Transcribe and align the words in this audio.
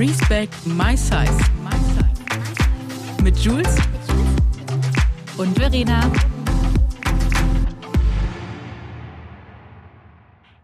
Respect 0.00 0.54
My 0.64 0.96
Size. 0.96 1.38
Mit 3.22 3.36
Jules 3.36 3.76
und 5.36 5.58
Verena. 5.58 6.10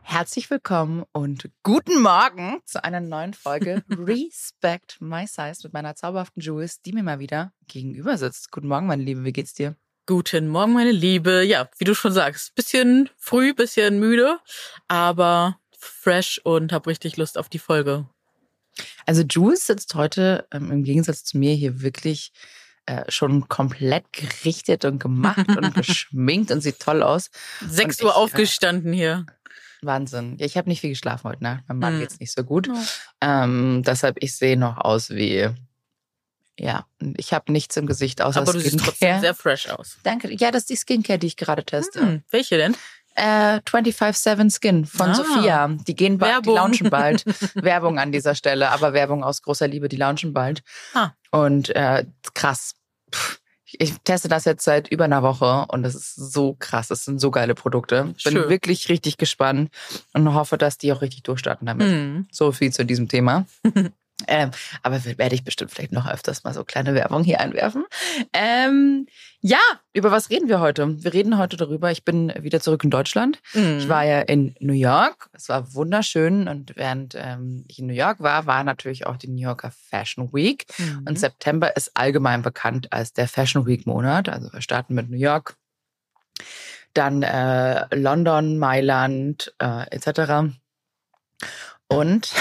Herzlich 0.00 0.48
willkommen 0.48 1.04
und 1.12 1.50
guten 1.62 2.00
Morgen 2.00 2.62
zu 2.64 2.82
einer 2.82 3.00
neuen 3.00 3.34
Folge 3.34 3.84
Respect 3.90 5.02
My 5.02 5.26
Size 5.26 5.64
mit 5.64 5.74
meiner 5.74 5.94
zauberhaften 5.94 6.42
Jules, 6.42 6.80
die 6.80 6.94
mir 6.94 7.02
mal 7.02 7.18
wieder 7.18 7.52
gegenüber 7.68 8.16
sitzt. 8.16 8.50
Guten 8.50 8.68
Morgen, 8.68 8.86
meine 8.86 9.02
Liebe, 9.02 9.22
wie 9.24 9.34
geht's 9.34 9.52
dir? 9.52 9.76
Guten 10.06 10.48
Morgen, 10.48 10.72
meine 10.72 10.92
Liebe. 10.92 11.42
Ja, 11.42 11.68
wie 11.76 11.84
du 11.84 11.94
schon 11.94 12.12
sagst, 12.12 12.54
bisschen 12.54 13.10
früh, 13.18 13.52
bisschen 13.52 14.00
müde, 14.00 14.38
aber 14.88 15.60
fresh 15.78 16.40
und 16.42 16.72
habe 16.72 16.88
richtig 16.88 17.18
Lust 17.18 17.36
auf 17.36 17.50
die 17.50 17.58
Folge. 17.58 18.08
Also 19.06 19.22
Jules 19.22 19.66
sitzt 19.66 19.94
heute 19.94 20.46
ähm, 20.52 20.70
im 20.70 20.84
Gegensatz 20.84 21.24
zu 21.24 21.38
mir 21.38 21.54
hier 21.54 21.80
wirklich 21.82 22.32
äh, 22.86 23.10
schon 23.10 23.48
komplett 23.48 24.12
gerichtet 24.12 24.84
und 24.84 24.98
gemacht 24.98 25.48
und 25.48 25.74
geschminkt 25.74 26.50
und 26.50 26.60
sieht 26.60 26.80
toll 26.80 27.02
aus. 27.02 27.30
Sechs 27.66 28.02
Uhr 28.02 28.10
äh, 28.10 28.14
aufgestanden 28.14 28.92
äh, 28.92 28.96
hier. 28.96 29.26
Wahnsinn. 29.82 30.36
Ja, 30.38 30.46
ich 30.46 30.56
habe 30.56 30.68
nicht 30.68 30.80
viel 30.80 30.90
geschlafen 30.90 31.28
heute 31.28 31.42
Nacht. 31.42 31.64
Mein 31.68 31.78
Mann 31.78 31.92
hm. 31.94 32.00
geht's 32.00 32.20
nicht 32.20 32.32
so 32.32 32.44
gut. 32.44 32.68
Oh. 32.68 32.76
Ähm, 33.20 33.82
deshalb, 33.84 34.16
ich 34.20 34.36
sehe 34.36 34.56
noch 34.56 34.78
aus 34.78 35.10
wie 35.10 35.50
ja, 36.58 36.86
ich 37.18 37.34
habe 37.34 37.52
nichts 37.52 37.76
im 37.76 37.86
Gesicht 37.86 38.22
außer 38.22 38.40
Aber 38.40 38.52
du 38.52 38.60
Skincare. 38.60 38.70
siehst 38.70 38.84
trotzdem 38.84 39.20
sehr 39.20 39.34
fresh 39.34 39.68
aus. 39.68 39.98
Danke. 40.04 40.34
Ja, 40.34 40.50
das 40.50 40.62
ist 40.62 40.70
die 40.70 40.76
Skincare, 40.76 41.18
die 41.18 41.26
ich 41.26 41.36
gerade 41.36 41.64
teste. 41.64 42.00
Hm, 42.00 42.22
welche 42.30 42.56
denn? 42.56 42.74
Äh, 43.16 43.60
25-7 43.60 44.54
Skin 44.54 44.84
von 44.84 45.10
ah, 45.10 45.14
Sophia. 45.14 45.68
Die 45.86 45.96
gehen 45.96 46.18
bald, 46.18 46.44
die 46.44 46.50
launchen 46.50 46.90
bald. 46.90 47.24
Werbung 47.54 47.98
an 47.98 48.12
dieser 48.12 48.34
Stelle, 48.34 48.70
aber 48.70 48.92
Werbung 48.92 49.24
aus 49.24 49.42
großer 49.42 49.66
Liebe, 49.66 49.88
die 49.88 49.96
launchen 49.96 50.32
bald. 50.32 50.62
Ah. 50.94 51.12
Und 51.30 51.74
äh, 51.74 52.04
krass. 52.34 52.74
Pff, 53.14 53.40
ich 53.78 53.94
teste 54.04 54.28
das 54.28 54.44
jetzt 54.44 54.64
seit 54.64 54.88
über 54.88 55.04
einer 55.04 55.22
Woche 55.22 55.66
und 55.68 55.82
das 55.82 55.94
ist 55.94 56.14
so 56.14 56.54
krass. 56.58 56.88
Das 56.88 57.04
sind 57.04 57.20
so 57.20 57.30
geile 57.30 57.54
Produkte. 57.54 58.14
Bin 58.24 58.34
Schön. 58.34 58.48
wirklich 58.48 58.88
richtig 58.88 59.16
gespannt 59.16 59.70
und 60.12 60.34
hoffe, 60.34 60.56
dass 60.56 60.78
die 60.78 60.92
auch 60.92 61.00
richtig 61.00 61.24
durchstarten 61.24 61.66
damit. 61.66 61.88
Mhm. 61.88 62.26
So 62.30 62.52
viel 62.52 62.72
zu 62.72 62.84
diesem 62.84 63.08
Thema. 63.08 63.46
Ähm, 64.28 64.50
aber 64.82 65.04
werde 65.04 65.34
ich 65.34 65.44
bestimmt 65.44 65.70
vielleicht 65.70 65.92
noch 65.92 66.10
öfters 66.10 66.42
mal 66.42 66.54
so 66.54 66.64
kleine 66.64 66.94
Werbung 66.94 67.22
hier 67.22 67.40
einwerfen. 67.40 67.84
Ähm, 68.32 69.06
ja, 69.40 69.58
über 69.92 70.10
was 70.10 70.30
reden 70.30 70.48
wir 70.48 70.58
heute? 70.60 71.02
Wir 71.04 71.12
reden 71.12 71.36
heute 71.36 71.58
darüber, 71.58 71.90
ich 71.90 72.04
bin 72.04 72.32
wieder 72.40 72.60
zurück 72.60 72.82
in 72.82 72.90
Deutschland. 72.90 73.40
Mhm. 73.52 73.78
Ich 73.78 73.88
war 73.88 74.04
ja 74.04 74.20
in 74.20 74.54
New 74.58 74.72
York. 74.72 75.28
Es 75.34 75.50
war 75.50 75.74
wunderschön. 75.74 76.48
Und 76.48 76.76
während 76.76 77.14
ähm, 77.14 77.64
ich 77.68 77.78
in 77.78 77.86
New 77.86 77.94
York 77.94 78.20
war, 78.20 78.46
war 78.46 78.64
natürlich 78.64 79.06
auch 79.06 79.16
die 79.16 79.28
New 79.28 79.42
Yorker 79.42 79.70
Fashion 79.70 80.32
Week. 80.32 80.64
Mhm. 80.78 81.04
Und 81.06 81.18
September 81.18 81.76
ist 81.76 81.90
allgemein 81.94 82.40
bekannt 82.40 82.92
als 82.92 83.12
der 83.12 83.28
Fashion 83.28 83.66
Week 83.66 83.86
Monat. 83.86 84.30
Also 84.30 84.50
wir 84.50 84.62
starten 84.62 84.94
mit 84.94 85.10
New 85.10 85.18
York, 85.18 85.56
dann 86.94 87.22
äh, 87.22 87.94
London, 87.94 88.58
Mailand 88.58 89.54
äh, 89.58 89.86
etc. 89.90 90.56
Und 91.88 92.32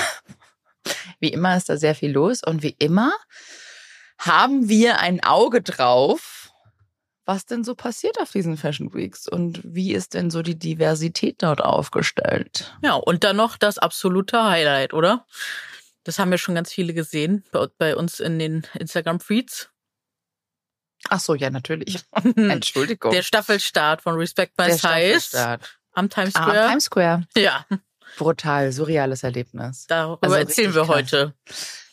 wie 1.26 1.34
immer 1.34 1.58
ist 1.58 1.70
da 1.70 1.78
sehr 1.78 1.96
viel 1.96 2.12
los 2.12 2.44
und 2.44 2.62
wie 2.62 2.76
immer 2.78 3.12
haben 4.20 4.70
wir 4.70 5.00
ein 5.00 5.24
Auge 5.24 5.64
drauf, 5.64 6.52
was 7.26 7.48
denn 7.48 7.64
so 7.64 7.74
passiert 7.74 8.20
auf 8.20 8.32
diesen 8.32 8.58
Fashion 8.58 8.94
Weeks 8.94 9.28
und 9.28 9.60
wie 9.64 9.94
ist 9.96 10.14
denn 10.14 10.30
so 10.30 10.44
die 10.44 10.60
Diversität 10.60 11.42
dort 11.42 11.62
aufgestellt? 11.62 12.78
Ja, 12.84 12.94
und 12.94 13.24
dann 13.24 13.38
noch 13.38 13.58
das 13.58 13.80
absolute 13.80 14.44
Highlight, 14.44 14.94
oder? 14.94 15.26
Das 16.04 16.20
haben 16.20 16.32
ja 16.32 16.38
schon 16.38 16.54
ganz 16.54 16.72
viele 16.72 16.94
gesehen 16.94 17.44
bei, 17.80 17.96
uns 17.96 18.20
in 18.20 18.38
den 18.38 18.68
Instagram-Feeds. 18.76 19.72
Ach 21.10 21.20
so, 21.20 21.34
ja, 21.34 21.50
natürlich. 21.50 22.04
Entschuldigung. 22.36 23.12
Der 23.12 23.24
Staffelstart 23.24 24.04
von 24.04 24.14
Respect 24.14 24.56
by 24.56 24.72
Size 24.72 25.60
am 25.94 26.12
Times 26.12 26.34
Square. 26.34 26.60
Ah, 26.60 26.66
am 26.66 26.70
Times 26.70 26.84
Square. 26.84 27.28
Ja. 27.36 27.66
Brutal, 28.18 28.72
surreales 28.72 29.24
Erlebnis. 29.24 29.86
Darüber 29.88 30.24
also 30.24 30.36
erzählen 30.36 30.74
wir 30.74 30.84
krass. 30.84 30.96
heute. 30.96 31.34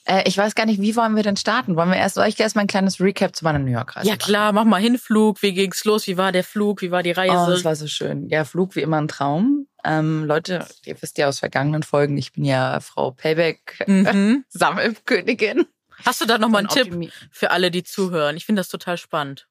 Äh, 0.04 0.26
ich 0.26 0.36
weiß 0.36 0.54
gar 0.54 0.66
nicht, 0.66 0.80
wie 0.80 0.96
wollen 0.96 1.14
wir 1.14 1.22
denn 1.22 1.36
starten? 1.36 1.76
Wollen 1.76 1.90
wir 1.90 1.96
erst, 1.96 2.16
soll 2.16 2.26
ich 2.26 2.38
erst 2.38 2.56
mal 2.56 2.62
ein 2.62 2.66
kleines 2.66 3.00
Recap 3.00 3.36
zu 3.36 3.44
meiner 3.44 3.58
New 3.58 3.70
York-Reise 3.70 4.08
Ja 4.08 4.16
klar, 4.16 4.52
mach 4.52 4.64
mal 4.64 4.80
Hinflug. 4.80 5.42
Wie 5.42 5.52
ging's 5.52 5.84
los? 5.84 6.06
Wie 6.06 6.16
war 6.16 6.32
der 6.32 6.44
Flug? 6.44 6.82
Wie 6.82 6.90
war 6.90 7.02
die 7.02 7.12
Reise? 7.12 7.44
Oh, 7.46 7.50
das 7.50 7.64
war 7.64 7.76
so 7.76 7.86
schön. 7.86 8.28
Ja, 8.28 8.44
Flug 8.44 8.74
wie 8.74 8.80
immer 8.80 9.00
ein 9.00 9.08
Traum. 9.08 9.66
Ähm, 9.84 10.24
Leute, 10.24 10.66
ihr 10.84 11.00
wisst 11.00 11.18
ja 11.18 11.28
aus 11.28 11.40
vergangenen 11.40 11.82
Folgen, 11.82 12.16
ich 12.16 12.32
bin 12.32 12.44
ja 12.44 12.80
Frau 12.80 13.10
Payback 13.10 13.84
mhm. 13.86 14.44
Sammelkönigin. 14.48 15.66
Hast 16.04 16.20
du 16.20 16.26
da 16.26 16.38
noch 16.38 16.48
mal 16.48 16.58
einen 16.58 16.68
Tipp 16.68 17.12
für 17.30 17.50
alle, 17.50 17.70
die 17.70 17.82
zuhören? 17.82 18.36
Ich 18.36 18.46
finde 18.46 18.60
das 18.60 18.68
total 18.68 18.96
spannend. 18.96 19.48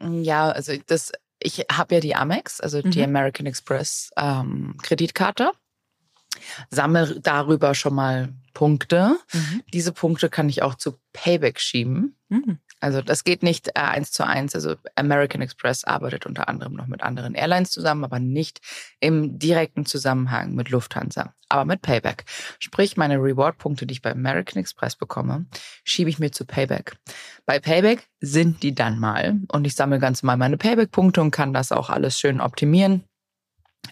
Ja, 0.00 0.50
also 0.50 0.72
das, 0.86 1.12
ich 1.38 1.66
habe 1.70 1.94
ja 1.94 2.00
die 2.00 2.14
Amex, 2.14 2.60
also 2.60 2.82
die 2.82 2.98
mhm. 2.98 3.04
American 3.04 3.46
Express 3.46 4.10
ähm, 4.16 4.76
Kreditkarte 4.82 5.52
sammle 6.70 7.20
darüber 7.20 7.74
schon 7.74 7.94
mal 7.94 8.28
Punkte. 8.54 9.18
Mhm. 9.32 9.62
Diese 9.72 9.92
Punkte 9.92 10.30
kann 10.30 10.48
ich 10.48 10.62
auch 10.62 10.76
zu 10.76 10.98
Payback 11.12 11.60
schieben. 11.60 12.16
Mhm. 12.28 12.58
Also 12.80 13.00
das 13.00 13.24
geht 13.24 13.42
nicht 13.42 13.68
äh, 13.68 13.80
eins 13.80 14.12
zu 14.12 14.26
eins. 14.26 14.54
Also 14.54 14.76
American 14.94 15.40
Express 15.40 15.84
arbeitet 15.84 16.26
unter 16.26 16.48
anderem 16.48 16.74
noch 16.74 16.86
mit 16.86 17.02
anderen 17.02 17.34
Airlines 17.34 17.70
zusammen, 17.70 18.04
aber 18.04 18.20
nicht 18.20 18.60
im 19.00 19.38
direkten 19.38 19.86
Zusammenhang 19.86 20.54
mit 20.54 20.68
Lufthansa, 20.68 21.34
aber 21.48 21.64
mit 21.64 21.80
Payback. 21.80 22.24
Sprich, 22.58 22.96
meine 22.96 23.16
Reward-Punkte, 23.16 23.86
die 23.86 23.92
ich 23.92 24.02
bei 24.02 24.12
American 24.12 24.60
Express 24.60 24.96
bekomme, 24.96 25.46
schiebe 25.82 26.10
ich 26.10 26.18
mir 26.18 26.30
zu 26.30 26.44
Payback. 26.44 26.96
Bei 27.46 27.58
Payback 27.58 28.06
sind 28.20 28.62
die 28.62 28.74
dann 28.74 28.98
mal 28.98 29.40
und 29.50 29.66
ich 29.66 29.74
sammle 29.74 29.98
ganz 29.98 30.22
mal 30.22 30.36
meine 30.36 30.58
Payback-Punkte 30.58 31.22
und 31.22 31.30
kann 31.30 31.54
das 31.54 31.72
auch 31.72 31.88
alles 31.88 32.20
schön 32.20 32.40
optimieren 32.40 33.04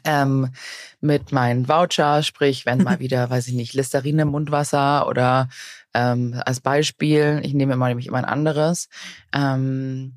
ähm, 0.04 0.52
mit 1.00 1.32
meinen 1.32 1.68
Voucher, 1.68 2.22
sprich, 2.22 2.66
wenn 2.66 2.82
mal 2.82 2.98
wieder, 3.00 3.30
weiß 3.30 3.48
ich 3.48 3.54
nicht, 3.54 3.74
Listerin 3.74 4.18
im 4.18 4.28
Mundwasser 4.28 5.06
oder 5.08 5.48
ähm, 5.94 6.40
als 6.44 6.60
Beispiel, 6.60 7.40
ich 7.42 7.54
nehme 7.54 7.74
immer 7.74 7.88
nämlich 7.88 8.06
immer 8.06 8.18
ein 8.18 8.24
anderes, 8.24 8.88
ähm, 9.32 10.14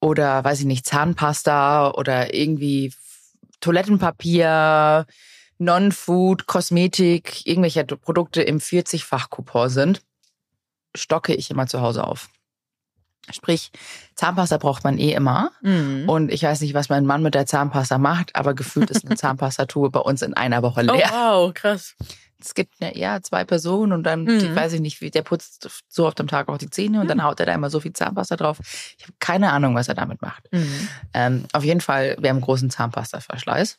oder 0.00 0.42
weiß 0.44 0.60
ich 0.60 0.66
nicht, 0.66 0.86
Zahnpasta 0.86 1.90
oder 1.90 2.34
irgendwie 2.34 2.92
Toilettenpapier, 3.60 5.06
Non-Food, 5.58 6.46
Kosmetik, 6.46 7.46
irgendwelche 7.46 7.84
Produkte 7.84 8.42
im 8.42 8.58
40-fach-Coupon 8.58 9.68
sind, 9.68 10.02
stocke 10.96 11.34
ich 11.34 11.50
immer 11.50 11.66
zu 11.66 11.82
Hause 11.82 12.04
auf. 12.04 12.30
Sprich, 13.32 13.70
Zahnpasta 14.14 14.58
braucht 14.58 14.84
man 14.84 14.98
eh 14.98 15.12
immer. 15.12 15.50
Mhm. 15.62 16.08
Und 16.08 16.32
ich 16.32 16.42
weiß 16.42 16.60
nicht, 16.60 16.74
was 16.74 16.88
mein 16.88 17.06
Mann 17.06 17.22
mit 17.22 17.34
der 17.34 17.46
Zahnpasta 17.46 17.98
macht, 17.98 18.36
aber 18.36 18.54
gefühlt 18.54 18.90
ist 18.90 19.06
eine 19.06 19.16
Zahnpastatube 19.16 19.90
bei 19.90 20.00
uns 20.00 20.22
in 20.22 20.34
einer 20.34 20.62
Woche 20.62 20.82
leer. 20.82 21.10
Oh, 21.12 21.46
wow, 21.46 21.54
krass. 21.54 21.94
Es 22.42 22.54
gibt 22.54 22.74
ja 22.80 22.88
eher 22.88 23.22
zwei 23.22 23.44
Personen 23.44 23.92
und 23.92 24.04
dann, 24.04 24.24
mhm. 24.24 24.38
die, 24.38 24.54
weiß 24.54 24.72
ich 24.72 24.80
nicht, 24.80 25.00
wie 25.00 25.10
der 25.10 25.22
putzt 25.22 25.68
so 25.88 26.06
oft 26.06 26.18
am 26.20 26.26
Tag 26.26 26.48
auch 26.48 26.58
die 26.58 26.70
Zähne 26.70 26.98
und 27.00 27.04
mhm. 27.04 27.08
dann 27.08 27.22
haut 27.22 27.38
er 27.40 27.46
da 27.46 27.54
immer 27.54 27.70
so 27.70 27.80
viel 27.80 27.92
Zahnpasta 27.92 28.36
drauf. 28.36 28.58
Ich 28.98 29.04
habe 29.04 29.12
keine 29.18 29.52
Ahnung, 29.52 29.74
was 29.74 29.88
er 29.88 29.94
damit 29.94 30.22
macht. 30.22 30.50
Mhm. 30.50 30.88
Ähm, 31.12 31.44
auf 31.52 31.64
jeden 31.64 31.80
Fall, 31.80 32.16
wir 32.18 32.30
haben 32.30 32.36
einen 32.36 32.44
großen 32.44 32.70
Zahnpasta-Verschleiß. 32.70 33.78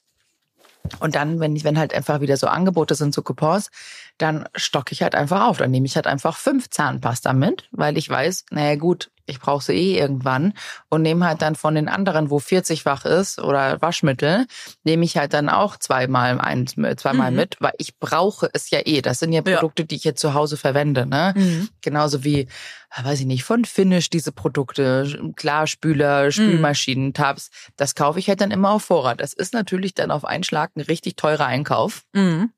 Und 1.00 1.16
dann, 1.16 1.40
wenn, 1.40 1.56
ich, 1.56 1.64
wenn 1.64 1.78
halt 1.78 1.94
einfach 1.94 2.22
wieder 2.22 2.38
so 2.38 2.48
Angebote 2.48 2.96
sind, 2.96 3.14
so 3.14 3.22
Coupons, 3.22 3.70
dann 4.18 4.48
stocke 4.56 4.94
ich 4.94 5.04
halt 5.04 5.16
einfach 5.16 5.48
auf. 5.48 5.58
Dann 5.58 5.72
nehme 5.72 5.86
ich 5.86 5.96
halt 5.96 6.08
einfach 6.08 6.38
fünf 6.38 6.70
Zahnpasta 6.70 7.34
mit, 7.34 7.68
weil 7.72 7.98
ich 7.98 8.10
weiß, 8.10 8.46
naja 8.52 8.76
gut, 8.76 9.12
ich 9.32 9.40
brauche 9.40 9.64
sie 9.64 9.74
eh 9.74 9.98
irgendwann 9.98 10.54
und 10.90 11.02
nehme 11.02 11.26
halt 11.26 11.42
dann 11.42 11.56
von 11.56 11.76
den 11.76 11.88
anderen, 11.88 12.30
wo 12.30 12.38
40-fach 12.38 13.06
ist 13.06 13.40
oder 13.40 13.82
Waschmittel, 13.82 14.46
nehme 14.84 15.06
ich 15.06 15.18
halt 15.18 15.34
dann 15.34 15.50
auch 15.50 15.78
zweimal 15.78 16.40
eins, 16.40 16.76
zweimal 16.98 17.32
mhm. 17.32 17.38
mit, 17.38 17.58
weil 17.60 17.74
ich 17.78 17.98
brauche 17.98 18.50
es 18.54 18.70
ja 18.70 18.80
eh. 18.86 19.02
Das 19.02 19.20
sind 19.20 19.34
ja 19.34 19.42
Produkte, 19.42 19.84
ja. 19.84 19.88
die 19.88 19.96
ich 19.96 20.04
jetzt 20.04 20.22
zu 20.22 20.34
Hause 20.34 20.58
verwende. 20.58 21.06
Ne? 21.06 21.34
Mhm. 21.36 21.70
Genauso 21.82 22.24
wie, 22.24 22.48
weiß 23.02 23.22
ich 23.22 23.26
nicht, 23.26 23.44
von 23.44 23.66
Finish 23.66 24.10
diese 24.10 24.32
Produkte, 24.32 25.32
Klarspüler, 25.36 26.26
mhm. 26.26 26.32
Spülmaschinen, 26.32 27.14
Tabs, 27.14 27.50
das 27.78 27.96
kaufe 27.96 28.20
ich 28.20 28.28
halt 28.28 28.42
dann 28.42 28.52
immer 28.52 28.72
auf 28.72 28.84
Vorrat. 28.84 29.22
Das 29.22 29.34
ist 29.34 29.54
natürlich 29.54 29.94
dann 29.94 30.12
auf 30.12 30.26
einen 30.26 30.44
Schlag 30.44 30.72
ein 30.76 30.82
richtig 30.82 31.16
teurer 31.16 31.46
Einkauf. 31.46 32.04
Mhm. 32.14 32.52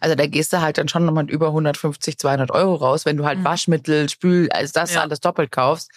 Also 0.00 0.14
da 0.14 0.26
gehst 0.26 0.52
du 0.52 0.60
halt 0.60 0.78
dann 0.78 0.88
schon 0.88 1.04
nochmal 1.04 1.28
über 1.30 1.48
150, 1.48 2.18
200 2.18 2.50
Euro 2.50 2.74
raus, 2.74 3.04
wenn 3.04 3.16
du 3.16 3.24
halt 3.26 3.40
mhm. 3.40 3.44
Waschmittel, 3.44 4.08
Spül, 4.08 4.50
also 4.50 4.72
das 4.72 4.94
ja. 4.94 5.02
alles 5.02 5.20
doppelt 5.20 5.52
kaufst. 5.52 5.90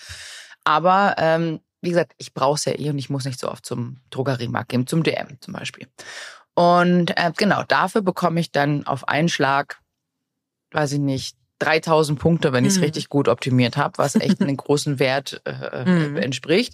Aber 0.63 1.15
ähm, 1.17 1.61
wie 1.81 1.89
gesagt, 1.89 2.13
ich 2.17 2.33
brauche 2.33 2.55
es 2.55 2.65
ja 2.65 2.77
eh 2.77 2.89
und 2.89 2.99
ich 2.99 3.09
muss 3.09 3.25
nicht 3.25 3.39
so 3.39 3.49
oft 3.49 3.65
zum 3.65 3.97
Drogeriemarkt 4.11 4.69
gehen, 4.69 4.85
zum 4.87 5.03
DM 5.03 5.37
zum 5.39 5.53
Beispiel. 5.53 5.87
Und 6.53 7.17
äh, 7.17 7.31
genau, 7.35 7.63
dafür 7.63 8.01
bekomme 8.01 8.39
ich 8.39 8.51
dann 8.51 8.85
auf 8.85 9.07
einen 9.07 9.29
Schlag, 9.29 9.79
weiß 10.71 10.93
ich 10.93 10.99
nicht, 10.99 11.37
3000 11.61 12.19
Punkte, 12.19 12.53
wenn 12.53 12.65
ich 12.65 12.71
es 12.71 12.77
mhm. 12.77 12.85
richtig 12.85 13.09
gut 13.09 13.27
optimiert 13.27 13.77
habe, 13.77 13.97
was 13.97 14.15
echt 14.15 14.41
einen 14.41 14.57
großen 14.57 14.99
Wert 14.99 15.41
äh, 15.45 15.85
mhm. 15.85 16.17
entspricht. 16.17 16.73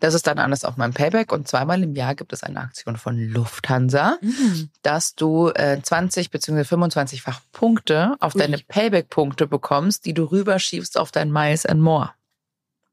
Das 0.00 0.14
ist 0.14 0.26
dann 0.26 0.38
alles 0.38 0.64
auf 0.64 0.76
meinem 0.76 0.92
Payback 0.92 1.32
und 1.32 1.48
zweimal 1.48 1.82
im 1.82 1.94
Jahr 1.94 2.14
gibt 2.14 2.32
es 2.32 2.42
eine 2.42 2.60
Aktion 2.60 2.96
von 2.96 3.18
Lufthansa, 3.18 4.18
mhm. 4.20 4.70
dass 4.82 5.14
du 5.14 5.48
äh, 5.48 5.80
20 5.82 6.30
bzw. 6.30 6.62
25-fach 6.62 7.40
Punkte 7.52 8.16
auf 8.20 8.34
Ui. 8.34 8.40
deine 8.40 8.58
Payback-Punkte 8.58 9.46
bekommst, 9.46 10.04
die 10.04 10.14
du 10.14 10.24
rüberschiebst 10.24 10.98
auf 10.98 11.12
dein 11.12 11.32
Miles 11.32 11.64
and 11.64 11.80
More. 11.80 12.10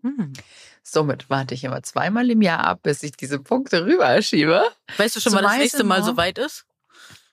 Mhm. 0.02 0.34
Somit 0.84 1.30
warte 1.30 1.54
ich 1.54 1.64
immer 1.64 1.82
zweimal 1.82 2.30
im 2.30 2.42
Jahr 2.42 2.60
ab, 2.66 2.80
bis 2.84 3.04
ich 3.04 3.14
diese 3.14 3.40
Punkte 3.40 3.86
rüberschiebe. 3.86 4.64
Weißt 4.98 5.16
du 5.16 5.20
schon, 5.22 5.34
wann 5.34 5.44
das 5.44 5.58
nächste 5.58 5.84
Mal 5.84 6.04
so 6.04 6.18
weit 6.18 6.38
ist? 6.38 6.66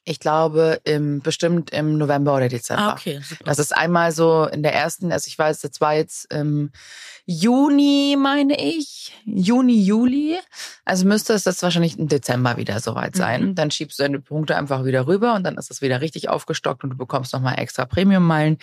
Ich 0.05 0.19
glaube, 0.19 0.81
im, 0.85 1.21
bestimmt 1.21 1.71
im 1.71 1.99
November 1.99 2.35
oder 2.35 2.49
Dezember. 2.49 2.83
Ah, 2.83 2.93
okay, 2.93 3.21
super. 3.23 3.45
Das 3.45 3.59
ist 3.59 3.77
einmal 3.77 4.13
so 4.13 4.47
in 4.47 4.63
der 4.63 4.75
ersten, 4.75 5.13
also 5.13 5.29
ich 5.29 5.39
weiß, 5.39 5.61
das 5.61 5.81
war 5.81 5.95
jetzt 5.95 6.33
im 6.33 6.71
Juni, 7.27 8.17
meine 8.19 8.59
ich. 8.59 9.13
Juni, 9.25 9.83
Juli. 9.83 10.39
Also 10.85 11.07
müsste 11.07 11.35
es 11.35 11.45
das 11.45 11.63
wahrscheinlich 11.63 11.99
im 11.99 12.09
Dezember 12.09 12.57
wieder 12.57 12.81
soweit 12.81 13.15
sein. 13.15 13.51
Mhm. 13.51 13.55
Dann 13.55 13.71
schiebst 13.71 13.99
du 13.99 14.03
deine 14.03 14.21
Punkte 14.21 14.57
einfach 14.57 14.85
wieder 14.85 15.07
rüber 15.07 15.35
und 15.35 15.45
dann 15.45 15.57
ist 15.59 15.71
es 15.71 15.83
wieder 15.83 16.01
richtig 16.01 16.29
aufgestockt 16.29 16.83
und 16.83 16.91
du 16.91 16.97
bekommst 16.97 17.33
nochmal 17.33 17.59
extra 17.59 17.85
Premium-Meilen. 17.85 18.59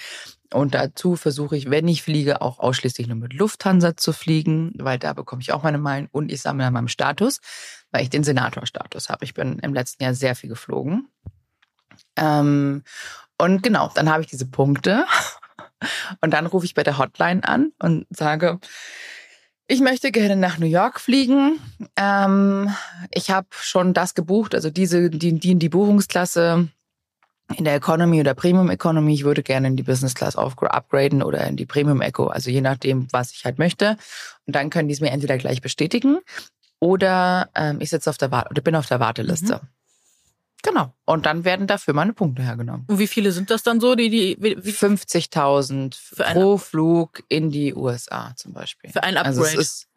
Und 0.53 0.73
dazu 0.73 1.15
versuche 1.15 1.57
ich, 1.57 1.69
wenn 1.69 1.87
ich 1.87 2.03
fliege, 2.03 2.41
auch 2.41 2.59
ausschließlich 2.59 3.07
nur 3.07 3.17
mit 3.17 3.33
Lufthansa 3.33 3.97
zu 3.97 4.13
fliegen, 4.13 4.73
weil 4.77 4.97
da 4.97 5.13
bekomme 5.13 5.41
ich 5.41 5.51
auch 5.51 5.63
meine 5.63 5.77
Meilen 5.77 6.07
und 6.11 6.31
ich 6.31 6.41
sammle 6.41 6.65
an 6.65 6.73
meinem 6.73 6.87
Status, 6.87 7.41
weil 7.91 8.03
ich 8.03 8.09
den 8.09 8.23
Senatorstatus 8.23 9.09
habe. 9.09 9.25
Ich 9.25 9.33
bin 9.33 9.59
im 9.59 9.73
letzten 9.73 10.03
Jahr 10.03 10.13
sehr 10.13 10.35
viel 10.35 10.49
geflogen. 10.49 11.07
Ähm, 12.15 12.83
und 13.37 13.63
genau, 13.63 13.91
dann 13.93 14.09
habe 14.09 14.21
ich 14.21 14.29
diese 14.29 14.47
Punkte. 14.47 15.05
Und 16.21 16.31
dann 16.31 16.47
rufe 16.47 16.65
ich 16.65 16.73
bei 16.73 16.81
der 16.81 16.97
Hotline 16.97 17.47
an 17.47 17.71
und 17.77 18.07
sage, 18.09 18.59
ich 19.67 19.79
möchte 19.79 20.11
gerne 20.11 20.35
nach 20.35 20.57
New 20.57 20.65
York 20.65 20.99
fliegen. 20.99 21.59
Ähm, 21.95 22.73
ich 23.11 23.29
habe 23.29 23.47
schon 23.51 23.93
das 23.93 24.15
gebucht, 24.15 24.55
also 24.55 24.71
diese, 24.71 25.11
die, 25.11 25.37
die, 25.37 25.53
die 25.53 25.69
Buchungsklasse 25.69 26.69
in 27.55 27.65
der 27.65 27.75
Economy 27.75 28.19
oder 28.19 28.33
Premium 28.33 28.69
Economy. 28.69 29.13
Ich 29.13 29.23
würde 29.23 29.43
gerne 29.43 29.67
in 29.67 29.75
die 29.75 29.83
Business 29.83 30.15
Class 30.15 30.35
upgraden 30.35 31.21
oder 31.21 31.45
in 31.45 31.57
die 31.57 31.65
Premium 31.65 32.01
Eco, 32.01 32.27
also 32.27 32.49
je 32.49 32.61
nachdem, 32.61 33.07
was 33.11 33.31
ich 33.31 33.45
halt 33.45 33.59
möchte. 33.59 33.97
Und 34.45 34.55
dann 34.55 34.69
können 34.69 34.87
die 34.87 34.93
es 34.93 35.01
mir 35.01 35.11
entweder 35.11 35.37
gleich 35.37 35.61
bestätigen 35.61 36.19
oder 36.79 37.49
ähm, 37.55 37.81
ich 37.81 37.89
sitze 37.89 38.09
auf 38.09 38.17
der 38.17 38.31
Warte 38.31 38.49
oder 38.49 38.61
bin 38.61 38.75
auf 38.75 38.87
der 38.87 38.99
Warteliste. 38.99 39.55
Mhm. 39.55 39.67
Genau. 40.63 40.93
Und 41.05 41.25
dann 41.25 41.45
werden 41.45 41.67
dafür 41.67 41.93
meine 41.93 42.13
Punkte 42.13 42.41
hergenommen. 42.41 42.85
Und 42.87 42.99
wie 42.99 43.07
viele 43.07 43.31
sind 43.31 43.51
das 43.51 43.63
dann 43.63 43.79
so, 43.79 43.95
die 43.95 44.09
die 44.09 44.37
50.000 44.37 46.33
pro 46.33 46.57
Flug 46.57 47.23
in 47.29 47.51
die 47.51 47.73
USA 47.75 48.33
zum 48.35 48.53
Beispiel. 48.53 48.91
Für 48.91 49.03
ein 49.03 49.17
Upgrade. 49.17 49.37
Also 49.37 49.43
es 49.43 49.53
ist 49.53 49.87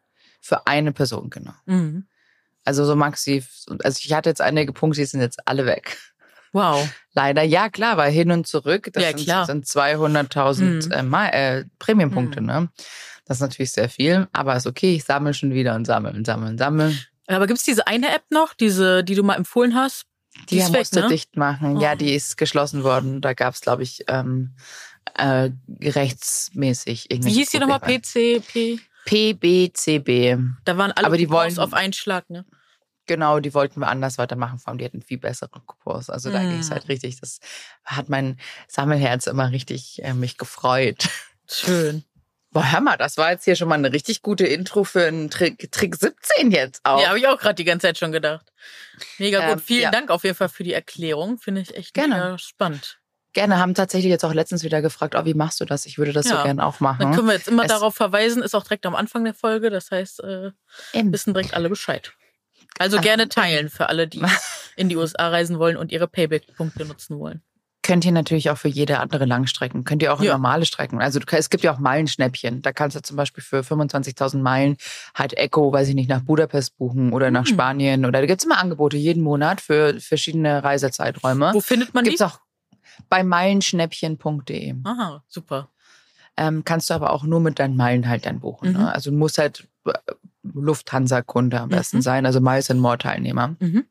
für 0.41 0.67
eine 0.67 0.93
Person 0.93 1.31
genau. 1.31 1.55
Mhm. 1.67 2.07
Also 2.65 2.85
so 2.85 2.95
maxi. 2.95 3.43
Also 3.83 4.01
ich 4.05 4.13
hatte 4.13 4.29
jetzt 4.29 4.41
einige 4.41 4.73
Punkte, 4.73 5.01
die 5.01 5.07
sind 5.07 5.21
jetzt 5.21 5.41
alle 5.47 5.67
weg. 5.67 5.97
Wow. 6.53 6.89
Leider, 7.15 7.43
ja 7.43 7.69
klar, 7.69 7.97
weil 7.97 8.13
hin 8.13 8.31
und 8.31 8.47
zurück, 8.47 8.91
das 8.93 9.03
ja, 9.25 9.45
sind, 9.47 9.67
sind 9.67 9.83
200.000 9.83 11.03
mhm. 11.03 11.15
äh, 11.15 11.59
äh, 11.59 11.65
Premiumpunkte, 11.79 12.41
mhm. 12.41 12.47
ne? 12.47 12.69
Das 13.31 13.37
ist 13.37 13.43
natürlich 13.43 13.71
sehr 13.71 13.89
viel, 13.89 14.27
aber 14.33 14.57
ist 14.57 14.67
okay, 14.67 14.97
ich 14.97 15.05
sammle 15.05 15.33
schon 15.35 15.55
wieder 15.55 15.77
und 15.77 15.85
sammle 15.85 16.13
und 16.13 16.27
sammle 16.27 16.49
und 16.49 16.59
sammle. 16.59 16.99
Aber 17.29 17.47
gibt's 17.47 17.63
diese 17.63 17.87
eine 17.87 18.13
App 18.13 18.25
noch, 18.31 18.55
diese, 18.55 19.05
die 19.05 19.15
du 19.15 19.23
mal 19.23 19.37
empfohlen 19.37 19.77
hast? 19.77 20.07
Die, 20.49 20.57
die 20.57 20.63
musste 20.63 20.97
weg, 20.97 21.05
ne? 21.05 21.09
dicht 21.11 21.37
machen. 21.37 21.77
Oh. 21.77 21.81
Ja, 21.81 21.95
die 21.95 22.13
ist 22.13 22.37
geschlossen 22.39 22.83
worden. 22.83 23.21
Da 23.21 23.35
gab's, 23.35 23.61
glaube 23.61 23.85
ich, 23.85 24.03
ähm, 24.09 24.57
äh, 25.15 25.51
rechtsmäßig 25.81 27.09
irgendwie. 27.13 27.31
Wie 27.31 27.35
hieß 27.35 27.51
die 27.51 27.61
nochmal? 27.61 27.79
PCP? 27.79 28.81
PBCB. 29.05 30.37
Da 30.65 30.77
waren 30.77 30.91
alle 30.91 31.07
Aber 31.07 31.17
die 31.17 31.31
wollen, 31.31 31.57
auf 31.61 31.73
einen 31.73 31.93
Schlag, 31.93 32.29
ne? 32.31 32.45
Genau, 33.07 33.39
die 33.39 33.55
wollten 33.55 33.79
wir 33.79 33.87
anders 33.87 34.19
weitermachen, 34.19 34.59
vor 34.59 34.71
allem 34.71 34.79
die 34.79 34.87
hatten 34.87 35.03
viel 35.03 35.19
bessere 35.19 35.51
Coupons. 35.51 36.11
Also 36.11 36.33
da 36.33 36.43
mm. 36.43 36.51
ging 36.51 36.59
es 36.59 36.73
halt 36.73 36.89
richtig, 36.89 37.21
das 37.21 37.39
hat 37.85 38.09
mein 38.09 38.41
Sammelherz 38.67 39.29
immer 39.29 39.53
richtig 39.53 40.03
äh, 40.03 40.15
mich 40.15 40.37
gefreut. 40.37 41.09
Schön. 41.47 42.05
Boah, 42.53 42.73
hör 42.73 42.81
mal, 42.81 42.97
das 42.97 43.17
war 43.17 43.31
jetzt 43.31 43.45
hier 43.45 43.55
schon 43.55 43.69
mal 43.69 43.77
eine 43.77 43.93
richtig 43.93 44.23
gute 44.23 44.45
Intro 44.45 44.83
für 44.83 45.07
einen 45.07 45.31
Trick, 45.31 45.71
Trick 45.71 45.95
17 45.95 46.51
jetzt 46.51 46.81
auch. 46.83 47.01
Ja, 47.01 47.09
habe 47.09 47.19
ich 47.19 47.29
auch 47.29 47.39
gerade 47.39 47.55
die 47.55 47.65
ganze 47.65 47.87
Zeit 47.87 47.99
schon 47.99 48.11
gedacht. 48.11 48.47
Mega 49.19 49.41
ähm, 49.41 49.55
gut. 49.55 49.65
Vielen 49.65 49.83
ja. 49.83 49.91
Dank 49.93 50.11
auf 50.11 50.25
jeden 50.25 50.35
Fall 50.35 50.49
für 50.49 50.65
die 50.65 50.73
Erklärung. 50.73 51.39
Finde 51.39 51.61
ich 51.61 51.77
echt 51.77 51.95
gerne. 51.95 52.37
spannend. 52.41 52.99
Gerne, 53.33 53.59
haben 53.59 53.75
tatsächlich 53.75 54.11
jetzt 54.11 54.25
auch 54.25 54.35
letztens 54.35 54.65
wieder 54.65 54.83
gefragt, 54.83 55.15
oh, 55.15 55.25
wie 55.25 55.35
machst 55.35 55.61
du 55.61 55.65
das? 55.65 55.87
Ich 55.87 55.99
würde 55.99 56.13
das 56.13 56.29
ja. 56.29 56.39
so 56.39 56.43
gerne 56.43 56.67
auch 56.67 56.81
machen. 56.81 56.99
Dann 56.99 57.15
können 57.15 57.29
wir 57.29 57.35
jetzt 57.35 57.47
immer 57.47 57.63
es 57.63 57.69
darauf 57.69 57.95
verweisen, 57.95 58.43
ist 58.43 58.57
auch 58.57 58.65
direkt 58.65 58.85
am 58.85 58.97
Anfang 58.97 59.23
der 59.23 59.35
Folge. 59.35 59.71
Das 59.71 59.93
heißt, 59.93 60.25
äh, 60.25 60.51
wissen 60.93 61.33
direkt 61.33 61.55
alle 61.55 61.69
Bescheid. 61.69 62.13
Also 62.81 62.99
gerne 63.01 63.29
teilen 63.29 63.69
für 63.69 63.89
alle, 63.89 64.09
die 64.09 64.21
in 64.77 64.89
die 64.89 64.97
USA 64.97 65.29
reisen 65.29 65.61
wollen 65.61 65.77
und 65.77 65.93
ihre 65.93 66.09
Payback-Punkte 66.09 66.85
nutzen 66.85 67.21
wollen 67.21 67.45
könnt 67.91 68.05
ihr 68.05 68.13
natürlich 68.13 68.51
auch 68.51 68.57
für 68.57 68.69
jede 68.69 69.01
andere 69.01 69.25
Langstrecken, 69.25 69.83
könnt 69.83 70.01
ihr 70.01 70.15
auch 70.15 70.23
ja. 70.23 70.31
normale 70.31 70.65
Strecken. 70.65 71.01
Also 71.01 71.19
es 71.29 71.51
gibt 71.51 71.65
ja 71.65 71.75
auch 71.75 71.81
Meilenschnäppchen. 71.81 72.63
Da 72.63 72.73
kannst 72.73 72.95
du 72.95 73.03
zum 73.03 73.17
Beispiel 73.17 73.43
für 73.43 73.63
25.000 73.63 74.39
Meilen 74.39 74.77
halt 75.13 75.37
Echo, 75.37 75.73
weiß 75.73 75.89
ich 75.89 75.97
nicht, 75.97 76.09
nach 76.09 76.21
Budapest 76.21 76.79
buchen 76.79 77.13
oder 77.13 77.33
nach 77.33 77.47
mhm. 77.47 77.49
Spanien. 77.49 78.05
Oder 78.05 78.21
da 78.21 78.27
gibt's 78.27 78.45
immer 78.45 78.59
Angebote 78.59 78.97
jeden 78.97 79.25
Monat 79.25 79.61
für 79.61 79.99
verschiedene 79.99 80.63
Reisezeiträume. 80.63 81.51
Wo 81.53 81.61
findet 81.61 81.93
man 81.93 82.05
gibt's 82.05 82.19
die? 82.19 82.25
auch 82.25 82.39
bei 83.09 83.25
meilenschnäppchen.de. 83.25 84.77
Aha, 84.85 85.25
super. 85.27 85.69
Ähm, 86.37 86.63
kannst 86.65 86.91
du 86.91 86.95
aber 86.95 87.13
auch 87.13 87.25
nur 87.25 87.41
mit 87.41 87.59
deinen 87.59 87.77
Meilen 87.77 88.09
halt 88.09 88.25
dann 88.25 88.39
buchen. 88.39 88.71
Ne? 88.71 88.79
Mhm. 88.79 88.85
Ne? 88.85 88.95
Also 88.95 89.11
du 89.11 89.17
musst 89.17 89.39
halt 89.39 89.67
Lufthansa-Kunde 90.45 91.59
am 91.59 91.71
besten 91.71 91.97
mhm. 91.97 92.03
sein, 92.03 92.25
also 92.25 92.41
Miles 92.41 92.71
and 92.71 92.81
More 92.81 92.99
Teilnehmer. 92.99 93.57
Mhm. 93.59 93.87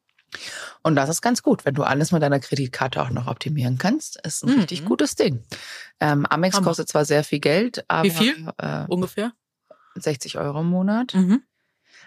Und 0.84 0.96
das 0.96 1.10
ist 1.10 1.22
ganz 1.22 1.44
gut, 1.44 1.66
wenn 1.66 1.76
du 1.76 1.84
alles 1.84 2.12
mit 2.12 2.22
deiner 2.22 2.40
Kreditkarte 2.40 3.02
auch 3.02 3.10
noch 3.10 3.28
optimieren 3.28 3.78
kannst. 3.78 4.20
Ist 4.26 4.44
ein 4.44 4.54
mhm. 4.54 4.60
richtig 4.60 4.86
gutes 4.86 5.16
Ding. 5.16 5.44
Ähm, 6.00 6.26
Amex 6.26 6.56
Hammer. 6.56 6.68
kostet 6.68 6.90
zwar 6.90 7.06
sehr 7.06 7.24
viel 7.24 7.40
Geld, 7.40 7.84
aber 7.88 8.04
wie 8.04 8.12
viel 8.12 8.48
äh, 8.58 8.86
ungefähr? 8.88 9.34
60 9.96 10.38
Euro 10.38 10.62
im 10.62 10.68
Monat. 10.70 11.14
Mhm. 11.14 11.44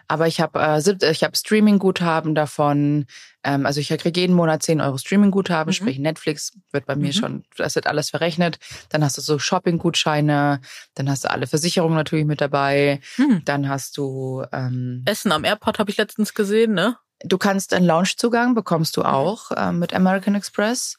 Aber 0.09 0.27
ich 0.27 0.41
habe 0.41 0.61
äh, 0.61 1.11
ich 1.11 1.25
hab 1.25 1.37
Streaming-Guthaben 1.37 2.35
davon. 2.35 3.07
Ähm, 3.45 3.67
also 3.67 3.81
ich 3.81 3.89
kriege 3.89 4.21
jeden 4.21 4.35
Monat 4.35 4.63
10 4.63 4.81
Euro 4.81 4.99
Streaming-Guthaben, 4.99 5.71
mhm. 5.71 5.75
sprich 5.75 5.99
Netflix 5.99 6.53
wird 6.71 6.87
bei 6.87 6.97
mir 6.97 7.09
mhm. 7.09 7.13
schon, 7.13 7.45
das 7.57 7.75
wird 7.75 7.87
alles 7.87 8.11
verrechnet. 8.11 8.59
Dann 8.89 9.05
hast 9.05 9.17
du 9.19 9.23
so 9.23 9.39
Shopping-Gutscheine, 9.39 10.61
dann 10.95 11.11
hast 11.11 11.25
du 11.25 11.31
alle 11.31 11.47
Versicherungen 11.47 11.97
natürlich 11.97 12.27
mit 12.27 12.41
dabei. 12.41 13.01
Mhm. 13.17 13.43
Dann 13.45 13.69
hast 13.69 13.97
du 13.97 14.45
ähm, 14.53 15.03
Essen 15.07 15.33
am 15.33 15.45
Airport 15.45 15.79
habe 15.79 15.91
ich 15.91 15.97
letztens 15.97 16.35
gesehen, 16.35 16.75
ne? 16.75 16.97
Du 17.25 17.39
kannst 17.39 17.73
einen 17.73 17.87
Loungezugang, 17.87 18.55
bekommst 18.55 18.97
du 18.97 19.01
mhm. 19.01 19.07
auch 19.07 19.51
äh, 19.53 19.73
mit 19.73 19.95
American 19.95 20.35
Express. 20.35 20.99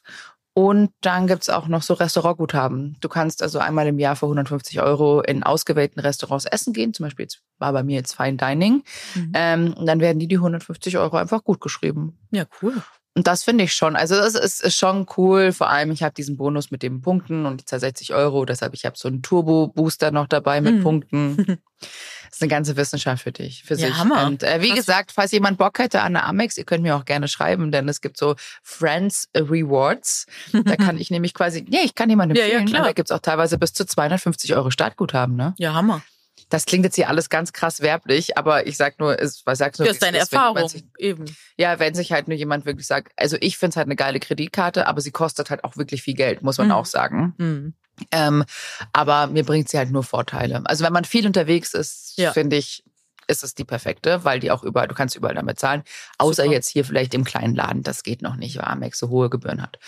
Und 0.56 0.92
dann 1.00 1.26
gibt's 1.26 1.50
auch 1.50 1.66
noch 1.66 1.82
so 1.82 1.94
Restaurantguthaben. 1.94 2.96
Du 3.00 3.08
kannst 3.08 3.42
also 3.42 3.58
einmal 3.58 3.88
im 3.88 3.98
Jahr 3.98 4.14
für 4.14 4.26
150 4.26 4.80
Euro 4.80 5.20
in 5.20 5.42
ausgewählten 5.42 5.98
Restaurants 5.98 6.44
essen 6.44 6.72
gehen. 6.72 6.94
Zum 6.94 7.04
Beispiel 7.04 7.24
jetzt 7.24 7.40
war 7.58 7.72
bei 7.72 7.82
mir 7.82 7.96
jetzt 7.96 8.14
Fine 8.14 8.36
Dining. 8.36 8.84
Mhm. 9.16 9.32
Ähm, 9.34 9.74
und 9.74 9.86
dann 9.86 9.98
werden 9.98 10.20
die 10.20 10.28
die 10.28 10.36
150 10.36 10.96
Euro 10.96 11.16
einfach 11.16 11.42
gut 11.42 11.60
geschrieben. 11.60 12.16
Ja, 12.30 12.44
cool. 12.62 12.80
Und 13.16 13.26
das 13.26 13.42
finde 13.42 13.64
ich 13.64 13.74
schon. 13.74 13.96
Also 13.96 14.14
es 14.16 14.34
ist, 14.34 14.62
ist 14.62 14.76
schon 14.76 15.06
cool. 15.16 15.52
Vor 15.52 15.70
allem, 15.70 15.90
ich 15.90 16.04
habe 16.04 16.14
diesen 16.14 16.36
Bonus 16.36 16.70
mit 16.70 16.82
den 16.82 17.00
Punkten 17.00 17.46
und 17.46 17.60
die 17.60 17.78
60 17.78 18.14
Euro. 18.14 18.44
Deshalb, 18.44 18.74
ich 18.74 18.84
habe 18.84 18.96
so 18.96 19.08
einen 19.08 19.22
Turbo-Booster 19.22 20.12
noch 20.12 20.28
dabei 20.28 20.60
mit 20.60 20.76
mhm. 20.76 20.82
Punkten. 20.82 21.58
Das 22.34 22.38
ist 22.38 22.42
eine 22.42 22.50
ganze 22.50 22.76
Wissenschaft 22.76 23.22
für 23.22 23.30
dich, 23.30 23.62
für 23.62 23.74
ja, 23.74 23.86
sich. 23.86 23.96
Hammer. 23.96 24.26
Und 24.26 24.42
äh, 24.42 24.60
wie 24.60 24.70
Krass. 24.70 24.78
gesagt, 24.78 25.12
falls 25.12 25.30
jemand 25.30 25.56
Bock 25.56 25.78
hätte 25.78 26.00
an 26.00 26.16
eine 26.16 26.24
Amex, 26.24 26.58
ihr 26.58 26.64
könnt 26.64 26.82
mir 26.82 26.96
auch 26.96 27.04
gerne 27.04 27.28
schreiben, 27.28 27.70
denn 27.70 27.88
es 27.88 28.00
gibt 28.00 28.16
so 28.16 28.34
Friends 28.60 29.28
Rewards. 29.36 30.26
Da 30.64 30.74
kann 30.74 30.98
ich 30.98 31.12
nämlich 31.12 31.32
quasi, 31.32 31.64
ja, 31.68 31.80
ich 31.84 31.94
kann 31.94 32.10
jemandem 32.10 32.36
empfehlen. 32.36 32.66
Ja, 32.66 32.66
ja, 32.66 32.70
klar. 32.74 32.86
Da 32.86 32.92
gibt's 32.92 33.12
auch 33.12 33.20
teilweise 33.20 33.56
bis 33.56 33.72
zu 33.72 33.86
250 33.86 34.56
Euro 34.56 34.72
Startguthaben, 34.72 35.36
ne? 35.36 35.54
Ja, 35.58 35.74
Hammer. 35.74 36.02
Das 36.48 36.66
klingt 36.66 36.84
jetzt 36.84 36.96
hier 36.96 37.08
alles 37.08 37.28
ganz 37.28 37.52
krass 37.52 37.80
werblich, 37.80 38.36
aber 38.38 38.66
ich 38.66 38.76
sag 38.76 38.98
nur, 38.98 39.18
ist, 39.18 39.46
was 39.46 39.58
sagst 39.58 39.80
du? 39.80 39.84
Das 39.84 39.94
ist 39.94 40.02
deine 40.02 40.18
Erfahrung, 40.18 40.68
sich, 40.68 40.84
eben. 40.98 41.24
Ja, 41.56 41.78
wenn 41.78 41.94
sich 41.94 42.12
halt 42.12 42.28
nur 42.28 42.36
jemand 42.36 42.66
wirklich 42.66 42.86
sagt, 42.86 43.12
also 43.16 43.36
ich 43.40 43.58
finde 43.58 43.70
es 43.70 43.76
halt 43.76 43.86
eine 43.86 43.96
geile 43.96 44.20
Kreditkarte, 44.20 44.86
aber 44.86 45.00
sie 45.00 45.10
kostet 45.10 45.50
halt 45.50 45.64
auch 45.64 45.76
wirklich 45.76 46.02
viel 46.02 46.14
Geld, 46.14 46.42
muss 46.42 46.58
man 46.58 46.68
mhm. 46.68 46.72
auch 46.72 46.86
sagen. 46.86 47.34
Mhm. 47.38 47.74
Ähm, 48.10 48.44
aber 48.92 49.28
mir 49.28 49.44
bringt 49.44 49.68
sie 49.68 49.78
halt 49.78 49.90
nur 49.90 50.02
Vorteile. 50.02 50.62
Also 50.64 50.84
wenn 50.84 50.92
man 50.92 51.04
viel 51.04 51.26
unterwegs 51.26 51.74
ist, 51.74 52.14
ja. 52.16 52.32
finde 52.32 52.56
ich, 52.56 52.84
ist 53.26 53.44
es 53.44 53.54
die 53.54 53.64
perfekte, 53.64 54.24
weil 54.24 54.40
die 54.40 54.50
auch 54.50 54.62
überall, 54.62 54.88
du 54.88 54.94
kannst 54.94 55.16
überall 55.16 55.34
damit 55.34 55.58
zahlen. 55.58 55.82
Außer 56.18 56.42
Super. 56.42 56.54
jetzt 56.54 56.68
hier 56.68 56.84
vielleicht 56.84 57.14
im 57.14 57.24
kleinen 57.24 57.54
Laden, 57.54 57.82
das 57.82 58.02
geht 58.02 58.22
noch 58.22 58.36
nicht, 58.36 58.56
weil 58.56 58.64
Amex 58.64 58.98
so 58.98 59.08
hohe 59.08 59.30
Gebühren 59.30 59.62
hat. 59.62 59.78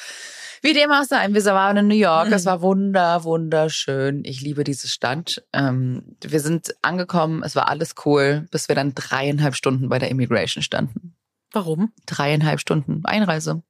Wie 0.62 0.72
dem 0.72 0.90
auch 0.90 1.04
sei, 1.04 1.26
wir 1.28 1.44
waren 1.46 1.76
in 1.76 1.88
New 1.88 1.94
York. 1.94 2.30
Es 2.30 2.44
mhm. 2.44 2.48
war 2.48 2.62
wunder, 2.62 3.24
wunderschön. 3.24 4.24
Ich 4.24 4.40
liebe 4.40 4.64
dieses 4.64 4.92
Stadt. 4.92 5.42
Ähm, 5.52 6.16
wir 6.20 6.40
sind 6.40 6.74
angekommen, 6.82 7.42
es 7.42 7.56
war 7.56 7.68
alles 7.68 7.94
cool, 8.04 8.46
bis 8.50 8.68
wir 8.68 8.74
dann 8.74 8.94
dreieinhalb 8.94 9.54
Stunden 9.54 9.88
bei 9.88 9.98
der 9.98 10.10
Immigration 10.10 10.62
standen. 10.62 11.14
Warum? 11.52 11.92
Dreieinhalb 12.06 12.60
Stunden 12.60 13.02
Einreise. 13.04 13.62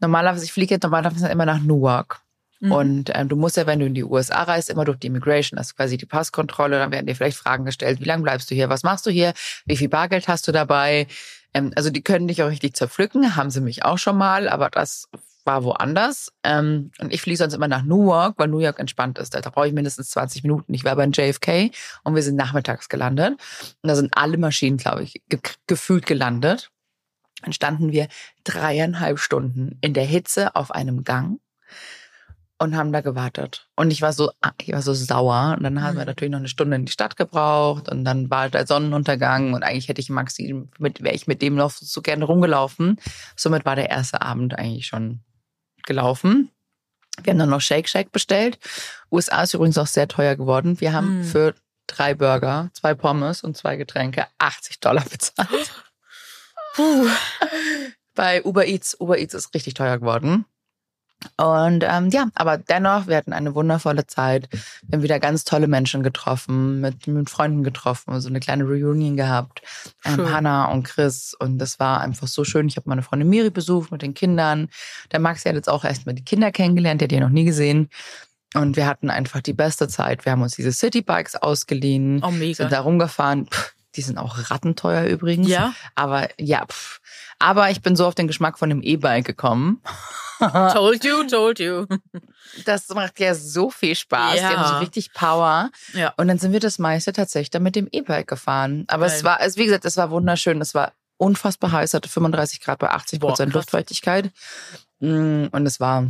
Normalerweise, 0.00 0.44
ich 0.44 0.52
fliege 0.52 0.74
jetzt 0.74 0.84
normalerweise 0.84 1.28
immer 1.28 1.46
nach 1.46 1.60
Newark. 1.60 2.20
Mhm. 2.60 2.72
Und 2.72 3.10
ähm, 3.14 3.28
du 3.28 3.36
musst 3.36 3.56
ja, 3.56 3.66
wenn 3.66 3.80
du 3.80 3.86
in 3.86 3.94
die 3.94 4.04
USA 4.04 4.42
reist, 4.42 4.70
immer 4.70 4.84
durch 4.84 4.98
die 4.98 5.06
Immigration, 5.08 5.56
das 5.56 5.68
ist 5.68 5.76
quasi 5.76 5.96
die 5.96 6.06
Passkontrolle, 6.06 6.78
dann 6.78 6.90
werden 6.90 7.06
dir 7.06 7.14
vielleicht 7.14 7.38
Fragen 7.38 7.64
gestellt, 7.64 8.00
wie 8.00 8.04
lange 8.04 8.22
bleibst 8.22 8.50
du 8.50 8.54
hier, 8.54 8.68
was 8.68 8.82
machst 8.82 9.06
du 9.06 9.10
hier, 9.10 9.32
wie 9.66 9.76
viel 9.76 9.88
Bargeld 9.88 10.28
hast 10.28 10.48
du 10.48 10.52
dabei? 10.52 11.06
Ähm, 11.54 11.72
also 11.76 11.90
die 11.90 12.02
können 12.02 12.28
dich 12.28 12.42
auch 12.42 12.50
richtig 12.50 12.74
zerpflücken, 12.74 13.36
haben 13.36 13.50
sie 13.50 13.60
mich 13.60 13.84
auch 13.84 13.98
schon 13.98 14.16
mal, 14.16 14.48
aber 14.48 14.70
das 14.70 15.08
war 15.48 15.64
woanders. 15.64 16.30
Ähm, 16.44 16.92
und 16.98 17.12
ich 17.12 17.22
fliege 17.22 17.38
sonst 17.38 17.54
immer 17.54 17.68
nach 17.68 17.82
Newark, 17.82 18.34
weil 18.36 18.48
New 18.48 18.60
York 18.60 18.78
entspannt 18.78 19.18
ist. 19.18 19.34
Da 19.34 19.40
brauche 19.40 19.66
ich 19.66 19.72
mindestens 19.72 20.10
20 20.10 20.42
Minuten. 20.42 20.74
Ich 20.74 20.84
war 20.84 20.94
bei 20.94 21.06
JFK 21.06 21.72
und 22.04 22.14
wir 22.14 22.22
sind 22.22 22.36
nachmittags 22.36 22.90
gelandet. 22.90 23.32
Und 23.82 23.88
da 23.88 23.96
sind 23.96 24.12
alle 24.12 24.36
Maschinen, 24.36 24.76
glaube 24.76 25.02
ich, 25.02 25.22
ge 25.28 25.40
gefühlt 25.66 26.04
gelandet. 26.04 26.70
Dann 27.42 27.54
standen 27.54 27.92
wir 27.92 28.08
dreieinhalb 28.44 29.18
Stunden 29.18 29.78
in 29.80 29.94
der 29.94 30.04
Hitze 30.04 30.54
auf 30.54 30.70
einem 30.70 31.02
Gang 31.02 31.40
und 32.58 32.76
haben 32.76 32.92
da 32.92 33.00
gewartet. 33.00 33.68
Und 33.74 33.90
ich 33.90 34.02
war 34.02 34.12
so, 34.12 34.30
ah, 34.42 34.50
ich 34.60 34.72
war 34.72 34.82
so 34.82 34.92
sauer. 34.92 35.54
Und 35.56 35.62
dann 35.62 35.80
haben 35.82 35.94
wir 35.94 36.02
mhm. 36.02 36.08
natürlich 36.08 36.32
noch 36.32 36.40
eine 36.40 36.48
Stunde 36.48 36.76
in 36.76 36.84
die 36.84 36.92
Stadt 36.92 37.16
gebraucht 37.16 37.88
und 37.88 38.04
dann 38.04 38.28
war 38.28 38.50
der 38.50 38.66
Sonnenuntergang 38.66 39.54
und 39.54 39.62
eigentlich 39.62 39.88
hätte 39.88 40.00
ich 40.00 40.10
Maxi, 40.10 40.54
mit, 40.78 41.02
wäre 41.02 41.14
ich 41.14 41.26
mit 41.26 41.40
dem 41.40 41.54
noch 41.54 41.70
so 41.70 42.02
gerne 42.02 42.26
rumgelaufen. 42.26 42.98
Somit 43.34 43.64
war 43.64 43.76
der 43.76 43.88
erste 43.88 44.20
Abend 44.20 44.58
eigentlich 44.58 44.86
schon 44.86 45.20
gelaufen. 45.84 46.50
Wir 47.22 47.32
haben 47.32 47.38
dann 47.38 47.50
noch 47.50 47.60
Shake 47.60 47.88
Shack 47.88 48.12
bestellt. 48.12 48.58
USA 49.10 49.42
ist 49.42 49.54
übrigens 49.54 49.78
auch 49.78 49.86
sehr 49.86 50.08
teuer 50.08 50.36
geworden. 50.36 50.80
Wir 50.80 50.92
haben 50.92 51.20
mm. 51.20 51.24
für 51.24 51.54
drei 51.86 52.14
Burger, 52.14 52.70
zwei 52.74 52.94
Pommes 52.94 53.42
und 53.42 53.56
zwei 53.56 53.76
Getränke 53.76 54.26
80 54.38 54.80
Dollar 54.80 55.04
bezahlt. 55.10 55.72
Puh. 56.74 57.08
Bei 58.14 58.44
Uber 58.44 58.66
Eats, 58.66 58.96
Uber 59.00 59.18
Eats 59.18 59.34
ist 59.34 59.54
richtig 59.54 59.74
teuer 59.74 59.98
geworden. 59.98 60.44
Und 61.36 61.84
ähm, 61.86 62.10
ja, 62.10 62.28
aber 62.34 62.58
dennoch, 62.58 63.08
wir 63.08 63.16
hatten 63.16 63.32
eine 63.32 63.54
wundervolle 63.54 64.06
Zeit. 64.06 64.48
Wir 64.52 64.96
haben 64.96 65.02
wieder 65.02 65.18
ganz 65.18 65.44
tolle 65.44 65.66
Menschen 65.66 66.02
getroffen, 66.02 66.80
mit, 66.80 67.06
mit 67.08 67.28
Freunden 67.28 67.64
getroffen, 67.64 68.20
so 68.20 68.28
eine 68.28 68.40
kleine 68.40 68.64
Reunion 68.64 69.16
gehabt. 69.16 69.62
Ähm, 70.04 70.32
Hannah 70.32 70.66
und 70.66 70.84
Chris. 70.84 71.34
Und 71.38 71.58
das 71.58 71.80
war 71.80 72.00
einfach 72.00 72.28
so 72.28 72.44
schön. 72.44 72.68
Ich 72.68 72.76
habe 72.76 72.88
meine 72.88 73.02
Freundin 73.02 73.28
Miri 73.28 73.50
besucht 73.50 73.90
mit 73.90 74.02
den 74.02 74.14
Kindern. 74.14 74.68
Der 75.10 75.18
Maxi 75.18 75.48
hat 75.48 75.56
jetzt 75.56 75.68
auch 75.68 75.84
erstmal 75.84 76.14
die 76.14 76.24
Kinder 76.24 76.52
kennengelernt, 76.52 77.00
der 77.00 77.06
hat 77.06 77.12
die 77.12 77.20
noch 77.20 77.28
nie 77.30 77.44
gesehen. 77.44 77.88
Und 78.54 78.76
wir 78.76 78.86
hatten 78.86 79.10
einfach 79.10 79.42
die 79.42 79.52
beste 79.52 79.88
Zeit. 79.88 80.24
Wir 80.24 80.32
haben 80.32 80.42
uns 80.42 80.56
diese 80.56 80.72
Citybikes 80.72 81.36
ausgeliehen, 81.36 82.22
oh, 82.24 82.30
mega. 82.30 82.54
sind 82.54 82.72
da 82.72 82.80
rumgefahren. 82.80 83.46
Pff, 83.46 83.74
die 83.98 84.02
sind 84.02 84.16
auch 84.16 84.50
rattenteuer 84.50 85.04
übrigens. 85.06 85.48
Ja. 85.48 85.74
Aber 85.96 86.28
ja, 86.38 86.64
pff. 86.64 87.00
aber 87.40 87.70
ich 87.70 87.82
bin 87.82 87.96
so 87.96 88.06
auf 88.06 88.14
den 88.14 88.28
Geschmack 88.28 88.58
von 88.58 88.68
dem 88.68 88.80
E-Bike 88.80 89.26
gekommen. 89.26 89.82
told 90.72 91.04
you, 91.04 91.24
told 91.24 91.58
you. 91.58 91.86
Das 92.64 92.88
macht 92.90 93.18
ja 93.18 93.34
so 93.34 93.70
viel 93.70 93.96
Spaß. 93.96 94.36
Ja. 94.36 94.50
Die 94.50 94.56
haben 94.56 94.68
so 94.68 94.78
richtig 94.78 95.12
Power. 95.12 95.70
Ja. 95.94 96.14
Und 96.16 96.28
dann 96.28 96.38
sind 96.38 96.52
wir 96.52 96.60
das 96.60 96.78
meiste 96.78 97.12
tatsächlich 97.12 97.50
dann 97.50 97.64
mit 97.64 97.74
dem 97.74 97.88
E-Bike 97.90 98.28
gefahren. 98.28 98.84
Aber 98.86 99.06
Geil. 99.06 99.16
es 99.16 99.24
war, 99.24 99.40
also 99.40 99.58
wie 99.58 99.64
gesagt, 99.64 99.84
es 99.84 99.96
war 99.96 100.12
wunderschön. 100.12 100.60
Es 100.60 100.74
war 100.74 100.92
unfassbar 101.16 101.72
heiß, 101.72 101.94
hatte 101.94 102.08
35 102.08 102.60
Grad 102.60 102.78
bei 102.78 102.90
80 102.90 103.18
Prozent 103.18 103.52
Luftfeuchtigkeit. 103.52 104.30
Mm, 105.00 105.46
und 105.50 105.66
es 105.66 105.80
war 105.80 106.06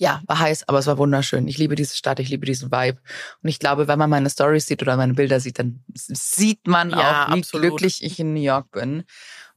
ja, 0.00 0.22
war 0.26 0.38
heiß, 0.38 0.66
aber 0.66 0.78
es 0.78 0.86
war 0.86 0.96
wunderschön. 0.96 1.46
Ich 1.46 1.58
liebe 1.58 1.74
diese 1.74 1.94
Stadt, 1.94 2.20
ich 2.20 2.30
liebe 2.30 2.46
diesen 2.46 2.72
Vibe. 2.72 2.98
Und 3.42 3.48
ich 3.50 3.58
glaube, 3.58 3.86
wenn 3.86 3.98
man 3.98 4.08
meine 4.08 4.30
Stories 4.30 4.66
sieht 4.66 4.80
oder 4.80 4.96
meine 4.96 5.12
Bilder 5.12 5.40
sieht, 5.40 5.58
dann 5.58 5.84
sieht 5.92 6.66
man 6.66 6.88
ja, 6.88 7.26
auch, 7.26 7.28
wie 7.28 7.40
absolut. 7.40 7.68
glücklich 7.68 8.02
ich 8.02 8.18
in 8.18 8.32
New 8.32 8.40
York 8.40 8.70
bin. 8.70 9.04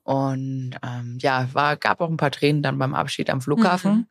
Und 0.04 0.76
ähm, 0.84 1.18
ja, 1.22 1.48
war, 1.54 1.78
gab 1.78 2.02
auch 2.02 2.10
ein 2.10 2.18
paar 2.18 2.32
Tränen 2.32 2.62
dann 2.62 2.78
beim 2.78 2.94
Abschied 2.94 3.30
am 3.30 3.40
Flughafen. 3.40 4.10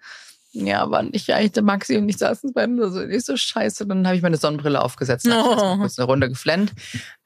Mhm. 0.55 0.67
Ja, 0.67 0.91
war 0.91 1.03
nicht 1.03 1.31
eigentlich 1.31 1.53
der 1.53 1.63
Maxi 1.63 1.99
und 1.99 2.09
ich 2.09 2.17
saßen 2.17 2.55
beiden 2.55 2.79
so, 2.91 3.01
nicht 3.01 3.27
so 3.27 3.37
scheiße. 3.37 3.87
Dann 3.87 4.07
habe 4.07 4.17
ich 4.17 4.23
meine 4.23 4.39
Sonnenbrille 4.39 4.81
aufgesetzt 4.81 5.27
und 5.27 5.35
oh. 5.35 5.77
kurz 5.77 5.99
eine 5.99 6.07
Runde 6.07 6.31
geflennt. 6.31 6.73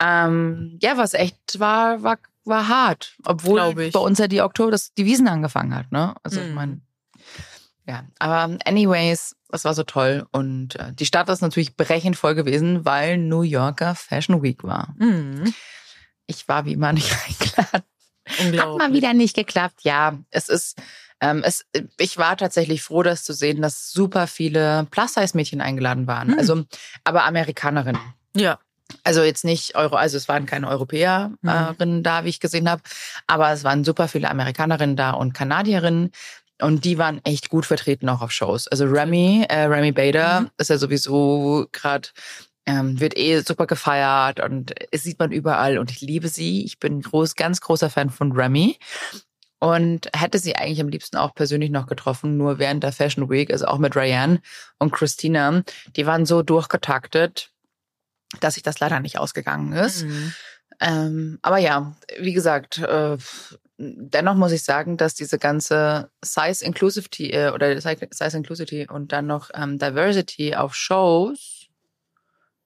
Ähm, 0.02 0.80
ja, 0.82 0.96
was 0.96 1.14
echt 1.14 1.60
war, 1.60 2.02
war, 2.02 2.18
war 2.44 2.66
hart. 2.66 3.14
Obwohl 3.24 3.72
bei 3.92 4.00
uns 4.00 4.18
ja 4.18 4.26
die 4.26 4.42
Oktober, 4.42 4.72
das, 4.72 4.92
die 4.94 5.04
Wiesen 5.04 5.28
angefangen 5.28 5.76
hat, 5.76 5.92
ne? 5.92 6.16
Also 6.24 6.40
mhm. 6.40 6.48
ich 6.48 6.54
meine, 6.54 6.80
ja, 7.86 8.04
aber 8.18 8.58
anyways, 8.64 9.36
es 9.52 9.64
war 9.64 9.74
so 9.74 9.84
toll 9.84 10.26
und 10.32 10.74
äh, 10.76 10.92
die 10.92 11.06
Stadt 11.06 11.28
ist 11.28 11.40
natürlich 11.40 11.76
brechend 11.76 12.16
voll 12.16 12.34
gewesen, 12.34 12.84
weil 12.84 13.16
New 13.16 13.42
Yorker 13.42 13.94
Fashion 13.94 14.42
Week 14.42 14.64
war. 14.64 14.94
Mhm. 14.98 15.54
Ich 16.26 16.48
war 16.48 16.64
wie 16.64 16.72
immer 16.72 16.92
nicht 16.92 17.12
eingeladen. 17.28 17.84
Hat 18.60 18.78
mal 18.78 18.92
wieder 18.92 19.14
nicht 19.14 19.36
geklappt. 19.36 19.82
Ja, 19.82 20.18
es 20.30 20.48
ist, 20.48 20.80
ähm, 21.20 21.42
es, 21.44 21.64
ich 21.98 22.18
war 22.18 22.36
tatsächlich 22.36 22.82
froh, 22.82 23.04
das 23.04 23.22
zu 23.22 23.32
sehen, 23.32 23.62
dass 23.62 23.92
super 23.92 24.26
viele 24.26 24.86
Plus-Size-Mädchen 24.90 25.60
eingeladen 25.60 26.08
waren. 26.08 26.32
Mhm. 26.32 26.38
Also, 26.38 26.64
aber 27.04 27.24
Amerikanerinnen. 27.24 28.02
Ja. 28.34 28.58
Also 29.02 29.22
jetzt 29.22 29.44
nicht 29.44 29.74
Euro, 29.74 29.96
also 29.96 30.16
es 30.16 30.28
waren 30.28 30.46
keine 30.46 30.68
Europäerinnen 30.68 31.36
mhm. 31.78 32.02
da, 32.02 32.24
wie 32.24 32.28
ich 32.28 32.38
gesehen 32.38 32.70
habe, 32.70 32.82
aber 33.26 33.50
es 33.50 33.64
waren 33.64 33.82
super 33.82 34.06
viele 34.06 34.30
Amerikanerinnen 34.30 34.96
da 34.96 35.10
und 35.10 35.34
Kanadierinnen. 35.34 36.12
Und 36.60 36.84
die 36.84 36.98
waren 36.98 37.20
echt 37.24 37.50
gut 37.50 37.66
vertreten 37.66 38.08
auch 38.08 38.22
auf 38.22 38.32
Shows. 38.32 38.66
Also 38.68 38.86
Remy, 38.86 39.46
äh, 39.48 39.64
Remy 39.64 39.92
Bader 39.92 40.42
mhm. 40.42 40.50
ist 40.56 40.70
ja 40.70 40.78
sowieso 40.78 41.66
gerade 41.72 42.08
ähm, 42.66 42.98
wird 42.98 43.16
eh 43.16 43.40
super 43.40 43.66
gefeiert 43.66 44.40
und 44.40 44.74
es 44.90 45.04
sieht 45.04 45.20
man 45.20 45.30
überall 45.30 45.78
und 45.78 45.90
ich 45.90 46.00
liebe 46.00 46.28
sie. 46.28 46.64
Ich 46.64 46.78
bin 46.78 47.00
groß, 47.00 47.36
ganz 47.36 47.60
großer 47.60 47.90
Fan 47.90 48.10
von 48.10 48.32
Remy 48.32 48.76
und 49.60 50.10
hätte 50.14 50.38
sie 50.38 50.56
eigentlich 50.56 50.80
am 50.80 50.88
liebsten 50.88 51.16
auch 51.16 51.34
persönlich 51.34 51.70
noch 51.70 51.86
getroffen, 51.86 52.36
nur 52.36 52.58
während 52.58 52.82
der 52.82 52.92
Fashion 52.92 53.30
Week, 53.30 53.50
also 53.52 53.66
auch 53.66 53.78
mit 53.78 53.96
Ryan 53.96 54.40
und 54.78 54.92
Christina. 54.92 55.62
Die 55.94 56.06
waren 56.06 56.26
so 56.26 56.42
durchgetaktet, 56.42 57.52
dass 58.40 58.54
sich 58.54 58.62
das 58.62 58.80
leider 58.80 59.00
nicht 59.00 59.18
ausgegangen 59.18 59.72
ist. 59.72 60.04
Mhm. 60.04 60.32
Ähm, 60.80 61.38
aber 61.42 61.58
ja, 61.58 61.96
wie 62.18 62.32
gesagt, 62.32 62.78
äh, 62.78 63.16
dennoch 63.78 64.34
muss 64.34 64.52
ich 64.52 64.62
sagen, 64.62 64.96
dass 64.96 65.14
diese 65.14 65.38
ganze 65.38 66.10
Size 66.24 66.64
Inclusivity 66.64 67.30
äh, 67.30 67.50
oder 67.50 67.80
Size 67.80 68.36
Inclusivity 68.36 68.86
und 68.88 69.12
dann 69.12 69.26
noch 69.26 69.50
ähm, 69.54 69.78
Diversity 69.78 70.54
auf 70.54 70.74
Shows 70.74 71.68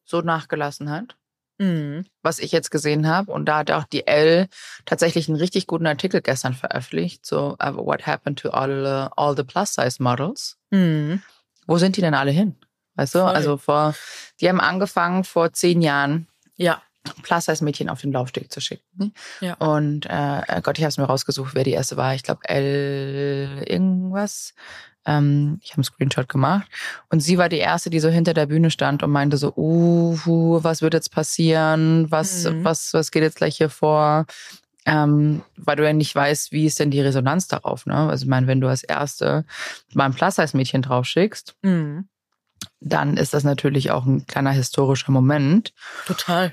so 0.04 0.20
nachgelassen 0.20 0.90
hat. 0.90 1.16
Mhm. 1.58 2.06
Was 2.22 2.38
ich 2.38 2.52
jetzt 2.52 2.70
gesehen 2.70 3.06
habe. 3.06 3.30
Und 3.30 3.46
da 3.46 3.58
hat 3.58 3.70
auch 3.70 3.84
die 3.84 4.06
L 4.06 4.48
tatsächlich 4.86 5.28
einen 5.28 5.36
richtig 5.36 5.66
guten 5.66 5.86
Artikel 5.86 6.22
gestern 6.22 6.54
veröffentlicht, 6.54 7.26
so 7.26 7.56
uh, 7.62 7.74
What 7.74 8.06
happened 8.06 8.38
to 8.38 8.50
all, 8.50 8.86
uh, 8.86 9.20
all 9.20 9.36
the 9.36 9.44
plus-size 9.44 10.02
models? 10.02 10.56
Mhm. 10.70 11.22
Wo 11.66 11.76
sind 11.76 11.96
die 11.96 12.00
denn 12.00 12.14
alle 12.14 12.30
hin? 12.30 12.56
Weißt 12.94 13.14
du? 13.14 13.18
Voll. 13.20 13.28
Also 13.28 13.56
vor, 13.58 13.94
die 14.40 14.48
haben 14.48 14.60
angefangen 14.60 15.24
vor 15.24 15.52
zehn 15.52 15.82
Jahren. 15.82 16.28
Ja 16.56 16.82
Plus-Size-Mädchen 17.22 17.88
auf 17.88 18.00
den 18.00 18.12
Laufsteg 18.12 18.52
zu 18.52 18.60
schicken. 18.60 19.14
Ja. 19.40 19.54
Und 19.54 20.06
äh, 20.06 20.60
Gott, 20.62 20.78
ich 20.78 20.84
habe 20.84 20.90
es 20.90 20.98
mir 20.98 21.04
rausgesucht, 21.04 21.54
wer 21.54 21.64
die 21.64 21.72
erste 21.72 21.96
war. 21.96 22.14
Ich 22.14 22.22
glaube, 22.22 22.40
L 22.48 23.64
irgendwas. 23.66 24.54
Ähm, 25.06 25.58
ich 25.62 25.70
habe 25.70 25.78
einen 25.78 25.84
Screenshot 25.84 26.28
gemacht. 26.28 26.68
Und 27.08 27.20
sie 27.20 27.38
war 27.38 27.48
die 27.48 27.58
erste, 27.58 27.90
die 27.90 28.00
so 28.00 28.08
hinter 28.08 28.34
der 28.34 28.46
Bühne 28.46 28.70
stand 28.70 29.02
und 29.02 29.10
meinte 29.10 29.38
so, 29.38 29.54
uh, 29.56 30.62
was 30.62 30.82
wird 30.82 30.94
jetzt 30.94 31.10
passieren? 31.10 32.10
Was, 32.10 32.44
mhm. 32.44 32.64
was, 32.64 32.92
was 32.92 33.10
geht 33.10 33.22
jetzt 33.22 33.36
gleich 33.36 33.56
hier 33.56 33.70
vor? 33.70 34.26
Ähm, 34.86 35.42
weil 35.56 35.76
du 35.76 35.84
ja 35.84 35.92
nicht 35.92 36.14
weißt, 36.14 36.52
wie 36.52 36.66
ist 36.66 36.78
denn 36.78 36.90
die 36.90 37.02
Resonanz 37.02 37.48
darauf, 37.48 37.84
ne? 37.84 37.94
Also 37.94 38.24
ich 38.24 38.30
meine, 38.30 38.46
wenn 38.46 38.62
du 38.62 38.68
als 38.68 38.82
Erste 38.82 39.44
mal 39.92 40.06
ein 40.06 40.14
Plus-Size-Mädchen 40.14 40.80
draufschickst, 40.80 41.54
mhm. 41.60 42.08
dann 42.80 43.18
ist 43.18 43.34
das 43.34 43.44
natürlich 43.44 43.90
auch 43.90 44.06
ein 44.06 44.26
kleiner 44.26 44.52
historischer 44.52 45.12
Moment. 45.12 45.74
Total. 46.06 46.52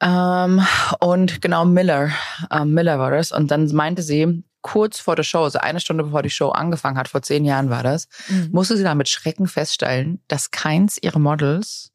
Ähm, 0.00 0.64
und 1.00 1.42
genau 1.42 1.64
Miller, 1.64 2.10
ähm, 2.50 2.72
Miller 2.72 2.98
war 2.98 3.10
das. 3.10 3.32
Und 3.32 3.50
dann 3.50 3.66
meinte 3.74 4.02
sie, 4.02 4.44
kurz 4.62 5.00
vor 5.00 5.16
der 5.16 5.22
Show, 5.22 5.44
also 5.44 5.58
eine 5.58 5.80
Stunde 5.80 6.04
bevor 6.04 6.22
die 6.22 6.30
Show 6.30 6.50
angefangen 6.50 6.98
hat, 6.98 7.08
vor 7.08 7.22
zehn 7.22 7.44
Jahren 7.44 7.70
war 7.70 7.82
das, 7.82 8.08
mhm. 8.28 8.50
musste 8.52 8.76
sie 8.76 8.82
dann 8.82 8.98
mit 8.98 9.08
Schrecken 9.08 9.46
feststellen, 9.46 10.22
dass 10.28 10.50
keins 10.50 10.98
ihrer 10.98 11.18
Models 11.18 11.92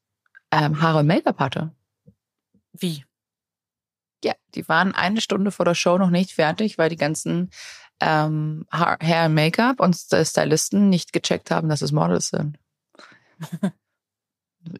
ähm, 0.51 0.81
Haare 0.81 0.99
und 0.99 1.07
Make-up 1.07 1.39
hatte. 1.39 1.71
Wie? 2.73 3.05
Ja, 4.23 4.33
die 4.55 4.67
waren 4.67 4.95
eine 4.95 5.21
Stunde 5.21 5.51
vor 5.51 5.65
der 5.65 5.75
Show 5.75 5.97
noch 5.97 6.09
nicht 6.09 6.31
fertig, 6.31 6.77
weil 6.77 6.89
die 6.89 6.97
ganzen 6.97 7.51
ähm, 7.99 8.65
Hair 8.71 9.25
und 9.27 9.33
Make-up 9.33 9.79
und 9.79 9.95
Stylisten 9.95 10.89
nicht 10.89 11.13
gecheckt 11.13 11.51
haben, 11.51 11.69
dass 11.69 11.81
es 11.81 11.91
Models 11.91 12.29
sind. 12.29 12.57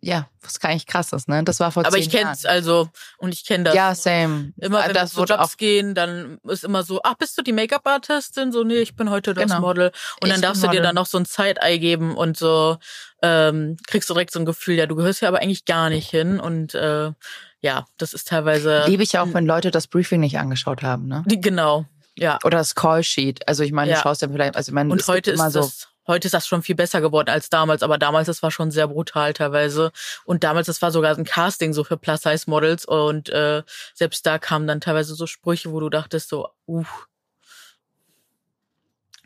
ja, 0.01 0.27
was 0.41 0.59
gar 0.59 0.73
nicht 0.73 0.87
krass 0.87 1.13
ist, 1.13 1.27
ne? 1.27 1.43
Das 1.43 1.59
war 1.59 1.71
vor 1.71 1.85
Aber 1.85 1.97
ich 1.97 2.09
kenn's 2.09 2.43
Jahren. 2.43 2.55
also 2.55 2.89
und 3.17 3.33
ich 3.33 3.45
kenne 3.45 3.65
das. 3.65 3.75
Ja, 3.75 3.95
same. 3.95 4.53
Immer 4.57 4.85
wenn 4.85 4.93
das 4.93 5.11
so 5.11 5.25
Jobs 5.25 5.57
gehen, 5.57 5.95
dann 5.95 6.39
ist 6.47 6.63
immer 6.63 6.83
so, 6.83 7.01
ach, 7.03 7.15
bist 7.15 7.37
du 7.37 7.41
die 7.41 7.53
Make-up-Artistin? 7.53 8.51
So, 8.51 8.63
nee, 8.63 8.75
ich 8.75 8.95
bin 8.95 9.09
heute 9.09 9.33
das 9.33 9.45
genau. 9.45 9.61
Model. 9.61 9.91
Und 10.21 10.27
ich 10.27 10.33
dann 10.33 10.41
darfst 10.41 10.63
du 10.63 10.67
dir 10.67 10.81
dann 10.81 10.95
noch 10.95 11.05
so 11.05 11.17
ein 11.17 11.25
Zeitei 11.25 11.77
geben 11.77 12.15
und 12.15 12.37
so 12.37 12.77
ähm, 13.21 13.77
kriegst 13.87 14.09
du 14.09 14.13
direkt 14.13 14.31
so 14.31 14.39
ein 14.39 14.45
Gefühl, 14.45 14.75
ja, 14.75 14.85
du 14.85 14.95
gehörst 14.95 15.21
ja 15.21 15.27
aber 15.27 15.39
eigentlich 15.39 15.65
gar 15.65 15.89
nicht 15.89 16.09
hin. 16.09 16.39
Und 16.39 16.75
äh, 16.75 17.11
ja, 17.59 17.85
das 17.97 18.13
ist 18.13 18.27
teilweise. 18.27 18.83
Liebe 18.87 19.03
ich 19.03 19.17
auch, 19.17 19.27
wenn 19.33 19.45
Leute 19.45 19.71
das 19.71 19.87
Briefing 19.87 20.19
nicht 20.19 20.37
angeschaut 20.37 20.83
haben, 20.83 21.07
ne? 21.07 21.23
Genau. 21.27 21.85
Ja. 22.15 22.37
Oder 22.43 22.59
das 22.59 22.75
Call 22.75 23.03
Sheet. 23.03 23.47
Also 23.47 23.63
ich 23.63 23.71
meine, 23.71 23.91
ja. 23.91 23.97
du 23.97 24.03
schaust 24.03 24.21
ja 24.21 24.27
vielleicht, 24.29 24.55
also 24.55 24.69
ich 24.69 24.73
meine, 24.73 24.91
und 24.91 25.07
heute 25.07 25.31
ist 25.31 25.39
immer 25.39 25.49
so. 25.49 25.61
Das 25.61 25.87
heute 26.07 26.27
ist 26.27 26.33
das 26.33 26.47
schon 26.47 26.63
viel 26.63 26.75
besser 26.75 27.01
geworden 27.01 27.29
als 27.29 27.49
damals, 27.49 27.83
aber 27.83 27.97
damals, 27.97 28.27
das 28.27 28.43
war 28.43 28.51
schon 28.51 28.71
sehr 28.71 28.87
brutal 28.87 29.33
teilweise. 29.33 29.91
Und 30.25 30.43
damals, 30.43 30.67
das 30.67 30.81
war 30.81 30.91
sogar 30.91 31.17
ein 31.17 31.25
Casting 31.25 31.73
so 31.73 31.83
für 31.83 31.97
Plus-Size-Models 31.97 32.85
und 32.85 33.29
äh, 33.29 33.63
selbst 33.93 34.25
da 34.25 34.39
kamen 34.39 34.67
dann 34.67 34.81
teilweise 34.81 35.15
so 35.15 35.27
Sprüche, 35.27 35.71
wo 35.71 35.79
du 35.79 35.89
dachtest 35.89 36.29
so, 36.29 36.49
uh, 36.67 36.85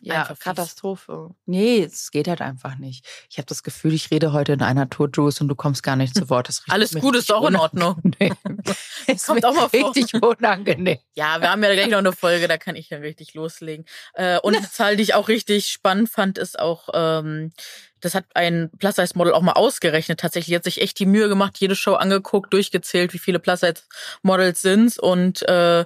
ja, 0.02 0.36
Katastrophe. 0.40 1.32
Nee, 1.46 1.84
es 1.84 2.12
geht 2.12 2.28
halt 2.28 2.42
einfach 2.42 2.78
nicht. 2.78 3.06
Ich 3.30 3.38
habe 3.38 3.48
das 3.48 3.64
Gefühl, 3.64 3.94
ich 3.94 4.12
rede 4.12 4.32
heute 4.32 4.54
in 4.54 4.62
einer 4.62 4.90
Tour, 4.90 5.10
Juice, 5.12 5.42
und 5.42 5.48
du 5.48 5.56
kommst 5.56 5.82
gar 5.82 5.96
nicht 5.96 6.16
zu 6.16 6.30
Wort. 6.30 6.50
Alles 6.68 6.94
gut, 6.94 7.16
ist 7.16 7.32
auch 7.32 7.48
in 7.48 7.56
Ordnung. 7.56 8.02
es 9.08 9.24
kommt 9.26 9.46
auch 9.46 9.54
mal 9.54 9.70
vor. 9.70 9.96
richtig 9.96 10.14
unangenehm. 10.22 11.00
Ja, 11.16 11.42
wir 11.42 11.50
haben 11.50 11.64
ja 11.64 11.74
gleich 11.74 11.90
noch 11.90 11.98
eine 11.98 12.14
Folge, 12.14 12.48
da 12.48 12.58
kann 12.58 12.76
ich 12.76 12.90
dann 12.90 13.02
richtig 13.02 13.34
loslegen. 13.34 13.86
Äh, 14.14 14.40
und 14.40 14.56
eine 14.56 14.70
Zahl, 14.70 14.98
die 14.98 15.04
ich 15.04 15.14
auch 15.16 15.28
richtig 15.28 15.68
spannend 15.70 16.10
fand, 16.10 16.38
ist 16.38 16.60
auch, 16.60 16.90
ähm, 16.94 17.52
das 18.00 18.14
hat 18.14 18.26
ein 18.36 18.70
Plus-Size-Model 18.78 19.34
auch 19.34 19.42
mal 19.42 19.54
ausgerechnet. 19.54 20.20
Tatsächlich 20.20 20.56
hat 20.56 20.64
sich 20.64 20.82
echt 20.82 21.00
die 21.00 21.08
Mühe 21.08 21.28
gemacht, 21.30 21.58
jede 21.58 21.76
Show 21.76 21.96
angeguckt, 21.96 22.54
durchgezählt, 22.54 23.14
wie 23.14 23.20
viele 23.20 23.40
Plus-Size-Models 23.40 24.62
sind 24.62 25.00
und 25.00 25.42
äh, 25.50 25.86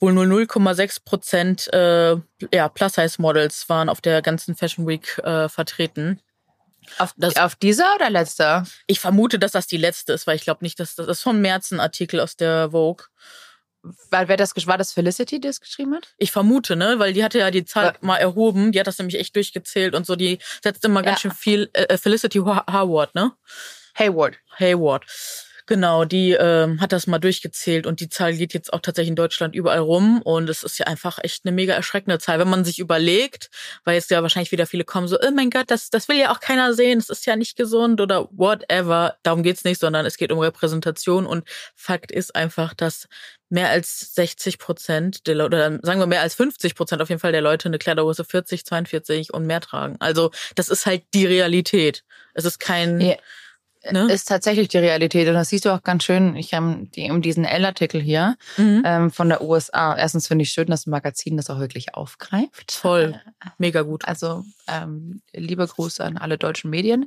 wohl 0.00 0.12
nur 0.12 0.24
0,6 0.24 1.04
Prozent 1.04 1.72
äh, 1.72 2.16
ja, 2.52 2.68
Plus-Size-Models 2.68 3.68
waren 3.68 3.88
auf 3.88 4.00
der 4.00 4.22
ganzen 4.22 4.56
Fashion 4.56 4.86
Week 4.86 5.18
äh, 5.18 5.48
vertreten. 5.48 6.20
Auf, 6.98 7.14
das, 7.16 7.36
auf 7.36 7.56
dieser 7.56 7.94
oder 7.96 8.10
letzter? 8.10 8.64
Ich 8.86 9.00
vermute, 9.00 9.38
dass 9.38 9.52
das 9.52 9.66
die 9.66 9.76
letzte 9.76 10.12
ist, 10.12 10.26
weil 10.26 10.36
ich 10.36 10.42
glaube 10.42 10.64
nicht, 10.64 10.78
dass 10.78 10.94
das, 10.94 11.08
ist 11.08 11.22
von 11.22 11.40
März 11.40 11.72
ein 11.72 11.80
Artikel 11.80 12.20
aus 12.20 12.36
der 12.36 12.70
Vogue. 12.70 13.06
Weil 14.10 14.26
wer 14.28 14.36
das 14.36 14.54
war 14.66 14.78
das 14.78 14.92
Felicity, 14.92 15.40
die 15.40 15.46
das 15.46 15.60
geschrieben 15.60 15.94
hat? 15.94 16.14
Ich 16.18 16.32
vermute, 16.32 16.74
ne, 16.74 16.98
weil 16.98 17.12
die 17.12 17.22
hatte 17.22 17.38
ja 17.38 17.50
die 17.50 17.64
Zahl 17.64 17.86
ja. 17.86 17.94
mal 18.00 18.16
erhoben, 18.16 18.72
die 18.72 18.80
hat 18.80 18.86
das 18.86 18.98
nämlich 18.98 19.18
echt 19.18 19.36
durchgezählt 19.36 19.94
und 19.94 20.06
so, 20.06 20.16
die 20.16 20.38
setzt 20.62 20.84
immer 20.84 21.00
ja. 21.00 21.06
ganz 21.06 21.20
schön 21.20 21.30
viel 21.30 21.70
äh, 21.72 21.84
äh 21.84 21.98
Felicity 21.98 22.38
Howard, 22.38 23.14
ne? 23.14 23.32
Hayward. 23.94 24.38
Hayward. 24.58 25.04
Genau, 25.68 26.04
die 26.04 26.30
ähm, 26.30 26.80
hat 26.80 26.92
das 26.92 27.08
mal 27.08 27.18
durchgezählt 27.18 27.88
und 27.88 27.98
die 27.98 28.08
Zahl 28.08 28.36
geht 28.36 28.54
jetzt 28.54 28.72
auch 28.72 28.78
tatsächlich 28.78 29.08
in 29.10 29.16
Deutschland 29.16 29.52
überall 29.56 29.80
rum 29.80 30.22
und 30.22 30.48
es 30.48 30.62
ist 30.62 30.78
ja 30.78 30.86
einfach 30.86 31.18
echt 31.24 31.44
eine 31.44 31.50
mega 31.50 31.74
erschreckende 31.74 32.20
Zahl, 32.20 32.38
wenn 32.38 32.48
man 32.48 32.64
sich 32.64 32.78
überlegt, 32.78 33.50
weil 33.82 33.96
jetzt 33.96 34.12
ja 34.12 34.22
wahrscheinlich 34.22 34.52
wieder 34.52 34.66
viele 34.66 34.84
kommen 34.84 35.08
so, 35.08 35.18
oh 35.20 35.30
mein 35.34 35.50
Gott, 35.50 35.64
das, 35.66 35.90
das 35.90 36.08
will 36.08 36.18
ja 36.18 36.30
auch 36.30 36.38
keiner 36.38 36.72
sehen, 36.72 37.00
das 37.00 37.10
ist 37.10 37.26
ja 37.26 37.34
nicht 37.34 37.56
gesund 37.56 38.00
oder 38.00 38.28
whatever. 38.30 39.16
Darum 39.24 39.42
geht's 39.42 39.64
nicht, 39.64 39.80
sondern 39.80 40.06
es 40.06 40.16
geht 40.16 40.30
um 40.30 40.38
Repräsentation 40.38 41.26
und 41.26 41.42
Fakt 41.74 42.12
ist 42.12 42.36
einfach, 42.36 42.72
dass 42.72 43.08
mehr 43.48 43.68
als 43.68 44.14
60 44.14 44.58
Prozent 44.60 45.26
der 45.26 45.34
Leute, 45.34 45.56
oder 45.56 45.78
sagen 45.82 45.98
wir 45.98 46.06
mehr 46.06 46.20
als 46.20 46.36
50 46.36 46.76
Prozent 46.76 47.02
auf 47.02 47.08
jeden 47.08 47.20
Fall 47.20 47.32
der 47.32 47.42
Leute 47.42 47.68
eine 47.68 47.78
Kleidergröße 47.78 48.24
40, 48.24 48.64
42 48.64 49.34
und 49.34 49.46
mehr 49.46 49.60
tragen. 49.60 49.96
Also 49.98 50.30
das 50.54 50.68
ist 50.68 50.86
halt 50.86 51.02
die 51.12 51.26
Realität. 51.26 52.04
Es 52.34 52.44
ist 52.44 52.60
kein... 52.60 53.00
Yeah 53.00 53.16
ne? 53.92 54.12
ist 54.12 54.28
tatsächlich 54.28 54.68
die 54.68 54.78
Realität. 54.78 55.28
Und 55.28 55.34
das 55.34 55.48
siehst 55.48 55.64
du 55.64 55.70
auch 55.70 55.82
ganz 55.82 56.04
schön. 56.04 56.36
Ich 56.36 56.54
habe 56.54 56.86
die, 56.94 57.10
um 57.10 57.22
diesen 57.22 57.44
L-Artikel 57.44 58.00
hier 58.00 58.36
mhm. 58.56 58.82
ähm, 58.84 59.10
von 59.10 59.28
der 59.28 59.42
USA. 59.42 59.96
Erstens 59.96 60.28
finde 60.28 60.44
ich 60.44 60.50
schön, 60.50 60.66
dass 60.66 60.86
ein 60.86 60.90
Magazin 60.90 61.36
das 61.36 61.50
auch 61.50 61.58
wirklich 61.58 61.94
aufgreift. 61.94 62.72
Voll. 62.72 63.20
Mega 63.58 63.82
gut. 63.82 64.04
Also, 64.06 64.44
ähm, 64.68 65.22
lieber 65.32 65.66
Gruß 65.66 66.00
an 66.00 66.16
alle 66.16 66.38
deutschen 66.38 66.70
Medien. 66.70 67.06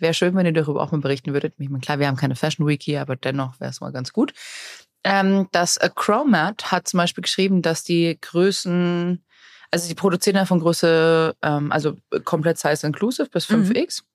Wäre 0.00 0.14
schön, 0.14 0.34
wenn 0.36 0.46
ihr 0.46 0.52
darüber 0.52 0.82
auch 0.82 0.92
mal 0.92 1.00
berichten 1.00 1.32
würdet. 1.32 1.54
Ich 1.58 1.68
meine, 1.68 1.80
klar, 1.80 1.98
wir 1.98 2.06
haben 2.06 2.16
keine 2.16 2.36
Fashion 2.36 2.66
Week 2.66 2.82
hier, 2.82 3.00
aber 3.00 3.16
dennoch 3.16 3.58
wäre 3.60 3.70
es 3.70 3.80
mal 3.80 3.92
ganz 3.92 4.12
gut. 4.12 4.32
Ähm, 5.04 5.48
das 5.52 5.76
äh, 5.76 5.90
Chromat 5.94 6.70
hat 6.70 6.88
zum 6.88 6.98
Beispiel 6.98 7.22
geschrieben, 7.22 7.62
dass 7.62 7.84
die 7.84 8.18
Größen, 8.20 9.24
also 9.70 9.88
die 9.88 9.94
produzieren 9.94 10.36
ja 10.36 10.44
von 10.44 10.60
Größe, 10.60 11.34
ähm, 11.42 11.72
also 11.72 11.96
komplett 12.24 12.58
Size 12.58 12.86
Inclusive 12.86 13.28
bis 13.30 13.46
5x. 13.46 14.02
Mhm. 14.02 14.06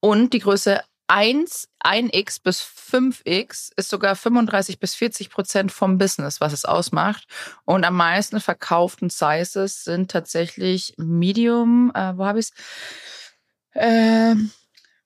Und 0.00 0.32
die 0.32 0.40
Größe 0.40 0.82
1, 1.08 1.68
1x 1.84 2.40
bis 2.42 2.62
5x 2.62 3.72
ist 3.76 3.90
sogar 3.90 4.14
35 4.14 4.78
bis 4.78 4.94
40 4.94 5.28
Prozent 5.30 5.72
vom 5.72 5.98
Business, 5.98 6.40
was 6.40 6.52
es 6.52 6.64
ausmacht. 6.64 7.26
Und 7.64 7.84
am 7.84 7.96
meisten 7.96 8.40
verkauften 8.40 9.10
Sizes 9.10 9.82
sind 9.82 10.10
tatsächlich 10.10 10.94
Medium, 10.98 11.90
äh, 11.94 12.16
wo 12.16 12.26
habe 12.26 12.38
ich 12.38 12.46
es? 12.46 12.52
Äh, 13.72 14.36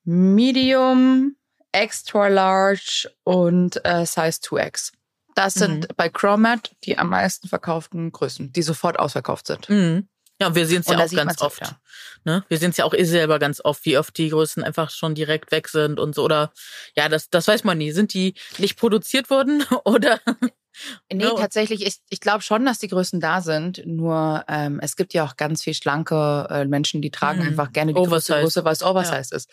Medium, 0.05 1.37
Extra 1.73 2.29
Large 2.29 3.11
und 3.25 3.85
äh, 3.85 4.05
Size 4.05 4.41
2x. 4.43 4.93
Das 5.35 5.55
sind 5.55 5.89
mhm. 5.89 5.95
bei 5.97 6.09
Chromat 6.09 6.77
die 6.85 6.99
am 6.99 7.09
meisten 7.09 7.49
verkauften 7.49 8.13
Größen, 8.13 8.53
die 8.53 8.63
sofort 8.63 8.99
ausverkauft 8.99 9.47
sind. 9.47 9.69
Mhm. 9.69 10.09
Ja, 10.41 10.55
wir 10.55 10.67
sehen 10.67 10.81
es 10.81 10.89
ja 10.89 10.99
auch 10.99 11.11
ganz 11.11 11.41
oft. 11.41 11.61
Ja. 11.61 11.79
Ne? 12.25 12.45
Wir 12.49 12.59
sehen 12.59 12.71
es 12.71 12.77
ja 12.77 12.85
auch 12.85 12.95
eh 12.95 13.05
selber 13.05 13.39
ganz 13.39 13.61
oft, 13.63 13.85
wie 13.85 13.99
oft 13.99 14.17
die 14.19 14.31
Größen 14.31 14.65
einfach 14.65 14.91
schon 14.91 15.15
direkt 15.15 15.53
weg 15.53 15.69
sind 15.69 16.01
und 16.01 16.15
so. 16.15 16.25
Oder 16.25 16.53
ja, 16.97 17.09
das, 17.09 17.31
das 17.31 17.47
weiß 17.47 17.65
man 17.65 17.79
nie. 17.79 17.93
Sind 17.93 18.15
die 18.15 18.35
nicht 18.59 18.77
produziert 18.77 19.31
worden 19.31 19.65
oder? 19.85 20.21
Nee, 21.13 21.25
no. 21.25 21.37
tatsächlich, 21.37 21.87
ich, 21.87 21.99
ich 22.11 22.21
glaube 22.21 22.43
schon, 22.43 22.67
dass 22.67 22.79
die 22.79 22.89
Größen 22.89 23.21
da 23.21 23.41
sind. 23.41 23.87
Nur 23.87 24.45
ähm, 24.49 24.81
es 24.83 24.97
gibt 24.97 25.15
ja 25.15 25.25
auch 25.25 25.37
ganz 25.37 25.63
viel 25.63 25.75
schlanke 25.75 26.49
äh, 26.51 26.65
Menschen, 26.65 27.01
die 27.01 27.11
tragen 27.11 27.41
mhm. 27.41 27.49
einfach 27.49 27.73
gerne 27.73 27.93
die 27.93 28.01
Oversize. 28.01 28.41
Größe, 28.41 28.65
weil 28.65 28.73
es 28.73 28.83
Oversize 28.83 29.29
ja. 29.31 29.37
ist. 29.37 29.51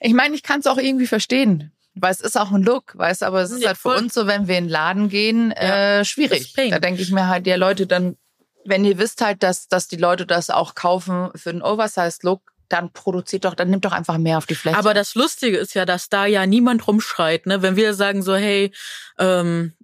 Ich 0.00 0.12
meine, 0.12 0.34
ich 0.34 0.42
kann 0.42 0.60
es 0.60 0.66
auch 0.66 0.78
irgendwie 0.78 1.06
verstehen. 1.06 1.70
Weil 1.96 2.10
es 2.10 2.20
ist 2.20 2.36
auch 2.36 2.50
ein 2.50 2.64
Look, 2.64 2.98
weißt 2.98 3.22
aber 3.22 3.42
es 3.42 3.52
ist 3.52 3.62
ja, 3.62 3.68
halt 3.68 3.78
für 3.78 3.90
uns 3.90 4.14
so, 4.14 4.26
wenn 4.26 4.48
wir 4.48 4.58
in 4.58 4.64
den 4.64 4.70
Laden 4.70 5.08
gehen, 5.08 5.54
ja. 5.56 6.00
äh, 6.00 6.04
schwierig. 6.04 6.52
Da 6.52 6.80
denke 6.80 7.00
ich 7.00 7.12
mir 7.12 7.28
halt, 7.28 7.46
ja 7.46 7.54
Leute, 7.54 7.86
dann 7.86 8.16
wenn 8.64 8.84
ihr 8.84 8.98
wisst 8.98 9.20
halt, 9.20 9.42
dass, 9.42 9.68
dass 9.68 9.88
die 9.88 9.96
Leute 9.96 10.26
das 10.26 10.50
auch 10.50 10.74
kaufen 10.74 11.30
für 11.34 11.52
den 11.52 11.62
Oversized-Look, 11.62 12.52
dann 12.68 12.92
produziert 12.92 13.44
doch, 13.44 13.54
dann 13.54 13.70
nimmt 13.70 13.84
doch 13.84 13.92
einfach 13.92 14.18
mehr 14.18 14.38
auf 14.38 14.46
die 14.46 14.54
Fläche. 14.54 14.78
Aber 14.78 14.94
das 14.94 15.14
Lustige 15.14 15.58
ist 15.58 15.74
ja, 15.74 15.84
dass 15.84 16.08
da 16.08 16.26
ja 16.26 16.46
niemand 16.46 16.86
rumschreit, 16.86 17.46
ne? 17.46 17.62
Wenn 17.62 17.76
wir 17.76 17.94
sagen 17.94 18.22
so, 18.22 18.34
hey, 18.34 18.72
ähm, 19.18 19.74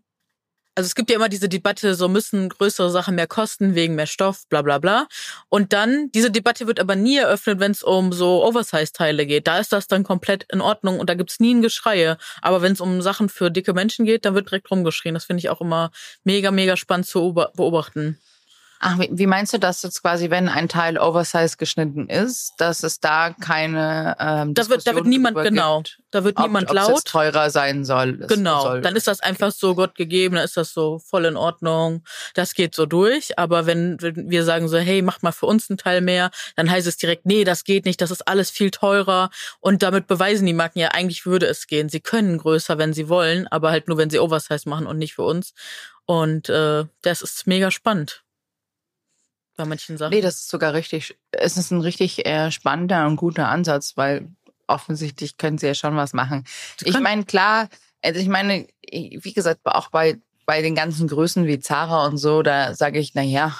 also 0.75 0.87
es 0.87 0.95
gibt 0.95 1.11
ja 1.11 1.17
immer 1.17 1.29
diese 1.29 1.49
Debatte, 1.49 1.95
so 1.95 2.09
müssen 2.09 2.49
größere 2.49 2.91
Sachen 2.91 3.15
mehr 3.17 3.27
kosten 3.27 3.75
wegen 3.75 3.97
mehr 3.97 4.07
Stoff, 4.07 4.49
bla 4.49 4.63
bla 4.63 4.79
bla. 4.79 5.09
Und 5.49 5.73
dann, 5.73 6.11
diese 6.13 6.31
Debatte 6.31 6.67
wird 6.67 6.81
aber 6.81 6.97
nie 6.97 7.19
eröffnet, 7.19 7.61
wenn 7.61 7.73
es 7.73 7.83
um 7.83 8.13
so 8.13 8.45
Oversize-Teile 8.45 9.27
geht. 9.27 9.47
Da 9.47 9.59
ist 9.59 9.73
das 9.73 9.89
dann 9.89 10.05
komplett 10.05 10.47
in 10.51 10.61
Ordnung 10.61 10.99
und 10.99 11.11
da 11.11 11.15
gibt's 11.15 11.41
nie 11.41 11.55
ein 11.55 11.61
Geschreie. 11.63 12.17
Aber 12.41 12.63
wenn 12.63 12.73
es 12.73 12.81
um 12.81 13.03
Sachen 13.03 13.29
für 13.29 13.51
dicke 13.51 13.75
Menschen 13.75 14.07
geht, 14.07 14.25
dann 14.25 14.35
wird 14.35 14.49
direkt 14.49 14.71
rumgeschrien. 14.71 15.15
Das 15.15 15.25
finde 15.25 15.41
ich 15.41 15.51
auch 15.51 15.61
immer 15.61 15.91
mega, 16.25 16.51
mega 16.51 16.77
spannend 16.77 17.07
zu 17.07 17.35
beobachten. 17.35 18.19
Ach, 18.83 18.99
wie 18.99 19.27
meinst 19.27 19.53
du 19.53 19.59
das 19.59 19.83
jetzt 19.83 20.01
quasi, 20.01 20.31
wenn 20.31 20.49
ein 20.49 20.67
Teil 20.67 20.97
Oversize 20.97 21.59
geschnitten 21.59 22.09
ist, 22.09 22.55
dass 22.57 22.83
es 22.83 22.99
da 22.99 23.35
keine 23.39 24.17
ähm, 24.19 24.55
da 24.55 24.67
wird, 24.71 24.87
da 24.87 24.95
wird 24.95 25.05
niemand 25.05 25.37
genau, 25.37 25.83
da 26.11 26.25
wird 26.25 26.39
ob, 26.39 26.47
niemand 26.47 26.73
laut. 26.73 26.97
Es 26.97 27.05
teurer 27.05 27.51
sein 27.51 27.85
soll. 27.85 28.17
Genau, 28.27 28.63
soll. 28.63 28.81
dann 28.81 28.97
ist 28.97 29.07
das 29.07 29.21
einfach 29.21 29.53
so 29.53 29.75
Gott 29.75 29.97
gegeben, 29.97 30.37
dann 30.37 30.47
ist 30.47 30.57
das 30.57 30.73
so 30.73 30.99
voll 30.99 31.27
in 31.27 31.37
Ordnung. 31.37 32.05
Das 32.33 32.55
geht 32.55 32.75
so 32.75 32.87
durch. 32.87 33.39
Aber 33.39 33.67
wenn, 33.67 34.01
wenn 34.01 34.31
wir 34.31 34.45
sagen 34.45 34.67
so, 34.67 34.79
hey, 34.79 35.03
mach 35.03 35.21
mal 35.21 35.33
für 35.33 35.45
uns 35.45 35.69
einen 35.69 35.77
Teil 35.77 36.01
mehr, 36.01 36.31
dann 36.57 36.71
heißt 36.71 36.87
es 36.87 36.97
direkt, 36.97 37.27
nee, 37.27 37.45
das 37.45 37.65
geht 37.65 37.85
nicht, 37.85 38.01
das 38.01 38.11
ist 38.11 38.27
alles 38.27 38.49
viel 38.49 38.71
teurer. 38.71 39.29
Und 39.61 39.83
damit 39.83 40.07
beweisen 40.07 40.47
die 40.47 40.55
Marken 40.55 40.79
ja, 40.79 40.89
eigentlich 40.89 41.27
würde 41.27 41.45
es 41.45 41.67
gehen. 41.67 41.91
Sie 41.91 42.01
können 42.01 42.39
größer, 42.39 42.79
wenn 42.79 42.95
sie 42.95 43.11
wollen, 43.11 43.47
aber 43.49 43.73
halt 43.73 43.89
nur, 43.89 43.99
wenn 43.99 44.09
sie 44.09 44.21
Oversize 44.21 44.67
machen 44.67 44.87
und 44.87 44.97
nicht 44.97 45.17
für 45.17 45.25
uns. 45.25 45.53
Und 46.07 46.49
äh, 46.49 46.87
das 47.03 47.21
ist 47.21 47.47
mega 47.47 47.71
spannend 47.71 48.25
bei 49.61 49.67
manchen 49.67 49.99
Sachen. 49.99 50.11
Nee, 50.11 50.21
das 50.21 50.37
ist 50.37 50.49
sogar 50.49 50.73
richtig, 50.73 51.17
es 51.33 51.57
ist 51.57 51.71
ein 51.71 51.81
richtig 51.81 52.27
äh, 52.27 52.51
spannender 52.51 53.07
und 53.07 53.17
guter 53.17 53.49
Ansatz, 53.49 53.97
weil 53.97 54.29
offensichtlich 54.67 55.37
können 55.37 55.59
sie 55.59 55.67
ja 55.67 55.75
schon 55.75 55.97
was 55.97 56.13
machen. 56.13 56.45
Ich 56.83 56.99
meine, 56.99 57.25
klar, 57.25 57.69
also 58.03 58.21
ich 58.21 58.29
meine, 58.29 58.67
wie 58.91 59.33
gesagt, 59.33 59.61
auch 59.65 59.91
bei, 59.91 60.19
bei 60.47 60.63
den 60.63 60.75
ganzen 60.75 61.09
Größen 61.09 61.47
wie 61.47 61.61
Zara 61.61 62.07
und 62.07 62.17
so, 62.17 62.43
da 62.43 62.75
sage 62.75 62.99
ich, 62.99 63.15
na 63.15 63.23
ja, 63.23 63.55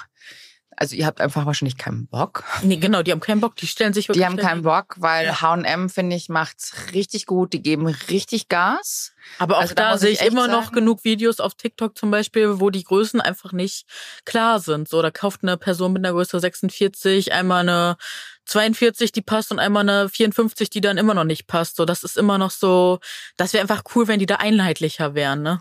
also 0.81 0.95
ihr 0.95 1.05
habt 1.05 1.21
einfach 1.21 1.45
wahrscheinlich 1.45 1.77
keinen 1.77 2.07
Bock. 2.07 2.43
Nee, 2.63 2.77
genau, 2.77 3.03
die 3.03 3.11
haben 3.11 3.19
keinen 3.19 3.39
Bock, 3.39 3.55
die 3.55 3.67
stellen 3.67 3.93
sich 3.93 4.09
wirklich. 4.09 4.23
Die 4.23 4.25
haben 4.25 4.37
keinen 4.37 4.63
Bock, 4.63 4.95
weil 4.97 5.39
H&M 5.39 5.89
finde 5.89 6.15
ich 6.15 6.27
macht's 6.27 6.73
richtig 6.91 7.27
gut, 7.27 7.53
die 7.53 7.61
geben 7.61 7.85
richtig 7.85 8.49
Gas. 8.49 9.13
Aber 9.37 9.57
auch 9.57 9.61
also, 9.61 9.75
da, 9.75 9.91
da 9.91 9.97
sehe 9.99 10.09
ich, 10.09 10.21
ich 10.21 10.27
immer 10.27 10.47
sagen, 10.47 10.53
noch 10.53 10.71
genug 10.71 11.03
Videos 11.03 11.39
auf 11.39 11.53
TikTok 11.53 11.95
zum 11.95 12.09
Beispiel, 12.09 12.59
wo 12.59 12.71
die 12.71 12.83
Größen 12.83 13.21
einfach 13.21 13.51
nicht 13.51 13.85
klar 14.25 14.59
sind. 14.59 14.89
So, 14.89 15.03
da 15.03 15.11
kauft 15.11 15.43
eine 15.43 15.55
Person 15.55 15.93
mit 15.93 16.03
einer 16.03 16.15
Größe 16.15 16.39
46 16.39 17.31
einmal 17.31 17.59
eine 17.61 17.97
42, 18.45 19.11
die 19.11 19.21
passt 19.21 19.51
und 19.51 19.59
einmal 19.59 19.87
eine 19.87 20.09
54, 20.09 20.71
die 20.71 20.81
dann 20.81 20.97
immer 20.97 21.13
noch 21.13 21.25
nicht 21.25 21.45
passt. 21.45 21.75
So, 21.75 21.85
das 21.85 22.03
ist 22.03 22.17
immer 22.17 22.39
noch 22.39 22.49
so, 22.49 22.99
das 23.37 23.53
wäre 23.53 23.61
einfach 23.61 23.83
cool, 23.93 24.07
wenn 24.07 24.19
die 24.19 24.25
da 24.25 24.37
einheitlicher 24.37 25.13
wären, 25.13 25.43
ne? 25.43 25.59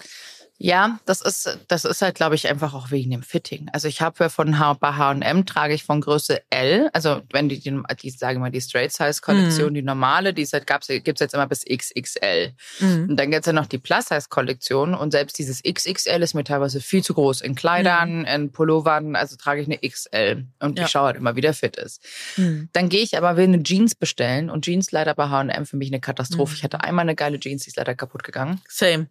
Ja, 0.62 1.01
das 1.07 1.23
ist, 1.23 1.59
das 1.68 1.87
ist 1.87 2.03
halt, 2.03 2.16
glaube 2.16 2.35
ich, 2.35 2.46
einfach 2.46 2.75
auch 2.75 2.90
wegen 2.90 3.11
dem 3.11 3.23
Fitting. 3.23 3.70
Also 3.73 3.88
ich 3.88 4.03
habe 4.03 4.29
von 4.29 4.59
H 4.59 4.75
bei 4.75 4.92
H&M 4.92 5.46
trage 5.46 5.73
ich 5.73 5.85
von 5.85 6.03
Größe 6.03 6.42
L, 6.51 6.90
also 6.92 7.23
wenn 7.33 7.49
die, 7.49 7.61
die, 7.61 7.83
die 8.03 8.11
sagen 8.11 8.42
wir 8.42 8.51
die 8.51 8.61
Straight 8.61 8.92
Size 8.92 9.23
Kollektion, 9.23 9.73
mm. 9.73 9.75
die 9.75 9.83
normale, 9.83 10.35
die 10.35 10.44
halt, 10.44 10.66
gab's, 10.66 10.88
gibt's 10.88 11.20
jetzt 11.20 11.33
immer 11.33 11.46
bis 11.46 11.64
XXL. 11.64 12.53
Mm. 12.81 13.09
Und 13.09 13.16
dann 13.16 13.31
gibt's 13.31 13.46
ja 13.46 13.55
noch 13.55 13.64
die 13.64 13.79
Plus 13.79 14.09
Size 14.09 14.27
Kollektion 14.29 14.94
und 14.94 15.12
selbst 15.12 15.38
dieses 15.38 15.62
XXL 15.62 16.23
ist 16.23 16.35
mir 16.35 16.44
teilweise 16.44 16.83
viel 16.83 17.03
zu 17.03 17.14
groß. 17.14 17.40
In 17.40 17.55
Kleidern, 17.55 18.23
mm. 18.23 18.27
in 18.27 18.53
Pullovern, 18.53 19.16
also 19.16 19.37
trage 19.37 19.62
ich 19.62 19.66
eine 19.66 19.79
XL 19.79 20.44
und 20.59 20.79
ja. 20.79 20.85
ich 20.85 20.90
schaue 20.90 21.07
halt 21.07 21.16
immer, 21.16 21.37
wie 21.37 21.40
der 21.40 21.55
fit 21.55 21.77
ist. 21.79 22.03
Mhm. 22.37 22.68
Dann 22.75 22.90
gehe 22.90 23.01
ich 23.01 23.16
aber, 23.16 23.38
will 23.38 23.44
eine 23.44 23.62
Jeans 23.62 23.94
bestellen 23.94 24.51
und 24.51 24.66
Jeans 24.66 24.92
leider 24.92 25.14
bei 25.14 25.29
H&M 25.31 25.64
für 25.64 25.79
mich 25.79 25.88
eine 25.88 26.01
Katastrophe. 26.01 26.53
Mhm. 26.53 26.57
Ich 26.57 26.64
hatte 26.64 26.83
einmal 26.83 27.05
eine 27.05 27.14
geile 27.14 27.40
Jeans, 27.40 27.62
die 27.64 27.68
ist 27.68 27.77
leider 27.79 27.94
kaputt 27.94 28.25
gegangen. 28.25 28.61
Same. 28.68 29.09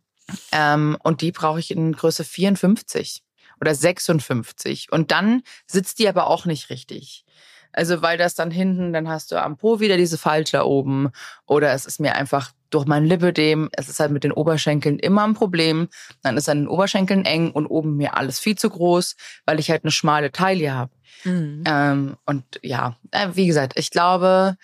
Ähm, 0.51 0.97
und 1.03 1.21
die 1.21 1.31
brauche 1.31 1.59
ich 1.59 1.71
in 1.71 1.93
Größe 1.93 2.23
54 2.23 3.23
oder 3.61 3.75
56. 3.75 4.91
Und 4.91 5.11
dann 5.11 5.43
sitzt 5.67 5.99
die 5.99 6.07
aber 6.07 6.27
auch 6.27 6.45
nicht 6.45 6.69
richtig. 6.69 7.25
Also 7.71 8.01
weil 8.01 8.17
das 8.17 8.35
dann 8.35 8.51
hinten, 8.51 8.93
dann 8.93 9.07
hast 9.07 9.31
du 9.31 9.41
am 9.41 9.57
Po 9.57 9.79
wieder 9.79 9.95
diese 9.95 10.17
Falter 10.17 10.65
oben 10.65 11.11
oder 11.45 11.71
es 11.73 11.85
ist 11.85 11.99
mir 11.99 12.15
einfach 12.15 12.51
durch 12.71 12.85
mein 12.85 13.05
Lipödem, 13.05 13.69
es 13.71 13.89
ist 13.89 13.99
halt 13.99 14.11
mit 14.11 14.23
den 14.23 14.31
Oberschenkeln 14.31 14.99
immer 14.99 15.25
ein 15.25 15.33
Problem. 15.33 15.87
Dann 16.21 16.37
ist 16.37 16.49
an 16.49 16.59
den 16.59 16.67
Oberschenkeln 16.67 17.25
eng 17.25 17.51
und 17.51 17.67
oben 17.67 17.95
mir 17.97 18.15
alles 18.15 18.39
viel 18.39 18.57
zu 18.57 18.69
groß, 18.69 19.15
weil 19.45 19.59
ich 19.59 19.69
halt 19.69 19.83
eine 19.83 19.91
schmale 19.91 20.31
Taille 20.31 20.73
habe. 20.73 20.91
Mhm. 21.23 21.63
Ähm, 21.65 22.17
und 22.25 22.43
ja, 22.61 22.97
äh, 23.11 23.29
wie 23.33 23.47
gesagt, 23.47 23.73
ich 23.75 23.91
glaube, 23.91 24.55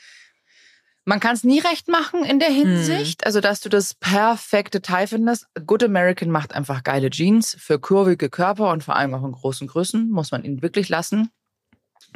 man 1.05 1.19
kann 1.19 1.35
es 1.35 1.43
nie 1.43 1.59
recht 1.59 1.87
machen 1.87 2.25
in 2.25 2.39
der 2.39 2.49
hm. 2.49 2.55
Hinsicht, 2.55 3.21
hm. 3.21 3.25
also 3.25 3.39
dass 3.39 3.61
du 3.61 3.69
das 3.69 3.93
perfekte 3.93 4.81
Teil 4.81 5.07
findest. 5.07 5.47
Good 5.65 5.83
American 5.83 6.29
macht 6.29 6.53
einfach 6.53 6.83
geile 6.83 7.09
Jeans 7.09 7.55
für 7.59 7.79
kurvige 7.79 8.29
Körper 8.29 8.71
und 8.71 8.83
vor 8.83 8.95
allem 8.95 9.13
auch 9.13 9.23
in 9.23 9.31
großen 9.31 9.67
Größen, 9.67 10.09
muss 10.09 10.31
man 10.31 10.43
ihn 10.43 10.61
wirklich 10.61 10.89
lassen. 10.89 11.29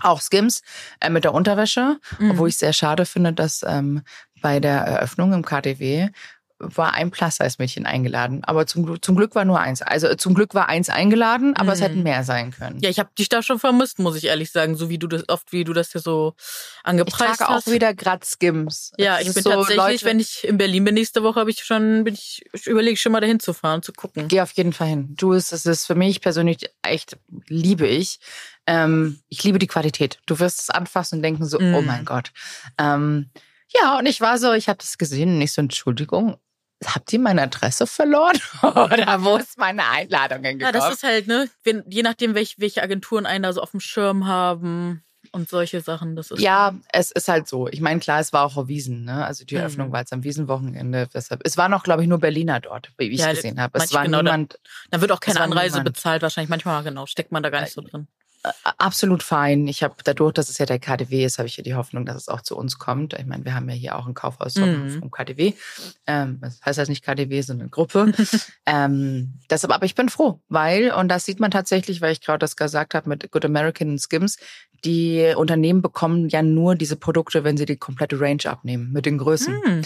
Auch 0.01 0.21
Skims 0.21 0.61
äh, 1.01 1.09
mit 1.09 1.23
der 1.23 1.33
Unterwäsche, 1.33 1.99
mhm. 2.19 2.31
obwohl 2.31 2.49
ich 2.49 2.57
sehr 2.57 2.73
schade 2.73 3.05
finde, 3.05 3.33
dass 3.33 3.63
ähm, 3.67 4.01
bei 4.41 4.59
der 4.59 4.79
Eröffnung 4.81 5.33
im 5.33 5.43
KDW 5.43 6.09
war 6.59 6.93
ein 6.93 7.09
Plus-Size-Mädchen 7.09 7.85
eingeladen, 7.85 8.43
aber 8.43 8.67
zum, 8.67 9.01
zum 9.01 9.15
Glück 9.15 9.33
war 9.33 9.45
nur 9.45 9.59
eins. 9.59 9.81
Also 9.81 10.13
zum 10.15 10.33
Glück 10.33 10.53
war 10.53 10.67
eins 10.67 10.89
eingeladen, 10.89 11.55
aber 11.55 11.67
mhm. 11.67 11.71
es 11.71 11.81
hätten 11.81 12.03
mehr 12.03 12.23
sein 12.23 12.51
können. 12.51 12.79
Ja, 12.81 12.89
ich 12.89 12.99
habe 12.99 13.09
dich 13.17 13.29
da 13.29 13.41
schon 13.41 13.59
vermisst, 13.59 13.99
muss 13.99 14.17
ich 14.17 14.25
ehrlich 14.25 14.51
sagen, 14.51 14.75
so 14.75 14.89
wie 14.89 14.97
du 14.97 15.07
das 15.07 15.27
oft, 15.29 15.51
wie 15.53 15.63
du 15.63 15.73
das 15.73 15.91
hier 15.91 16.01
so 16.01 16.33
angepreist 16.83 17.21
hast. 17.21 17.31
Ich 17.31 17.37
trage 17.37 17.53
hast. 17.53 17.67
auch 17.67 17.71
wieder 17.71 17.93
grad 17.93 18.25
Skims. 18.25 18.91
Ja, 18.97 19.19
ich 19.19 19.33
bin 19.33 19.41
so 19.41 19.49
tatsächlich, 19.49 19.77
Leute, 19.77 20.05
wenn 20.05 20.19
ich 20.19 20.43
in 20.43 20.57
Berlin 20.57 20.83
bin 20.83 20.95
nächste 20.95 21.23
Woche, 21.23 21.39
habe 21.39 21.49
ich 21.49 21.63
schon, 21.63 22.03
bin 22.03 22.13
ich, 22.13 22.45
ich 22.51 22.67
überlege 22.67 22.97
schon 22.97 23.13
mal 23.13 23.21
dahin 23.21 23.39
zu 23.39 23.53
fahren, 23.53 23.81
zu 23.81 23.93
gucken. 23.93 24.27
Geh 24.27 24.41
auf 24.41 24.51
jeden 24.51 24.73
Fall 24.73 24.87
hin. 24.87 25.15
Du, 25.15 25.33
es 25.33 25.51
ist 25.51 25.85
für 25.85 25.95
mich 25.95 26.21
persönlich 26.21 26.69
echt 26.81 27.17
liebe 27.47 27.87
ich. 27.87 28.19
Ähm, 28.67 29.19
ich 29.29 29.43
liebe 29.43 29.59
die 29.59 29.67
Qualität. 29.67 30.19
Du 30.25 30.39
wirst 30.39 30.59
es 30.59 30.69
anfassen 30.69 31.19
und 31.19 31.23
denken 31.23 31.45
so, 31.45 31.57
oh 31.57 31.81
mhm. 31.81 31.85
mein 31.85 32.05
Gott. 32.05 32.31
Ähm, 32.77 33.29
ja, 33.69 33.97
und 33.97 34.05
ich 34.05 34.21
war 34.21 34.37
so, 34.37 34.53
ich 34.53 34.67
habe 34.67 34.77
das 34.79 34.97
gesehen 34.97 35.35
und 35.35 35.41
ich 35.41 35.53
so, 35.53 35.61
Entschuldigung, 35.61 36.37
habt 36.85 37.11
ihr 37.13 37.19
meine 37.19 37.43
Adresse 37.43 37.87
verloren? 37.87 38.37
Oder 38.61 39.23
wo 39.23 39.37
ist 39.37 39.57
meine 39.57 39.87
Einladung 39.87 40.43
hingekommen? 40.43 40.61
Ja, 40.61 40.71
das 40.71 40.93
ist 40.93 41.03
halt, 41.03 41.27
ne, 41.27 41.49
wenn, 41.63 41.83
je 41.87 42.03
nachdem, 42.03 42.35
welche, 42.35 42.59
welche 42.59 42.81
Agenturen 42.81 43.25
einen 43.25 43.43
da 43.43 43.53
so 43.53 43.61
auf 43.61 43.71
dem 43.71 43.79
Schirm 43.79 44.27
haben 44.27 45.03
und 45.31 45.49
solche 45.49 45.81
Sachen. 45.81 46.15
Das 46.15 46.31
ist 46.31 46.39
ja, 46.39 46.75
es 46.91 47.11
ist 47.11 47.27
halt 47.27 47.47
so. 47.47 47.67
Ich 47.67 47.81
meine, 47.81 47.99
klar, 47.99 48.19
es 48.19 48.33
war 48.33 48.45
auch 48.45 48.57
auf 48.57 48.67
Wiesen, 48.67 49.05
ne? 49.05 49.25
Also 49.25 49.45
die 49.45 49.55
Eröffnung 49.55 49.89
mhm. 49.89 49.91
war 49.91 49.99
jetzt 49.99 50.13
am 50.13 50.23
Wiesenwochenende. 50.23 51.07
Deshalb, 51.13 51.41
es 51.43 51.57
war 51.57 51.69
noch, 51.69 51.83
glaube 51.83 52.01
ich, 52.01 52.07
nur 52.07 52.19
Berliner 52.19 52.59
dort, 52.59 52.91
wie 52.97 53.09
ich 53.09 53.19
ja, 53.19 53.31
gesehen 53.31 53.59
habe. 53.59 53.77
Es 53.77 53.93
war 53.93 54.05
genau, 54.05 54.21
niemand. 54.21 54.53
Da, 54.53 54.97
da 54.97 55.01
wird 55.01 55.11
auch 55.11 55.19
keine 55.19 55.41
Anreise 55.41 55.77
niemand. 55.77 55.95
bezahlt, 55.95 56.21
wahrscheinlich. 56.21 56.49
Manchmal, 56.49 56.83
genau, 56.83 57.05
steckt 57.05 57.31
man 57.31 57.43
da 57.43 57.49
gar 57.49 57.61
nicht 57.61 57.73
so 57.73 57.81
drin. 57.81 58.07
Absolut 58.77 59.21
fein. 59.21 59.67
Ich 59.67 59.83
habe 59.83 59.95
dadurch, 60.03 60.33
dass 60.33 60.49
es 60.49 60.57
ja 60.57 60.65
der 60.65 60.79
KDW 60.79 61.25
ist, 61.25 61.39
habe 61.39 61.47
ich 61.47 61.57
ja 61.57 61.63
die 61.63 61.75
Hoffnung, 61.75 62.05
dass 62.05 62.15
es 62.15 62.29
auch 62.29 62.41
zu 62.41 62.55
uns 62.55 62.79
kommt. 62.79 63.13
Ich 63.13 63.25
meine, 63.25 63.43
wir 63.43 63.53
haben 63.53 63.67
ja 63.67 63.75
hier 63.75 63.95
auch 63.97 64.07
ein 64.07 64.13
Kaufhaus 64.13 64.55
mhm. 64.55 64.99
vom 64.99 65.11
KDW. 65.11 65.53
Ähm, 66.07 66.39
das 66.39 66.61
heißt 66.65 66.79
halt 66.79 66.87
nicht 66.87 67.03
KDW, 67.03 67.41
sondern 67.41 67.69
Gruppe. 67.69 68.13
ähm, 68.65 69.39
deshalb, 69.49 69.73
aber 69.73 69.85
ich 69.85 69.95
bin 69.95 70.07
froh, 70.07 70.39
weil, 70.47 70.91
und 70.91 71.09
das 71.09 71.25
sieht 71.25 71.41
man 71.41 71.51
tatsächlich, 71.51 71.99
weil 71.99 72.13
ich 72.13 72.21
gerade 72.21 72.39
das 72.39 72.55
gesagt 72.55 72.93
habe 72.93 73.09
mit 73.09 73.29
Good 73.29 73.43
American 73.43 73.89
und 73.89 73.99
Skims, 73.99 74.37
die 74.85 75.33
Unternehmen 75.35 75.81
bekommen 75.81 76.29
ja 76.29 76.41
nur 76.41 76.75
diese 76.75 76.95
Produkte, 76.95 77.43
wenn 77.43 77.57
sie 77.57 77.65
die 77.65 77.75
komplette 77.77 78.21
Range 78.21 78.45
abnehmen 78.45 78.93
mit 78.93 79.05
den 79.05 79.17
Größen. 79.17 79.53
Mhm. 79.65 79.81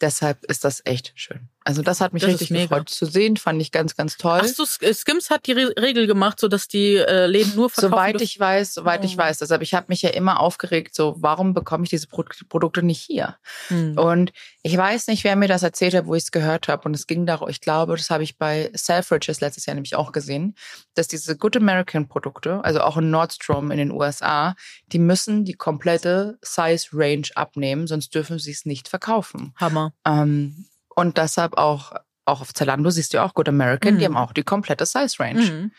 Deshalb 0.00 0.44
ist 0.46 0.64
das 0.64 0.80
echt 0.86 1.12
schön. 1.16 1.50
Also 1.62 1.82
das 1.82 2.00
hat 2.00 2.14
mich 2.14 2.22
das 2.22 2.32
richtig 2.32 2.48
gefreut 2.48 2.88
zu 2.88 3.04
sehen, 3.04 3.36
fand 3.36 3.60
ich 3.60 3.70
ganz, 3.70 3.94
ganz 3.94 4.16
toll. 4.16 4.40
Ach 4.42 4.46
so, 4.46 4.64
Skims 4.64 5.28
hat 5.28 5.46
die 5.46 5.52
Regel 5.52 6.06
gemacht, 6.06 6.40
so 6.40 6.48
dass 6.48 6.68
die 6.68 6.96
äh, 6.96 7.26
Läden 7.26 7.54
nur 7.54 7.68
verkaufen. 7.68 7.92
Soweit 7.92 8.20
ich 8.22 8.40
weiß, 8.40 8.74
soweit 8.74 9.02
oh. 9.02 9.04
ich 9.04 9.16
weiß. 9.16 9.38
Deshalb, 9.38 9.60
ich 9.60 9.74
habe 9.74 9.86
mich 9.88 10.00
ja 10.00 10.10
immer 10.10 10.40
aufgeregt, 10.40 10.94
so 10.94 11.16
warum 11.18 11.52
bekomme 11.52 11.84
ich 11.84 11.90
diese 11.90 12.06
Pro 12.06 12.24
Produkte 12.48 12.82
nicht 12.82 13.02
hier? 13.02 13.36
Hm. 13.68 13.98
Und 13.98 14.32
ich 14.62 14.76
weiß 14.76 15.08
nicht, 15.08 15.22
wer 15.24 15.36
mir 15.36 15.48
das 15.48 15.62
erzählt 15.62 15.94
hat, 15.94 16.06
wo 16.06 16.14
ich 16.14 16.24
es 16.24 16.30
gehört 16.30 16.68
habe. 16.68 16.84
Und 16.84 16.94
es 16.94 17.06
ging 17.06 17.26
darum, 17.26 17.48
ich 17.50 17.60
glaube, 17.60 17.96
das 17.96 18.08
habe 18.08 18.22
ich 18.22 18.38
bei 18.38 18.70
Selfridges 18.74 19.40
letztes 19.40 19.66
Jahr 19.66 19.74
nämlich 19.74 19.96
auch 19.96 20.12
gesehen, 20.12 20.54
dass 20.94 21.08
diese 21.08 21.36
Good 21.36 21.56
American 21.58 22.08
Produkte, 22.08 22.64
also 22.64 22.80
auch 22.80 22.96
in 22.96 23.10
Nordstrom 23.10 23.70
in 23.70 23.78
den 23.78 23.90
USA, 23.90 24.54
die 24.86 24.98
müssen 24.98 25.44
die 25.44 25.54
komplette 25.54 26.38
Size 26.42 26.86
Range 26.92 27.28
abnehmen, 27.34 27.86
sonst 27.86 28.14
dürfen 28.14 28.38
sie 28.38 28.52
es 28.52 28.64
nicht 28.64 28.88
verkaufen. 28.88 29.52
Hammer. 29.56 29.92
Ähm, 30.06 30.66
und 31.00 31.16
deshalb 31.16 31.56
auch, 31.56 31.92
auch 32.26 32.42
auf 32.42 32.52
Zalando 32.52 32.90
siehst 32.90 33.14
du 33.14 33.22
auch 33.22 33.32
Good 33.32 33.48
American, 33.48 33.94
mhm. 33.94 33.98
die 33.98 34.04
haben 34.04 34.16
auch 34.16 34.32
die 34.32 34.42
komplette 34.42 34.84
Size 34.84 35.18
Range. 35.18 35.40
Mhm. 35.40 35.72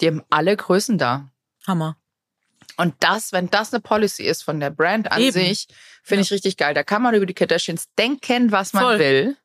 Die 0.00 0.06
haben 0.08 0.22
alle 0.28 0.54
Größen 0.54 0.98
da. 0.98 1.30
Hammer. 1.66 1.96
Und 2.76 2.94
das, 3.00 3.32
wenn 3.32 3.48
das 3.48 3.72
eine 3.72 3.80
Policy 3.80 4.24
ist 4.24 4.42
von 4.42 4.60
der 4.60 4.68
Brand 4.68 5.10
an 5.10 5.20
Eben. 5.20 5.32
sich, 5.32 5.66
finde 6.02 6.20
ja. 6.20 6.26
ich 6.26 6.30
richtig 6.32 6.56
geil. 6.58 6.74
Da 6.74 6.82
kann 6.82 7.00
man 7.00 7.14
über 7.14 7.24
die 7.24 7.32
Kardashians 7.32 7.88
denken, 7.94 8.52
was 8.52 8.74
man 8.74 8.82
Voll. 8.82 8.98
will. 8.98 9.36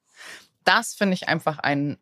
Das 0.66 0.94
finde 0.94 1.14
ich 1.14 1.30
einfach 1.30 1.60
ein 1.60 1.98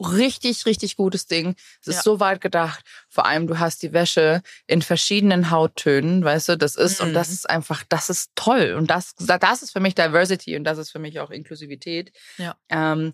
richtig, 0.00 0.66
richtig 0.66 0.96
gutes 0.96 1.26
Ding. 1.26 1.54
Es 1.80 1.88
ist 1.88 1.96
ja. 1.96 2.02
so 2.02 2.20
weit 2.20 2.40
gedacht. 2.40 2.84
Vor 3.08 3.26
allem, 3.26 3.46
du 3.46 3.58
hast 3.58 3.82
die 3.82 3.92
Wäsche 3.92 4.42
in 4.66 4.82
verschiedenen 4.82 5.50
Hauttönen, 5.50 6.24
weißt 6.24 6.50
du, 6.50 6.58
das 6.58 6.76
ist, 6.76 7.00
mhm. 7.00 7.08
und 7.08 7.14
das 7.14 7.28
mhm. 7.28 7.34
ist 7.34 7.50
einfach, 7.50 7.84
das 7.88 8.08
ist 8.10 8.30
toll. 8.34 8.74
Und 8.76 8.88
das, 8.90 9.14
das 9.16 9.62
ist 9.62 9.72
für 9.72 9.80
mich 9.80 9.94
Diversity 9.94 10.56
und 10.56 10.64
das 10.64 10.78
ist 10.78 10.90
für 10.90 10.98
mich 10.98 11.20
auch 11.20 11.30
Inklusivität. 11.30 12.12
Ja. 12.36 12.56
Ähm, 12.68 13.12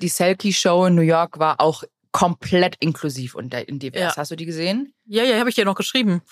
die 0.00 0.08
Selkie 0.08 0.52
Show 0.52 0.86
in 0.86 0.94
New 0.94 1.02
York 1.02 1.38
war 1.38 1.60
auch 1.60 1.84
komplett 2.12 2.76
inklusiv 2.80 3.34
und 3.34 3.52
divers. 3.52 4.00
Ja. 4.00 4.16
Hast 4.16 4.30
du 4.30 4.36
die 4.36 4.46
gesehen? 4.46 4.94
Ja, 5.04 5.22
ja, 5.22 5.38
habe 5.38 5.50
ich 5.50 5.54
dir 5.54 5.66
noch 5.66 5.74
geschrieben. 5.74 6.22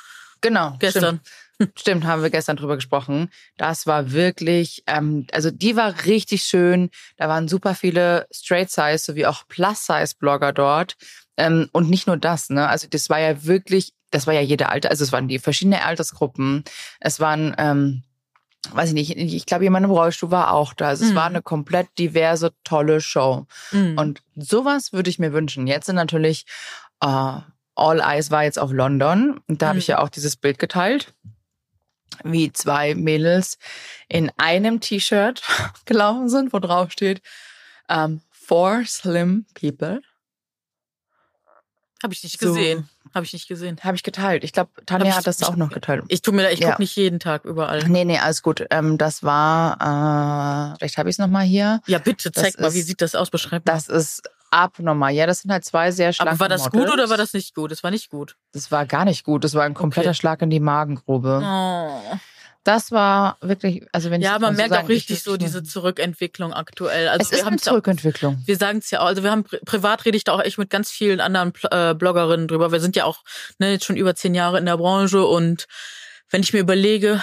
Genau. 0.40 0.77
Gestern. 0.79 1.20
Stimmt. 1.20 1.31
Stimmt, 1.77 2.05
haben 2.05 2.23
wir 2.23 2.31
gestern 2.31 2.57
drüber 2.57 2.77
gesprochen. 2.77 3.31
Das 3.57 3.87
war 3.87 4.12
wirklich, 4.12 4.83
ähm, 4.87 5.27
also 5.33 5.51
die 5.51 5.77
war 5.77 6.05
richtig 6.05 6.43
schön. 6.43 6.90
Da 7.17 7.29
waren 7.29 7.49
super 7.49 7.75
viele 7.75 8.27
Straight 8.33 8.71
Size 8.71 8.99
sowie 8.99 9.27
auch 9.27 9.47
Plus 9.49 9.87
Size 9.87 10.14
Blogger 10.19 10.53
dort. 10.53 10.97
Ähm, 11.37 11.69
und 11.73 11.90
nicht 11.90 12.07
nur 12.07 12.17
das, 12.17 12.51
ne? 12.51 12.69
Also 12.69 12.87
das 12.88 13.11
war 13.11 13.19
ja 13.19 13.45
wirklich, 13.45 13.93
das 14.11 14.27
war 14.27 14.35
ja 14.35 14.40
jede 14.40 14.69
Alter, 14.69 14.90
also 14.90 15.03
es 15.03 15.12
waren 15.12 15.29
die 15.29 15.38
verschiedenen 15.38 15.81
Altersgruppen. 15.81 16.64
Es 17.01 17.19
waren, 17.19 17.55
ähm, 17.59 18.05
weiß 18.73 18.90
ich 18.90 18.95
nicht, 18.95 19.17
ich 19.17 19.47
glaube, 19.47 19.64
jemand 19.64 19.85
im 19.85 19.90
Rollstuhl 19.90 20.31
war 20.31 20.53
auch 20.53 20.75
da. 20.75 20.88
Also 20.88 21.05
mhm. 21.05 21.11
es 21.11 21.17
war 21.17 21.29
mhm. 21.29 21.37
eine 21.37 21.43
komplett 21.43 21.88
diverse, 21.99 22.53
tolle 22.62 23.01
Show. 23.01 23.47
Mhm. 23.73 23.99
Und 23.99 24.23
sowas 24.37 24.93
würde 24.93 25.11
ich 25.11 25.19
mir 25.19 25.33
wünschen. 25.33 25.67
Jetzt 25.67 25.87
sind 25.87 25.97
natürlich 25.97 26.47
äh, 27.01 27.40
All 27.77 28.01
Eyes 28.01 28.31
war 28.31 28.45
jetzt 28.45 28.59
auf 28.59 28.71
London 28.73 29.40
und 29.49 29.61
da 29.61 29.67
mhm. 29.67 29.69
habe 29.71 29.79
ich 29.81 29.88
ja 29.88 29.99
auch 29.99 30.09
dieses 30.09 30.37
Bild 30.37 30.59
geteilt 30.59 31.12
wie 32.23 32.53
zwei 32.53 32.95
Mädels 32.95 33.59
in 34.09 34.31
einem 34.37 34.81
T-Shirt 34.81 35.43
gelaufen 35.85 36.29
sind, 36.29 36.53
wo 36.53 36.59
drauf 36.59 36.90
steht 36.90 37.23
um, 37.88 37.97
ähm, 37.97 38.21
Four 38.31 38.85
Slim 38.87 39.47
People. 39.55 40.03
Habe 42.03 42.12
ich 42.12 42.23
nicht 42.23 42.38
gesehen. 42.38 42.90
So. 43.05 43.11
Habe 43.14 43.25
ich 43.25 43.33
nicht 43.33 43.49
gesehen. 43.49 43.81
Habe 43.83 43.97
ich 43.97 44.03
geteilt. 44.03 44.45
Ich 44.45 44.53
glaube, 44.53 44.71
Tanja 44.85 45.09
ich, 45.09 45.17
hat 45.17 45.27
das 45.27 45.40
ich, 45.40 45.47
auch 45.47 45.57
noch 45.57 45.71
geteilt. 45.71 46.05
Ich 46.09 46.21
tu 46.21 46.33
mir 46.33 46.43
da, 46.43 46.51
ich 46.51 46.61
ja. 46.61 46.71
gucke 46.71 46.83
nicht 46.83 46.95
jeden 46.97 47.19
Tag 47.21 47.47
überall. 47.47 47.88
Nee, 47.88 48.05
nee, 48.05 48.19
alles 48.19 48.43
gut. 48.43 48.67
Ähm, 48.71 48.99
das 48.99 49.23
war, 49.23 49.77
äh, 49.81 50.77
vielleicht 50.77 50.99
habe 50.99 51.09
ich 51.09 51.14
es 51.14 51.19
nochmal 51.19 51.45
hier. 51.45 51.81
Ja, 51.87 51.99
bitte, 51.99 52.33
zeig 52.33 52.53
das 52.53 52.61
mal, 52.61 52.69
ist, 52.69 52.75
wie 52.75 52.83
sieht 52.83 53.01
das 53.01 53.14
aus? 53.14 53.31
Beschreib 53.31 53.64
mal. 53.64 53.73
Das 53.73 53.88
ist 53.88 54.29
abnormal. 54.55 55.12
Ja, 55.12 55.27
das 55.27 55.40
sind 55.40 55.51
halt 55.51 55.64
zwei 55.64 55.90
sehr 55.90 56.12
schlanke 56.12 56.33
Aber 56.33 56.40
war 56.40 56.49
das 56.49 56.64
Models. 56.64 56.85
gut 56.85 56.93
oder 56.95 57.11
war 57.11 57.17
das 57.17 57.33
nicht 57.33 57.55
gut? 57.55 57.73
Das 57.73 57.83
war 57.83 57.90
nicht 57.90 58.11
gut. 58.11 58.37
Das 58.53 58.71
war 58.71 58.87
gar 58.87 59.05
nicht 59.05 59.25
gut. 59.25 59.45
Das 59.45 59.55
war 59.55 59.64
ein 59.64 59.75
kompletter 59.75 60.11
okay. 60.11 60.17
Schlag 60.17 60.43
in 60.43 60.51
die 60.51 60.61
Magengrube. 60.61 61.43
Oh. 61.45 62.19
Das 62.62 62.93
war 62.93 63.37
wirklich, 63.43 63.87
also 63.93 64.11
wenn 64.11 64.23
ja, 64.23 64.37
ich 64.37 64.40
man 64.40 64.57
merkt 64.57 64.73
so 64.73 64.81
auch 64.81 64.88
richtig 64.88 65.23
so 65.23 65.37
diese 65.37 65.62
Zurückentwicklung 65.62 66.55
aktuell. 66.55 67.09
Also 67.09 67.25
es 67.25 67.31
wir 67.33 67.38
ist 67.38 67.47
eine 67.47 67.57
Zurückentwicklung. 67.59 68.38
Auch, 68.40 68.47
wir 68.47 68.57
sagen 68.57 68.79
es 68.79 68.90
ja 68.90 69.01
auch, 69.01 69.07
also 69.07 69.23
wir 69.23 69.31
haben 69.31 69.45
privat 69.67 70.07
rede 70.07 70.17
ich 70.17 70.25
da 70.25 70.33
auch 70.33 70.40
echt 70.40 70.57
mit 70.57 70.71
ganz 70.71 70.90
vielen 70.90 71.21
anderen 71.21 71.53
äh, 71.71 71.95
Bloggerinnen 71.95 72.49
drüber. 72.49 72.73
Wir 72.73 72.81
sind 72.81 72.97
ja 72.97 73.05
auch 73.05 73.23
ne, 73.59 73.73
jetzt 73.73 73.85
schon 73.85 73.97
über 73.97 74.14
zehn 74.14 74.35
Jahre 74.35 74.59
in 74.59 74.64
der 74.64 74.79
Branche 74.79 75.27
und 75.27 75.67
wenn 76.31 76.43
ich 76.43 76.55
mir 76.55 76.61
überlege, 76.61 77.23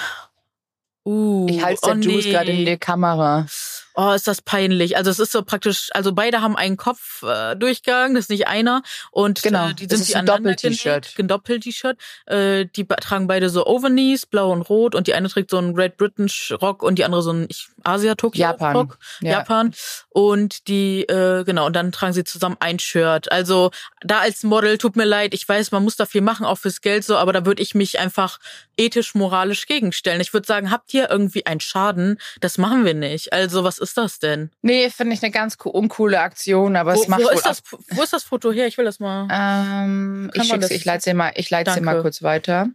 uh, 1.06 1.48
ich 1.50 1.63
halte 1.63 1.89
oh, 1.89 1.94
nee. 1.96 2.22
gerade 2.22 2.52
in 2.52 2.65
die 2.65 2.78
Kamera. 2.78 3.48
Oh, 3.95 4.12
ist 4.12 4.27
das 4.27 4.41
peinlich. 4.41 4.97
Also 4.97 5.12
es 5.12 5.19
ist 5.19 5.32
so 5.32 5.43
praktisch, 5.43 5.89
also 5.93 6.13
beide 6.13 6.41
haben 6.41 6.56
einen 6.56 6.77
Kopfdurchgang, 6.77 8.12
äh, 8.12 8.13
das 8.15 8.25
ist 8.25 8.30
nicht 8.30 8.47
einer. 8.47 8.84
Und 9.12 9.41
genau, 9.43 9.69
äh, 9.69 9.73
die 9.73 9.88
sind 9.88 10.08
die 10.08 10.15
ein 10.15 10.25
Doppel-T-Shirt. 10.25 11.13
Ein 11.17 11.27
Doppel-T-Shirt. 11.27 11.97
Äh, 12.25 12.65
die 12.65 12.86
tragen 12.86 13.27
beide 13.27 13.49
so 13.49 13.65
Overknees, 13.65 14.25
blau 14.25 14.51
und 14.51 14.62
rot. 14.63 14.95
Und 14.95 15.08
die 15.08 15.13
eine 15.13 15.30
trägt 15.30 15.51
so 15.51 15.58
einen 15.58 15.73
Great 15.73 15.97
Britain 15.97 16.30
Rock 16.62 16.84
und 16.84 16.97
die 16.99 17.06
andere 17.06 17.21
so 17.21 17.32
einen 17.32 17.47
Asia-Tokio-Rock. 17.84 18.60
Japan. 18.60 18.89
Ja. 19.21 19.32
Japan. 19.32 19.73
Und 20.13 20.67
die, 20.67 21.04
äh, 21.04 21.45
genau, 21.45 21.67
und 21.67 21.74
dann 21.74 21.93
tragen 21.93 22.12
sie 22.12 22.26
zusammen 22.26 22.58
ein 22.60 22.80
Shirt. 22.80 23.32
Also 23.32 23.71
da 24.02 24.19
als 24.19 24.43
Model, 24.43 24.78
tut 24.78 24.97
mir 24.97 25.06
leid, 25.06 25.34
ich 25.34 25.47
weiß, 25.47 25.71
man 25.71 25.84
muss 25.84 25.95
da 25.95 26.06
viel 26.06 26.19
machen, 26.19 26.45
auch 26.45 26.58
fürs 26.58 26.82
Geld 26.82 27.06
so, 27.06 27.15
aber 27.15 27.32
da 27.32 27.45
würde 27.45 27.62
ich 27.62 27.76
mich 27.76 27.97
einfach 27.97 28.39
ethisch, 28.76 29.15
moralisch 29.15 29.67
gegenstellen. 29.67 30.19
Ich 30.19 30.34
würde 30.34 30.45
sagen, 30.45 30.69
habt 30.69 30.93
ihr 30.93 31.10
irgendwie 31.10 31.45
einen 31.45 31.62
Schaden? 31.62 32.19
Das 32.41 32.58
machen 32.58 32.84
wir 32.84 32.93
nicht. 32.93 33.32
Also 33.32 33.63
was 33.63 33.78
ist 33.78 33.97
das 33.97 34.19
denn? 34.19 34.52
Nee, 34.62 34.89
finde 34.89 35.13
ich 35.13 35.24
eine 35.24 35.32
ganz 35.32 35.56
uncoole 35.63 36.19
Aktion, 36.19 36.76
aber 36.76 36.95
wo, 36.95 37.02
es 37.02 37.08
macht 37.08 37.24
wo 37.24 37.30
ist 37.30 37.45
das, 37.45 37.63
Wo 37.91 38.04
ist 38.04 38.12
das 38.12 38.24
Foto 38.24 38.52
her? 38.52 38.67
Ich 38.67 38.78
will 38.78 38.86
das 38.86 39.00
mal. 39.00 39.30
Ähm, 39.32 40.30
ich 40.34 40.43
schick's, 40.43 40.71
ich 40.71 40.84
leite 40.84 41.04
sie 41.06 41.13
mal, 41.13 41.32
ich 41.36 41.50
leite 41.50 41.71
sie 41.74 41.80
mal 41.80 42.02
kurz 42.02 42.21
weiter. 42.21 42.67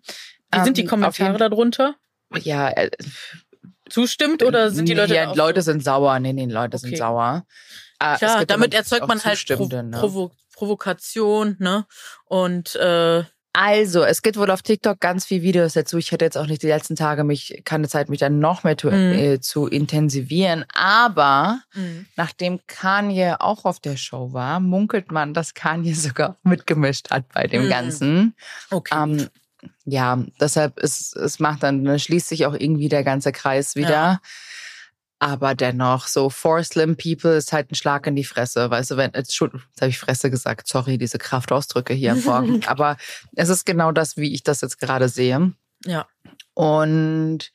Wie 0.53 0.64
sind 0.64 0.79
die 0.79 0.83
ähm, 0.83 0.88
Kommentare 0.88 1.37
darunter? 1.37 1.96
Ja, 2.35 2.70
äh, 2.70 2.90
zustimmt 3.88 4.42
oder 4.42 4.70
sind 4.70 4.88
die 4.88 4.94
Leute 4.94 5.14
Ja, 5.14 5.33
Leute 5.33 5.62
so? 5.62 5.72
sind 5.72 5.85
sauer. 5.85 6.18
Nee, 6.20 6.33
nee, 6.33 6.46
Leute 6.46 6.77
okay. 6.77 6.88
sind 6.88 6.99
sauer. 6.99 7.44
Ah, 7.99 8.16
Klar, 8.18 8.44
damit 8.44 8.75
erzeugt 8.75 9.09
man 9.09 9.22
halt 9.25 9.46
Pro 9.46 9.66
ne? 9.66 9.90
Provo 9.99 10.33
Provokation, 10.55 11.57
ne? 11.59 11.87
Und 12.25 12.77
äh, 12.77 13.25
also, 13.59 14.05
es 14.05 14.20
gibt 14.20 14.37
wohl 14.37 14.51
auf 14.51 14.61
TikTok 14.61 15.01
ganz 15.01 15.25
viele 15.25 15.40
Videos 15.40 15.72
dazu. 15.72 15.96
Ich 15.96 16.12
hätte 16.12 16.27
jetzt 16.27 16.37
auch 16.37 16.46
nicht 16.46 16.62
die 16.62 16.66
letzten 16.66 16.94
Tage 16.94 17.25
mich, 17.25 17.62
keine 17.64 17.88
Zeit, 17.88 18.11
mich 18.11 18.20
dann 18.20 18.38
noch 18.38 18.64
mehr 18.64 18.77
zu, 18.77 18.88
mhm. 18.88 19.12
äh, 19.14 19.40
zu 19.40 19.66
intensivieren. 19.66 20.66
Aber 20.75 21.61
mhm. 21.72 22.05
nachdem 22.16 22.61
Kanye 22.66 23.37
auch 23.40 23.64
auf 23.64 23.81
der 23.81 23.96
Show 23.96 24.35
war, 24.35 24.61
munkelt 24.61 25.11
man, 25.11 25.33
dass 25.33 25.55
Kanye 25.55 25.94
sogar 25.94 26.37
mitgemischt 26.42 27.11
hat 27.11 27.33
bei 27.33 27.46
dem 27.46 27.64
mhm. 27.64 27.70
Ganzen. 27.70 28.35
Okay. 28.70 28.94
Ähm, 28.94 29.29
ja, 29.85 30.22
deshalb 30.40 30.79
ist, 30.79 31.16
es 31.16 31.38
macht 31.38 31.62
dann, 31.62 31.98
schließt 31.98 32.29
sich 32.29 32.46
auch 32.46 32.55
irgendwie 32.55 32.88
der 32.88 33.05
ganze 33.05 33.33
Kreis 33.33 33.76
wieder. 33.76 33.90
Ja. 33.90 34.20
Aber 35.18 35.55
dennoch, 35.55 36.07
so 36.09 36.29
for 36.29 36.62
slim 36.62 36.96
people 36.96 37.37
ist 37.37 37.52
halt 37.52 37.70
ein 37.70 37.74
Schlag 37.74 38.07
in 38.07 38.16
die 38.16 38.24
Fresse. 38.24 38.70
Weißt 38.70 38.90
du, 38.90 38.96
wenn, 38.98 39.12
jetzt, 39.14 39.35
schon, 39.35 39.50
jetzt 39.50 39.81
habe 39.81 39.88
ich 39.88 39.98
Fresse 39.98 40.31
gesagt, 40.31 40.68
sorry, 40.68 40.98
diese 40.98 41.18
Kraftausdrücke 41.18 41.94
hier 41.94 42.12
am 42.12 42.22
Morgen. 42.22 42.64
Aber 42.66 42.96
es 43.35 43.48
ist 43.48 43.64
genau 43.64 43.92
das, 43.92 44.18
wie 44.18 44.35
ich 44.35 44.42
das 44.42 44.61
jetzt 44.61 44.79
gerade 44.79 45.09
sehe. 45.09 45.52
Ja. 45.87 46.07
Und 46.52 47.50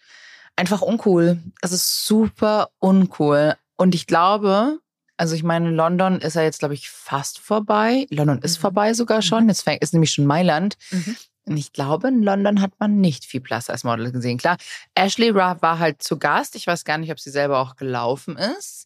einfach 0.56 0.82
uncool. 0.82 1.40
Es 1.62 1.72
ist 1.72 2.06
super 2.06 2.70
uncool. 2.80 3.56
Und 3.78 3.94
ich 3.94 4.08
glaube, 4.08 4.80
also 5.18 5.36
ich 5.36 5.44
meine, 5.44 5.70
London 5.70 6.20
ist 6.20 6.36
ja 6.36 6.42
jetzt, 6.42 6.60
glaube 6.60 6.74
ich, 6.74 6.90
fast 6.90 7.38
vorbei. 7.38 8.08
London 8.10 8.40
ist 8.42 8.58
mhm. 8.58 8.62
vorbei 8.62 8.96
sogar 8.96 9.22
schon. 9.22 9.44
Mhm. 9.44 9.50
Jetzt 9.50 9.68
ist 9.68 9.94
nämlich 9.94 10.14
schon 10.14 10.26
Mailand. 10.26 10.78
Mhm. 10.90 11.16
Ich 11.46 11.74
glaube, 11.74 12.10
in 12.10 12.22
London 12.22 12.62
hat 12.62 12.74
man 12.80 13.02
nicht 13.02 13.26
viel 13.26 13.42
Plus 13.42 13.70
als 13.70 13.84
Model 13.84 14.12
gesehen. 14.12 14.38
Klar, 14.38 14.58
Ashley 14.94 15.34
war 15.34 15.80
halt 15.80 16.04
zu 16.04 16.20
Gast. 16.20 16.56
Ich 16.56 16.68
weiß 16.68 16.86
gar 16.86 16.98
nicht, 16.98 17.12
ob 17.12 17.20
sie 17.20 17.32
selber 17.32 17.60
auch 17.60 17.76
gelaufen 17.76 18.38
ist. 18.38 18.86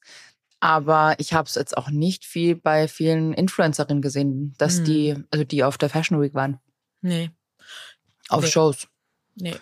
Aber 0.61 1.15
ich 1.19 1.33
habe 1.33 1.47
es 1.47 1.55
jetzt 1.55 1.77
auch 1.77 1.89
nicht 1.89 2.25
viel 2.25 2.55
bei 2.55 2.87
vielen 2.87 3.33
Influencerinnen 3.33 4.01
gesehen, 4.01 4.53
dass 4.57 4.77
hm. 4.77 4.85
die, 4.85 5.15
also 5.31 5.43
die 5.43 5.63
auf 5.63 5.77
der 5.77 5.89
Fashion 5.89 6.21
Week 6.21 6.33
waren. 6.33 6.59
Nee. 7.01 7.29
Auf 8.29 8.43
nee. 8.43 8.49
Shows. 8.49 8.87
Nee. 9.35 9.55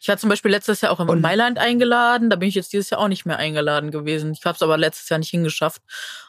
Ich 0.00 0.08
war 0.08 0.18
zum 0.18 0.28
Beispiel 0.28 0.50
letztes 0.50 0.80
Jahr 0.80 0.92
auch 0.92 1.00
in 1.00 1.08
Und 1.08 1.20
Mailand 1.20 1.58
eingeladen. 1.58 2.28
Da 2.28 2.36
bin 2.36 2.48
ich 2.48 2.54
jetzt 2.54 2.72
dieses 2.72 2.90
Jahr 2.90 3.00
auch 3.00 3.08
nicht 3.08 3.24
mehr 3.24 3.38
eingeladen 3.38 3.90
gewesen. 3.90 4.32
Ich 4.32 4.44
habe 4.44 4.56
es 4.56 4.62
aber 4.62 4.76
letztes 4.76 5.08
Jahr 5.08 5.18
nicht 5.18 5.30
hingeschafft. 5.30 5.80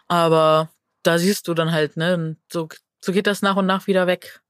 Aber 0.07 0.69
da 1.03 1.17
siehst 1.17 1.47
du 1.47 1.53
dann 1.53 1.71
halt, 1.71 1.97
ne, 1.97 2.37
so, 2.51 2.69
so 3.03 3.11
geht 3.11 3.27
das 3.27 3.41
nach 3.41 3.55
und 3.55 3.65
nach 3.65 3.87
wieder 3.87 4.07
weg. 4.07 4.41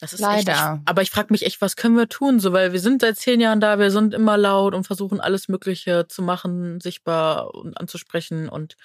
Das 0.00 0.14
ist 0.14 0.20
Leider. 0.20 0.52
Echt, 0.52 0.88
aber 0.88 1.02
ich 1.02 1.10
frage 1.10 1.28
mich 1.30 1.44
echt, 1.44 1.60
was 1.60 1.76
können 1.76 1.96
wir 1.96 2.08
tun? 2.08 2.40
So, 2.40 2.52
weil 2.52 2.72
wir 2.72 2.80
sind 2.80 3.02
seit 3.02 3.18
zehn 3.18 3.40
Jahren 3.40 3.60
da, 3.60 3.78
wir 3.78 3.90
sind 3.90 4.14
immer 4.14 4.38
laut 4.38 4.74
und 4.74 4.84
versuchen 4.84 5.20
alles 5.20 5.48
Mögliche 5.48 6.08
zu 6.08 6.22
machen, 6.22 6.80
sichtbar 6.80 7.54
und 7.54 7.78
anzusprechen 7.78 8.48
und 8.48 8.76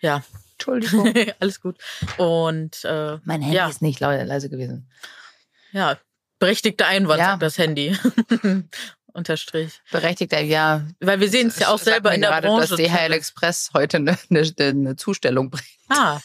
ja. 0.00 0.22
Entschuldigung. 0.52 1.12
alles 1.40 1.60
gut. 1.60 1.78
Und 2.18 2.84
äh, 2.84 3.18
mein 3.24 3.42
Handy 3.42 3.56
ja. 3.56 3.68
ist 3.68 3.82
nicht 3.82 4.00
leise 4.00 4.48
gewesen. 4.48 4.88
Ja, 5.72 5.98
berechtigter 6.38 6.86
Einwand, 6.86 7.20
ja. 7.20 7.36
das 7.36 7.58
Handy. 7.58 7.98
Unterstrich. 9.12 9.80
Berechtigter, 9.90 10.40
ja. 10.40 10.86
Weil 11.00 11.20
wir 11.20 11.28
sehen 11.28 11.48
es 11.48 11.58
ja 11.58 11.68
auch 11.68 11.78
selber 11.78 12.12
in 12.14 12.20
der 12.20 12.30
gerade, 12.30 12.48
Branche. 12.48 12.68
dass 12.68 12.78
DHL 12.78 13.12
Express 13.12 13.70
heute 13.72 13.98
eine, 13.98 14.18
eine, 14.30 14.52
eine 14.58 14.96
Zustellung 14.96 15.50
bringt. 15.50 15.73
Ah, 15.88 16.18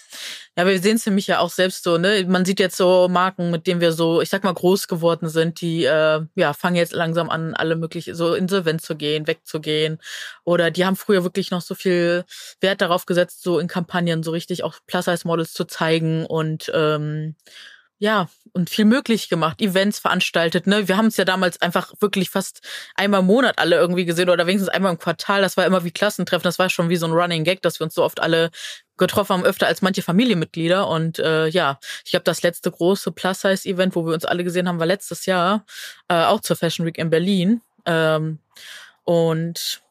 ja, 0.58 0.66
wir 0.66 0.80
sehen 0.82 0.96
es 0.96 1.06
nämlich 1.06 1.28
ja 1.28 1.40
auch 1.40 1.50
selbst 1.50 1.84
so, 1.84 1.98
ne? 1.98 2.26
Man 2.28 2.46
sieht 2.46 2.60
jetzt 2.60 2.78
so 2.78 3.08
Marken, 3.10 3.52
mit 3.52 3.68
denen 3.68 3.82
wir 3.82 3.92
so, 3.92 4.22
ich 4.22 4.30
sag 4.30 4.44
mal, 4.44 4.54
groß 4.54 4.88
geworden 4.88 5.30
sind, 5.30 5.62
die 5.62 5.84
äh, 5.86 6.22
ja 6.36 6.54
fangen 6.54 6.76
jetzt 6.76 6.94
langsam 6.94 7.30
an, 7.30 7.54
alle 7.56 7.76
mögliche 7.76 8.16
so 8.16 8.34
insolvent 8.34 8.82
zu 8.82 8.96
gehen, 8.96 9.28
wegzugehen. 9.28 10.00
Oder 10.46 10.72
die 10.72 10.86
haben 10.86 10.96
früher 10.96 11.24
wirklich 11.24 11.52
noch 11.52 11.62
so 11.62 11.76
viel 11.76 12.26
Wert 12.62 12.82
darauf 12.82 13.06
gesetzt, 13.06 13.44
so 13.44 13.60
in 13.60 13.68
Kampagnen 13.68 14.24
so 14.24 14.32
richtig 14.32 14.64
auch 14.64 14.76
Plus-Size-Models 14.88 15.54
zu 15.54 15.66
zeigen 15.66 16.26
und 16.26 16.72
ähm, 16.74 17.36
ja, 18.00 18.30
und 18.54 18.70
viel 18.70 18.86
möglich 18.86 19.30
gemacht, 19.30 19.62
Events 19.62 20.00
veranstaltet. 20.00 20.68
Ne? 20.68 20.88
Wir 20.88 20.96
haben 20.98 21.08
es 21.08 21.18
ja 21.18 21.26
damals 21.26 21.62
einfach 21.62 21.94
wirklich 22.00 22.30
fast 22.30 22.62
einmal 22.96 23.20
im 23.20 23.28
Monat 23.28 23.60
alle 23.60 23.76
irgendwie 23.76 24.06
gesehen 24.06 24.30
oder 24.30 24.48
wenigstens 24.48 24.70
einmal 24.70 24.94
im 24.94 25.00
Quartal. 25.00 25.42
Das 25.42 25.58
war 25.58 25.66
immer 25.66 25.84
wie 25.84 25.92
Klassentreffen. 25.92 26.44
Das 26.44 26.60
war 26.60 26.70
schon 26.70 26.90
wie 26.90 26.96
so 26.96 27.06
ein 27.06 27.12
Running 27.12 27.44
Gag, 27.44 27.62
dass 27.62 27.80
wir 27.80 27.84
uns 27.86 27.96
so 27.96 28.04
oft 28.04 28.22
alle 28.22 28.52
getroffen 29.00 29.34
haben, 29.34 29.46
öfter 29.46 29.68
als 29.68 29.82
manche 29.82 30.04
Familienmitglieder. 30.04 30.88
Und 30.88 31.18
äh, 31.20 31.48
ja, 31.48 31.80
ich 32.06 32.12
glaube, 32.12 32.26
das 32.26 32.44
letzte 32.44 32.70
große 32.72 33.12
Plus-Size-Event, 33.12 33.96
wo 33.96 34.06
wir 34.06 34.14
uns 34.14 34.26
alle 34.26 34.44
gesehen 34.44 34.68
haben, 34.68 34.80
war 34.80 34.86
letztes 34.86 35.26
Jahr, 35.26 35.66
äh, 36.08 36.24
auch 36.24 36.42
zur 36.42 36.56
Fashion 36.56 36.86
Week 36.86 36.98
in 36.98 37.10
Berlin. 37.10 37.62
Ähm, 37.86 38.40
und 39.04 39.82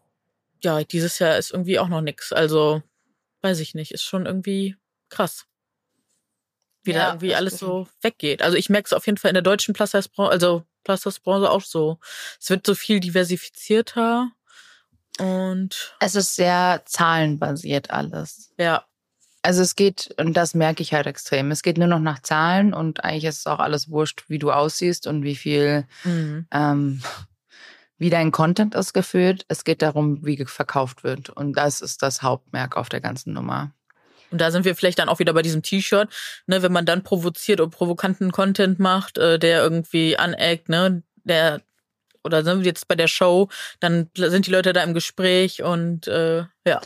ja, 0.62 0.85
dieses 0.85 1.18
Jahr 1.18 1.37
ist 1.37 1.51
irgendwie 1.51 1.79
auch 1.79 1.88
noch 1.88 2.01
nix. 2.01 2.33
Also, 2.33 2.83
weiß 3.42 3.59
ich 3.61 3.75
nicht, 3.75 3.90
ist 3.90 4.05
schon 4.05 4.27
irgendwie 4.27 4.77
krass 5.09 5.49
wie 6.88 6.92
ja, 6.92 6.99
da 6.99 7.09
irgendwie 7.11 7.35
alles 7.35 7.59
so 7.59 7.87
weggeht. 8.01 8.42
Also 8.42 8.57
ich 8.57 8.68
merke 8.68 8.87
es 8.87 8.92
auf 8.92 9.07
jeden 9.07 9.18
Fall 9.18 9.29
in 9.29 9.35
der 9.35 9.42
deutschen 9.42 9.75
Plus-Size-Branche, 9.75 10.31
also 10.31 10.64
Plus-Size-Branche 10.85 11.51
auch 11.51 11.62
so. 11.62 11.99
Es 12.40 12.51
wird 12.51 12.66
so 12.66 12.75
viel 12.75 12.99
diversifizierter 12.99 14.33
und 15.18 15.94
es 16.01 16.14
ist 16.14 16.35
sehr 16.35 16.83
zahlenbasiert 16.87 17.90
alles. 17.90 18.53
Ja. 18.59 18.88
Also 19.49 19.63
es 19.63 19.77
geht, 19.77 20.15
und 20.19 20.37
das 20.37 20.53
merke 20.53 20.83
ich 20.83 20.93
halt 20.93 21.07
extrem, 21.07 21.51
es 21.51 21.63
geht 21.63 21.79
nur 21.79 21.87
noch 21.87 22.01
nach 22.01 22.21
Zahlen 22.21 22.75
und 22.75 23.03
eigentlich 23.03 23.25
ist 23.25 23.39
es 23.39 23.47
auch 23.47 23.61
alles 23.61 23.89
wurscht, 23.89 24.25
wie 24.29 24.39
du 24.39 24.53
aussiehst 24.53 25.07
und 25.07 25.23
wie 25.23 25.37
viel, 25.37 25.87
mhm. 26.05 26.47
ähm, 26.53 27.03
wie 27.97 28.11
dein 28.11 28.31
Content 28.31 28.75
ist 28.75 28.93
geführt. 28.93 29.47
Es 29.49 29.65
geht 29.65 29.81
darum, 29.81 30.23
wie 30.23 30.45
verkauft 30.45 31.03
wird. 31.03 31.31
Und 31.31 31.55
das 31.55 31.81
ist 31.81 32.03
das 32.03 32.21
Hauptmerk 32.21 32.77
auf 32.77 32.91
der 32.91 33.01
ganzen 33.01 33.33
Nummer. 33.33 33.73
Und 34.31 34.43
da 34.43 34.51
sind 34.51 34.67
wir 34.67 34.77
vielleicht 34.77 34.99
dann 34.99 35.09
auch 35.09 35.19
wieder 35.19 35.33
bei 35.33 35.41
diesem 35.41 35.63
T-Shirt, 35.63 36.11
ne, 36.47 36.61
wenn 36.61 36.71
man 36.73 36.85
dann 36.85 37.03
provoziert 37.03 37.63
oder 37.63 37.71
provokanten 37.71 38.33
Content 38.33 38.79
macht, 38.79 39.17
äh, 39.17 39.39
der 39.39 39.63
irgendwie 39.63 40.19
aneckt, 40.19 40.69
ne, 40.69 41.03
der 41.25 41.63
oder 42.25 42.45
sind 42.45 42.61
wir 42.61 42.67
jetzt 42.67 42.89
bei 42.89 42.95
der 42.95 43.09
Show, 43.09 43.49
dann 43.81 44.11
sind 44.15 44.47
die 44.47 44.51
Leute 44.51 44.73
da 44.73 44.83
im 44.83 44.95
Gespräch 44.95 45.63
und 45.63 46.07
äh, 46.09 46.45
ja. 46.67 46.81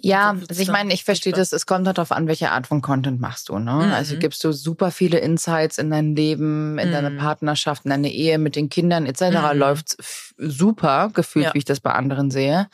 Ja, 0.00 0.36
also 0.48 0.62
ich 0.62 0.68
meine, 0.68 0.92
ich 0.92 1.04
verstehe 1.04 1.32
das, 1.32 1.52
es 1.52 1.66
kommt 1.66 1.86
halt 1.86 1.98
darauf 1.98 2.12
an, 2.12 2.28
welche 2.28 2.52
Art 2.52 2.68
von 2.68 2.82
Content 2.82 3.20
machst 3.20 3.48
du, 3.48 3.58
ne? 3.58 3.72
Mhm. 3.72 3.92
Also 3.92 4.16
gibst 4.16 4.44
du 4.44 4.52
super 4.52 4.90
viele 4.90 5.18
Insights 5.18 5.78
in 5.78 5.90
dein 5.90 6.14
Leben, 6.14 6.78
in 6.78 6.88
mhm. 6.88 6.92
deine 6.92 7.10
Partnerschaft, 7.12 7.84
in 7.84 7.90
deine 7.90 8.12
Ehe 8.12 8.38
mit 8.38 8.54
den 8.54 8.68
Kindern 8.68 9.06
etc. 9.06 9.22
Mhm. 9.22 9.58
läuft 9.58 9.96
super, 10.36 11.10
gefühlt, 11.12 11.46
ja. 11.46 11.54
wie 11.54 11.58
ich 11.58 11.64
das 11.64 11.80
bei 11.80 11.92
anderen 11.92 12.30
sehe. 12.30 12.68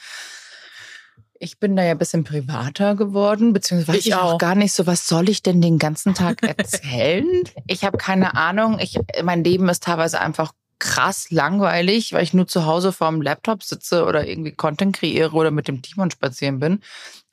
Ich 1.38 1.58
bin 1.58 1.76
da 1.76 1.82
ja 1.82 1.92
ein 1.92 1.98
bisschen 1.98 2.24
privater 2.24 2.94
geworden, 2.94 3.52
beziehungsweise 3.52 3.98
ich, 3.98 4.06
ich 4.06 4.14
auch. 4.14 4.34
auch 4.34 4.38
gar 4.38 4.54
nicht 4.54 4.72
so, 4.72 4.86
was 4.86 5.06
soll 5.06 5.28
ich 5.28 5.42
denn 5.42 5.60
den 5.60 5.78
ganzen 5.78 6.14
Tag 6.14 6.42
erzählen? 6.58 7.26
ich 7.66 7.84
habe 7.84 7.98
keine 7.98 8.36
Ahnung. 8.36 8.78
Ich, 8.78 8.98
mein 9.22 9.44
Leben 9.44 9.68
ist 9.68 9.82
teilweise 9.82 10.20
einfach 10.20 10.52
krass 10.78 11.30
langweilig, 11.30 12.12
weil 12.12 12.22
ich 12.22 12.34
nur 12.34 12.46
zu 12.46 12.66
Hause 12.66 12.92
vorm 12.92 13.22
Laptop 13.22 13.62
sitze 13.62 14.04
oder 14.04 14.26
irgendwie 14.26 14.52
Content 14.52 14.96
kreiere 14.96 15.32
oder 15.32 15.50
mit 15.50 15.68
dem 15.68 15.82
Timon 15.82 16.10
spazieren 16.10 16.60
bin 16.60 16.80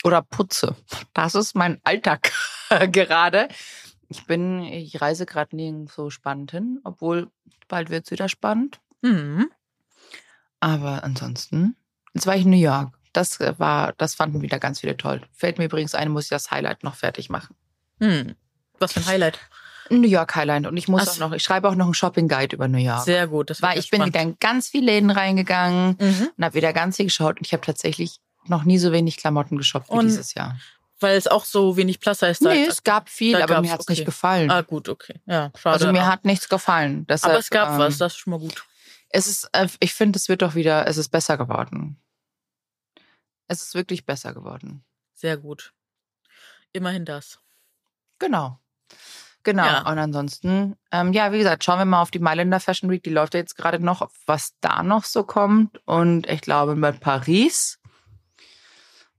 oder 0.03 0.21
putze. 0.21 0.75
Das 1.13 1.35
ist 1.35 1.55
mein 1.55 1.79
Alltag 1.83 2.31
gerade. 2.91 3.47
Ich 4.09 4.25
bin, 4.25 4.63
ich 4.63 4.99
reise 5.01 5.25
gerade 5.25 5.55
nirgends 5.55 5.95
so 5.95 6.09
spannend 6.09 6.51
hin, 6.51 6.79
obwohl 6.83 7.29
bald 7.67 7.89
wird 7.89 8.05
es 8.05 8.11
wieder 8.11 8.29
spannend. 8.29 8.79
Mhm. 9.01 9.49
Aber 10.59 11.03
ansonsten, 11.03 11.75
jetzt 12.13 12.27
war 12.27 12.35
ich 12.35 12.43
in 12.43 12.51
New 12.51 12.57
York. 12.57 12.93
Das 13.13 13.39
war, 13.39 13.93
das 13.93 14.15
fanden 14.15 14.41
wieder 14.41 14.59
ganz 14.59 14.79
viele 14.79 14.95
toll. 14.95 15.21
Fällt 15.33 15.57
mir 15.57 15.65
übrigens 15.65 15.95
ein, 15.95 16.09
muss 16.09 16.23
ich 16.23 16.29
das 16.29 16.51
Highlight 16.51 16.83
noch 16.83 16.95
fertig 16.95 17.29
machen. 17.29 17.55
Hm. 17.99 18.35
Was 18.79 18.93
für 18.93 19.01
ein 19.01 19.05
Highlight? 19.05 19.39
New 19.99 20.07
York 20.07 20.35
Highlight 20.35 20.67
und 20.67 20.77
ich 20.77 20.87
muss 20.87 21.07
Ach. 21.07 21.13
auch 21.13 21.17
noch, 21.19 21.31
ich 21.33 21.43
schreibe 21.43 21.67
auch 21.67 21.75
noch 21.75 21.85
einen 21.85 21.93
Shopping 21.93 22.27
Guide 22.27 22.55
über 22.55 22.67
New 22.67 22.77
York. 22.77 23.03
Sehr 23.03 23.27
gut, 23.27 23.49
das 23.49 23.61
war. 23.61 23.75
Ich 23.75 23.87
spannend. 23.87 24.05
bin 24.05 24.13
wieder 24.13 24.21
in 24.21 24.37
ganz 24.39 24.69
viele 24.69 24.85
Läden 24.85 25.11
reingegangen 25.11 25.97
mhm. 25.99 26.29
und 26.37 26.43
habe 26.43 26.55
wieder 26.55 26.73
ganz 26.73 26.97
viel 26.97 27.05
geschaut 27.05 27.37
und 27.37 27.45
ich 27.45 27.53
habe 27.53 27.65
tatsächlich 27.65 28.19
noch 28.47 28.63
nie 28.63 28.77
so 28.77 28.91
wenig 28.91 29.17
Klamotten 29.17 29.57
geshoppt 29.57 29.89
wie 29.89 29.93
und 29.93 30.05
dieses 30.05 30.33
Jahr. 30.33 30.57
Weil 30.99 31.17
es 31.17 31.27
auch 31.27 31.45
so 31.45 31.77
wenig 31.77 31.99
Plus 31.99 32.21
heißt. 32.21 32.43
Nee, 32.43 32.65
es 32.65 32.83
gab 32.83 33.09
viel, 33.09 33.41
aber 33.41 33.61
mir 33.61 33.71
hat 33.71 33.79
es 33.79 33.87
okay. 33.87 33.93
nicht 33.93 34.05
gefallen. 34.05 34.51
Ah, 34.51 34.61
gut, 34.61 34.87
okay. 34.87 35.19
Ja, 35.25 35.51
schade. 35.57 35.73
Also 35.73 35.91
mir 35.91 36.05
hat 36.05 36.25
nichts 36.25 36.47
gefallen. 36.47 37.07
Deshalb, 37.07 37.33
aber 37.33 37.39
es 37.39 37.49
gab 37.49 37.71
ähm, 37.71 37.79
was, 37.79 37.97
das 37.97 38.13
ist 38.13 38.19
schon 38.19 38.31
mal 38.31 38.39
gut. 38.39 38.63
Es 39.09 39.27
ist, 39.27 39.49
äh, 39.51 39.67
ich 39.79 39.93
finde, 39.93 40.17
es 40.17 40.29
wird 40.29 40.43
doch 40.43 40.53
wieder, 40.53 40.87
es 40.87 40.97
ist 40.97 41.09
besser 41.09 41.37
geworden. 41.37 41.99
Es 43.47 43.61
ist 43.63 43.73
wirklich 43.73 44.05
besser 44.05 44.33
geworden. 44.33 44.85
Sehr 45.15 45.37
gut. 45.37 45.73
Immerhin 46.71 47.03
das. 47.03 47.39
Genau. 48.19 48.59
Genau. 49.43 49.65
Ja. 49.65 49.89
Und 49.89 49.97
ansonsten, 49.97 50.75
ähm, 50.91 51.13
ja, 51.13 51.31
wie 51.31 51.39
gesagt, 51.39 51.63
schauen 51.63 51.79
wir 51.79 51.85
mal 51.85 52.01
auf 52.01 52.11
die 52.11 52.19
Mailänder 52.19 52.59
Fashion 52.59 52.89
Week. 52.89 53.03
Die 53.03 53.09
läuft 53.09 53.33
ja 53.33 53.39
jetzt 53.39 53.55
gerade 53.55 53.83
noch, 53.83 54.09
was 54.25 54.53
da 54.61 54.83
noch 54.83 55.03
so 55.03 55.23
kommt. 55.23 55.79
Und 55.85 56.27
ich 56.27 56.41
glaube, 56.41 56.75
bei 56.75 56.91
Paris 56.91 57.79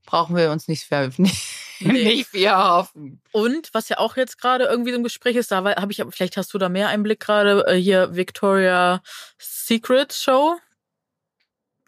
brauchen 0.05 0.35
wir 0.35 0.51
uns 0.51 0.67
nicht, 0.67 0.89
nicht, 1.17 1.47
nee. 1.79 2.03
nicht 2.03 2.29
viel 2.29 2.51
hoffen. 2.51 3.21
Und 3.31 3.73
was 3.73 3.89
ja 3.89 3.97
auch 3.97 4.15
jetzt 4.15 4.39
gerade 4.39 4.65
irgendwie 4.65 4.91
so 4.91 4.97
im 4.97 5.03
Gespräch 5.03 5.35
ist, 5.35 5.51
da 5.51 5.63
habe 5.63 5.91
ich, 5.91 6.03
vielleicht 6.09 6.37
hast 6.37 6.53
du 6.53 6.57
da 6.57 6.69
mehr 6.69 6.87
Einblick 6.89 7.19
gerade, 7.19 7.65
äh, 7.67 7.75
hier 7.75 8.15
Victoria 8.15 9.01
Secret 9.39 10.13
Show. 10.13 10.57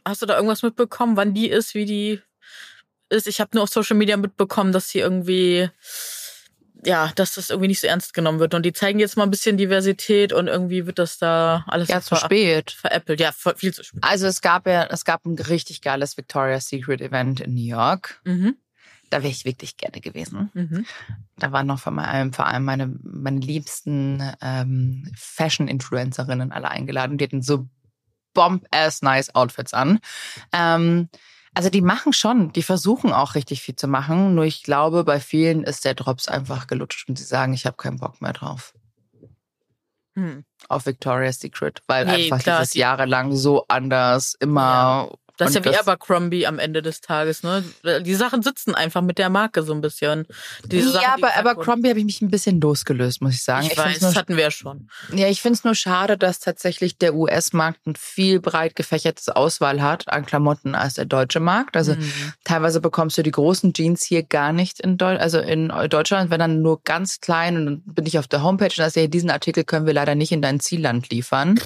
Hast 0.04 0.21
du 0.21 0.26
da 0.26 0.36
irgendwas 0.36 0.62
mitbekommen, 0.62 1.17
wann 1.17 1.34
die 1.34 1.50
ist, 1.50 1.74
wie 1.74 1.86
die 1.86 2.21
ist? 3.10 3.28
Ich 3.28 3.39
habe 3.39 3.52
nur 3.54 3.63
auf 3.63 3.69
Social 3.69 3.95
Media 3.95 4.17
mitbekommen, 4.17 4.71
dass 4.71 4.89
sie 4.89 5.00
irgendwie 5.00 5.69
ja, 6.86 7.12
dass 7.15 7.36
das 7.36 7.50
irgendwie 7.50 7.69
nicht 7.69 7.82
so 7.82 7.88
ernst 7.88 8.13
genommen 8.13 8.39
wird. 8.39 8.54
Und 8.54 8.63
die 8.63 8.74
zeigen 8.74 9.00
jetzt 9.00 9.17
mal 9.17 9.24
ein 9.24 9.32
bisschen 9.32 9.58
Diversität 9.58 10.34
und 10.34 10.48
irgendwie 10.48 10.86
wird 10.86 11.00
das 11.00 11.17
da 11.17 11.65
alles 11.67 11.89
ja, 11.89 12.02
zu 12.02 12.15
spät. 12.15 12.71
veräppelt. 12.71 13.19
Ja, 13.19 13.32
viel 13.32 13.74
zu 13.74 13.84
spät. 13.84 14.04
Also 14.04 14.28
es 14.28 14.41
gab 14.41 14.67
ja, 14.67 14.86
es 14.86 15.06
gab 15.06 15.26
ein 15.26 15.38
richtig 15.38 15.82
geiles 15.82 16.17
Victoria's 16.17 16.67
Secret 16.67 17.02
Event 17.02 17.39
in 17.41 17.54
New 17.54 17.65
York. 17.65 18.21
Mhm. 18.24 18.56
Da 19.10 19.21
wäre 19.21 19.32
ich 19.32 19.45
wirklich 19.45 19.78
gerne 19.78 20.02
gewesen. 20.02 20.50
Mhm. 20.54 20.86
Da 21.38 21.52
waren 21.52 21.67
noch 21.67 21.80
vor 21.80 21.98
allem, 21.98 22.34
vor 22.34 22.48
allem 22.48 22.63
meine, 22.63 22.93
meine 23.04 23.39
liebsten 23.39 24.21
ähm, 24.41 25.12
Fashion-Influencerinnen 25.15 26.52
alle 26.52 26.69
eingeladen. 26.69 27.17
Die 27.17 27.26
hatten 27.26 27.41
so 27.41 27.67
bomb-ass 28.34 29.02
nice 29.02 29.34
Outfits 29.34 29.74
an. 29.74 30.00
Ähm, 30.52 31.10
also 31.56 31.70
die 31.70 31.82
machen 31.82 32.13
schon, 32.13 32.52
die 32.52 32.63
versuchen 32.63 33.13
auch 33.13 33.34
richtig 33.34 33.62
viel 33.62 33.76
zu 33.76 33.88
machen. 33.88 34.36
Nur 34.36 34.44
ich 34.44 34.62
glaube, 34.62 35.04
bei 35.04 35.20
vielen 35.20 35.63
ist 35.63 35.86
der 35.86 35.94
Drops 35.96 36.28
einfach 36.28 36.68
gelutscht 36.68 37.08
und 37.10 37.18
sie 37.18 37.24
sagen, 37.24 37.54
ich 37.54 37.65
habe 37.65 37.78
keinen 37.78 37.98
Bock 37.98 38.22
mehr 38.22 38.34
drauf. 38.34 38.74
Hm. 40.15 40.46
Auf 40.70 40.86
Victoria's 40.86 41.39
Secret, 41.39 41.82
weil 41.88 42.06
nee, 42.06 42.26
einfach 42.26 42.39
klar, 42.39 42.60
dieses 42.60 42.74
jahrelang 42.74 43.36
so 43.36 43.65
anders 43.68 44.36
immer 44.39 45.10
ja. 45.10 45.25
Das 45.38 45.50
ist 45.50 45.56
ja 45.56 45.65
wie 45.65 45.69
das, 45.69 45.80
Abercrombie 45.82 46.48
am 46.48 46.60
Ende 46.60 46.82
des 46.82 47.02
Tages, 47.02 47.43
ne? 47.43 47.63
Die 48.02 48.15
Sachen 48.15 48.41
sitzen 48.41 48.74
einfach 48.74 49.02
mit 49.02 49.17
der 49.17 49.30
Marke 49.30 49.63
so 49.63 49.74
ein 49.74 49.82
bisschen. 49.82 50.26
Diese 50.63 50.93
ja, 50.93 51.02
Sachen, 51.02 51.21
bei 51.21 51.36
Abercrombie 51.36 51.89
habe 51.89 52.00
ich 52.00 52.06
mich 52.06 52.21
ein 52.21 52.30
bisschen 52.30 52.62
losgelöst, 52.62 53.21
muss 53.21 53.34
ich 53.34 53.43
sagen. 53.43 53.65
Ich, 53.65 53.74
ich 53.74 53.78
weiß, 53.78 54.02
nur, 54.02 54.12
das 54.12 54.17
hatten 54.17 54.38
wir 54.38 54.43
ja 54.43 54.52
schon. 54.52 54.89
Ja, 55.13 55.28
ich 55.28 55.41
finde 55.41 55.58
es 55.58 55.63
nur 55.63 55.76
schade, 55.76 56.17
dass 56.17 56.39
tatsächlich 56.39 56.98
der 56.98 57.15
US-Markt 57.15 57.86
ein 57.86 57.95
viel 57.95 58.39
breit 58.39 58.76
gefächertes 58.76 59.30
Auswahl 59.30 59.82
hat 59.82 60.08
an 60.10 60.26
Klamotten 60.26 60.76
als 60.76 60.95
der 60.95 61.06
deutsche 61.06 61.39
Markt. 61.39 61.76
Also 61.76 61.95
mhm. 61.95 62.34
teilweise 62.43 62.80
bekommst 62.80 63.17
du 63.17 63.24
die 63.24 63.32
großen 63.32 63.74
Jeans 63.74 64.04
hier 64.04 64.24
gar 64.24 64.54
nicht 64.54 64.80
in 64.80 64.98
Deutschland, 64.98 65.21
also 65.21 65.39
in 65.39 65.71
Deutschland, 65.89 66.30
wenn 66.30 66.39
dann 66.39 66.62
nur 66.62 66.82
ganz 66.84 67.19
klein 67.19 67.58
und 67.58 67.65
dann 67.65 67.82
bin 67.86 68.06
ich 68.06 68.19
auf 68.19 68.28
der 68.28 68.43
Homepage 68.43 68.65
und 68.65 68.80
da 68.80 68.89
sehe, 68.89 69.10
diesen 69.10 69.30
Artikel 69.30 69.63
können 69.63 69.86
wir 69.86 69.93
leider 69.93 70.15
nicht 70.15 70.32
in 70.32 70.41
dein 70.41 70.60
Zielland 70.60 71.10
liefern. 71.10 71.60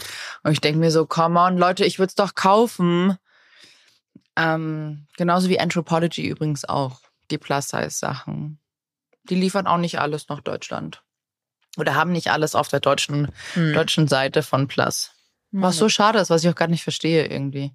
Und 0.44 0.52
ich 0.52 0.62
denke 0.62 0.80
mir 0.80 0.92
so, 0.92 1.06
come 1.06 1.40
on, 1.40 1.58
Leute, 1.58 1.86
ich 1.86 2.00
würde 2.00 2.10
es 2.10 2.16
doch 2.16 2.36
kaufen. 2.36 3.18
Ähm, 4.40 5.06
genauso 5.18 5.50
wie 5.50 5.60
Anthropology 5.60 6.28
übrigens 6.28 6.64
auch, 6.64 7.02
die 7.30 7.38
Plus-Size-Sachen. 7.38 8.60
Die 9.26 9.36
liefern 9.36 9.68
auch 9.68 9.78
nicht 9.78 10.00
alles 10.00 10.30
nach 10.30 10.40
Deutschland. 10.40 11.04
Oder 11.78 11.94
haben 11.94 12.14
nicht 12.14 12.32
alles 12.32 12.56
auf 12.56 12.70
der 12.70 12.80
deutschen, 12.80 13.32
hm. 13.54 13.74
deutschen 13.74 14.08
Seite 14.08 14.42
von 14.42 14.68
Plus. 14.68 15.12
Was 15.52 15.78
so 15.78 15.90
schade 15.90 16.20
ist, 16.20 16.30
was 16.30 16.44
ich 16.44 16.50
auch 16.50 16.56
gar 16.56 16.68
nicht 16.68 16.84
verstehe 16.84 17.26
irgendwie. 17.28 17.74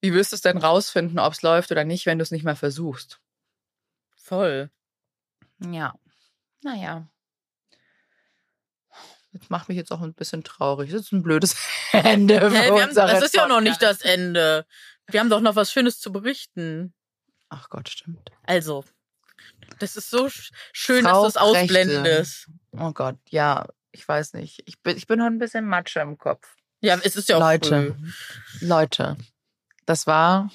Wie 0.00 0.12
wirst 0.12 0.32
du 0.32 0.36
es 0.36 0.42
denn 0.42 0.58
rausfinden, 0.58 1.18
ob 1.18 1.32
es 1.32 1.42
läuft 1.42 1.70
oder 1.72 1.84
nicht, 1.84 2.06
wenn 2.06 2.18
du 2.18 2.22
es 2.22 2.30
nicht 2.30 2.44
mehr 2.44 2.56
versuchst? 2.56 3.20
Voll. 4.16 4.70
Ja. 5.58 5.94
Naja. 6.62 7.08
Das 9.32 9.48
macht 9.48 9.68
mich 9.68 9.76
jetzt 9.76 9.92
auch 9.92 10.02
ein 10.02 10.14
bisschen 10.14 10.44
traurig. 10.44 10.90
Das 10.90 11.02
ist 11.02 11.12
ein 11.12 11.22
blödes 11.22 11.54
Ende. 12.04 12.50
Hey, 12.50 12.68
haben, 12.70 12.94
das 12.94 13.22
ist 13.22 13.34
ja 13.34 13.46
noch 13.48 13.60
nicht 13.60 13.82
das 13.82 14.00
Ende. 14.00 14.66
Wir 15.06 15.20
haben 15.20 15.30
doch 15.30 15.40
noch 15.40 15.56
was 15.56 15.72
Schönes 15.72 16.00
zu 16.00 16.12
berichten. 16.12 16.94
Ach 17.48 17.68
Gott, 17.68 17.88
stimmt. 17.88 18.30
Also, 18.44 18.84
das 19.78 19.96
ist 19.96 20.10
so 20.10 20.28
schön, 20.72 21.04
Frau 21.04 21.24
dass 21.24 21.34
du 21.34 21.38
es 21.38 21.42
ausblendest. 21.42 22.48
Oh 22.72 22.92
Gott, 22.92 23.16
ja, 23.30 23.66
ich 23.92 24.06
weiß 24.06 24.34
nicht. 24.34 24.62
Ich 24.66 24.80
bin, 24.82 24.96
ich 24.96 25.06
bin 25.06 25.18
noch 25.18 25.26
ein 25.26 25.38
bisschen 25.38 25.66
Matsche 25.66 26.00
im 26.00 26.18
Kopf. 26.18 26.56
Ja, 26.80 26.98
es 27.02 27.16
ist 27.16 27.28
ja 27.28 27.36
auch 27.36 27.40
Leute, 27.40 27.96
früh. 27.96 28.66
Leute, 28.66 29.16
das 29.86 30.06
war, 30.06 30.50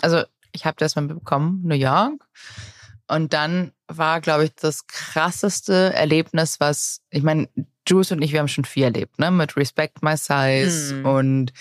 also 0.00 0.24
ich 0.52 0.64
habe 0.64 0.76
das 0.78 0.96
mal 0.96 1.06
bekommen, 1.06 1.62
New 1.64 1.74
York. 1.74 2.26
Und 3.06 3.32
dann 3.32 3.72
war, 3.86 4.20
glaube 4.20 4.44
ich, 4.44 4.54
das 4.54 4.86
krasseste 4.86 5.94
Erlebnis, 5.94 6.60
was, 6.60 7.00
ich 7.10 7.22
meine, 7.22 7.48
Juice 7.88 8.12
und 8.12 8.22
ich, 8.22 8.32
wir 8.32 8.40
haben 8.40 8.48
schon 8.48 8.64
viel 8.64 8.84
erlebt, 8.84 9.18
ne? 9.18 9.30
Mit 9.30 9.56
Respect 9.56 10.02
My 10.02 10.16
Size 10.16 10.96
hm. 10.96 11.06
und 11.06 11.52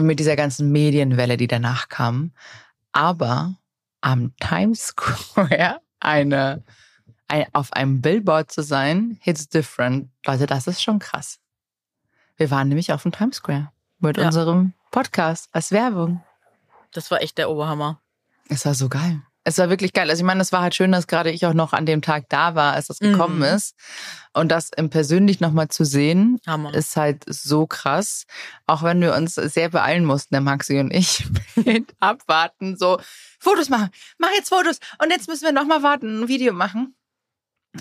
mit 0.00 0.18
dieser 0.18 0.36
ganzen 0.36 0.70
Medienwelle, 0.72 1.36
die 1.36 1.46
danach 1.46 1.88
kam. 1.88 2.32
Aber 2.92 3.54
am 4.00 4.36
Times 4.38 4.86
Square 4.88 5.80
eine, 6.00 6.62
ein, 7.28 7.46
auf 7.52 7.72
einem 7.72 8.00
Billboard 8.00 8.50
zu 8.50 8.62
sein, 8.62 9.18
it's 9.24 9.48
different. 9.48 10.10
Leute, 10.26 10.46
das 10.46 10.66
ist 10.66 10.82
schon 10.82 10.98
krass. 10.98 11.38
Wir 12.36 12.50
waren 12.50 12.68
nämlich 12.68 12.92
auf 12.92 13.02
dem 13.02 13.12
Times 13.12 13.36
Square 13.36 13.72
mit 13.98 14.18
ja. 14.18 14.26
unserem 14.26 14.74
Podcast 14.90 15.48
als 15.52 15.72
Werbung. 15.72 16.22
Das 16.92 17.10
war 17.10 17.20
echt 17.22 17.38
der 17.38 17.50
Oberhammer. 17.50 18.00
Es 18.48 18.64
war 18.64 18.74
so 18.74 18.88
geil. 18.88 19.22
Es 19.48 19.58
war 19.58 19.70
wirklich 19.70 19.92
geil. 19.92 20.10
Also 20.10 20.22
ich 20.22 20.26
meine, 20.26 20.42
es 20.42 20.50
war 20.50 20.60
halt 20.60 20.74
schön, 20.74 20.90
dass 20.90 21.06
gerade 21.06 21.30
ich 21.30 21.46
auch 21.46 21.54
noch 21.54 21.72
an 21.72 21.86
dem 21.86 22.02
Tag 22.02 22.24
da 22.28 22.56
war, 22.56 22.72
als 22.72 22.88
das 22.88 22.98
gekommen 22.98 23.36
mhm. 23.36 23.44
ist. 23.44 23.76
Und 24.32 24.50
das 24.50 24.70
im 24.76 24.90
persönlich 24.90 25.38
nochmal 25.38 25.68
zu 25.68 25.84
sehen, 25.84 26.40
Hammer. 26.48 26.74
ist 26.74 26.96
halt 26.96 27.22
so 27.28 27.64
krass. 27.64 28.26
Auch 28.66 28.82
wenn 28.82 29.00
wir 29.00 29.14
uns 29.14 29.36
sehr 29.36 29.68
beeilen 29.68 30.04
mussten, 30.04 30.34
der 30.34 30.40
Maxi 30.40 30.80
und 30.80 30.92
ich, 30.92 31.24
mit 31.64 31.94
abwarten, 32.00 32.76
so 32.76 32.98
Fotos 33.38 33.68
machen, 33.68 33.90
mach 34.18 34.30
jetzt 34.36 34.48
Fotos 34.48 34.80
und 35.00 35.10
jetzt 35.10 35.28
müssen 35.28 35.44
wir 35.44 35.52
nochmal 35.52 35.84
warten, 35.84 36.22
ein 36.22 36.28
Video 36.28 36.52
machen. 36.52 36.96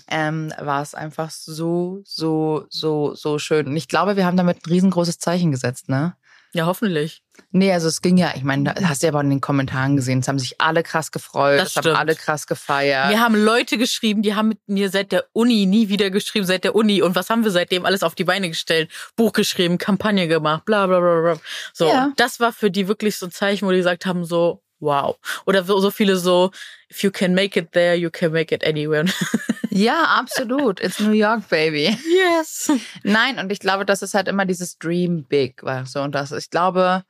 Ähm, 0.08 0.54
war 0.60 0.84
es 0.84 0.94
einfach 0.94 1.32
so, 1.32 2.02
so, 2.06 2.68
so, 2.70 3.16
so 3.16 3.40
schön. 3.40 3.66
Und 3.66 3.76
ich 3.76 3.88
glaube, 3.88 4.18
wir 4.18 4.28
haben 4.28 4.38
damit 4.38 4.58
ein 4.58 4.70
riesengroßes 4.70 5.18
Zeichen 5.18 5.50
gesetzt, 5.50 5.90
ne? 5.90 6.16
Ja, 6.56 6.68
hoffentlich. 6.68 7.22
Nee, 7.52 7.74
also 7.74 7.90
es 7.90 8.02
ging 8.02 8.16
ja, 8.16 8.32
ich 8.34 8.46
meine, 8.46 8.74
das 8.74 8.86
hast 8.86 9.04
du 9.04 9.08
ja 9.08 9.12
aber 9.12 9.20
in 9.20 9.30
den 9.30 9.42
Kommentaren 9.42 9.98
gesehen, 9.98 10.20
es 10.20 10.30
haben 10.30 10.40
sich 10.40 10.62
alle 10.62 10.84
krass 10.84 11.12
gefreut, 11.12 11.60
das, 11.60 11.74
das 11.74 11.86
haben 11.86 11.98
alle 11.98 12.16
krass 12.16 12.48
gefeiert. 12.48 13.10
Wir 13.10 13.20
haben 13.20 13.36
Leute 13.36 13.78
geschrieben, 13.78 14.22
die 14.22 14.36
haben 14.36 14.48
mit 14.48 14.60
mir 14.66 14.90
seit 14.90 15.12
der 15.12 15.26
Uni 15.34 15.66
nie 15.66 15.90
wieder 15.90 16.12
geschrieben, 16.12 16.46
seit 16.46 16.64
der 16.64 16.74
Uni. 16.74 17.02
Und 17.02 17.14
was 17.14 17.30
haben 17.30 17.44
wir 17.44 17.52
seitdem 17.52 17.86
alles 17.86 18.04
auf 18.04 18.16
die 18.16 18.24
Beine 18.24 18.48
gestellt? 18.48 18.90
Buch 19.18 19.34
geschrieben, 19.34 19.78
Kampagne 19.78 20.30
gemacht, 20.30 20.64
bla 20.64 20.88
bla 20.88 21.02
bla 21.02 21.22
bla. 21.22 21.40
So, 21.74 21.90
ja. 21.90 22.14
das 22.16 22.40
war 22.40 22.54
für 22.54 22.72
die 22.72 22.88
wirklich 22.88 23.18
so 23.18 23.26
ein 23.26 23.34
Zeichen, 23.34 23.68
wo 23.68 23.72
die 23.72 23.78
gesagt 23.78 24.06
haben, 24.06 24.24
so, 24.24 24.64
wow. 24.80 25.18
Oder 25.46 25.64
so, 25.64 25.80
so 25.80 25.92
viele 25.92 26.18
so, 26.18 26.52
if 26.90 27.04
you 27.04 27.12
can 27.12 27.34
make 27.34 27.58
it 27.58 27.72
there, 27.72 27.96
you 27.96 28.10
can 28.10 28.32
make 28.32 28.54
it 28.54 28.64
anywhere. 28.64 29.06
ja, 29.70 30.04
absolut. 30.18 30.80
It's 30.80 31.00
New 31.00 31.12
York, 31.12 31.48
baby. 31.50 31.98
Yes. 32.08 32.72
Nein, 33.04 33.40
und 33.40 33.52
ich 33.52 33.60
glaube, 33.60 33.86
das 33.86 34.02
ist 34.02 34.14
halt 34.14 34.28
immer 34.28 34.46
dieses 34.46 34.78
Dream 34.78 35.26
Big, 35.26 35.64
weißt 35.64 35.96
du? 35.96 36.00
Und 36.02 36.16
das, 36.16 36.32
ich 36.32 36.50
glaube, 36.50 37.04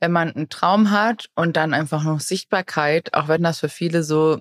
wenn 0.00 0.12
man 0.12 0.32
einen 0.32 0.48
Traum 0.48 0.90
hat 0.90 1.28
und 1.34 1.56
dann 1.56 1.74
einfach 1.74 2.02
noch 2.02 2.20
Sichtbarkeit, 2.20 3.12
auch 3.14 3.28
wenn 3.28 3.42
das 3.42 3.60
für 3.60 3.68
viele 3.68 4.02
so 4.02 4.40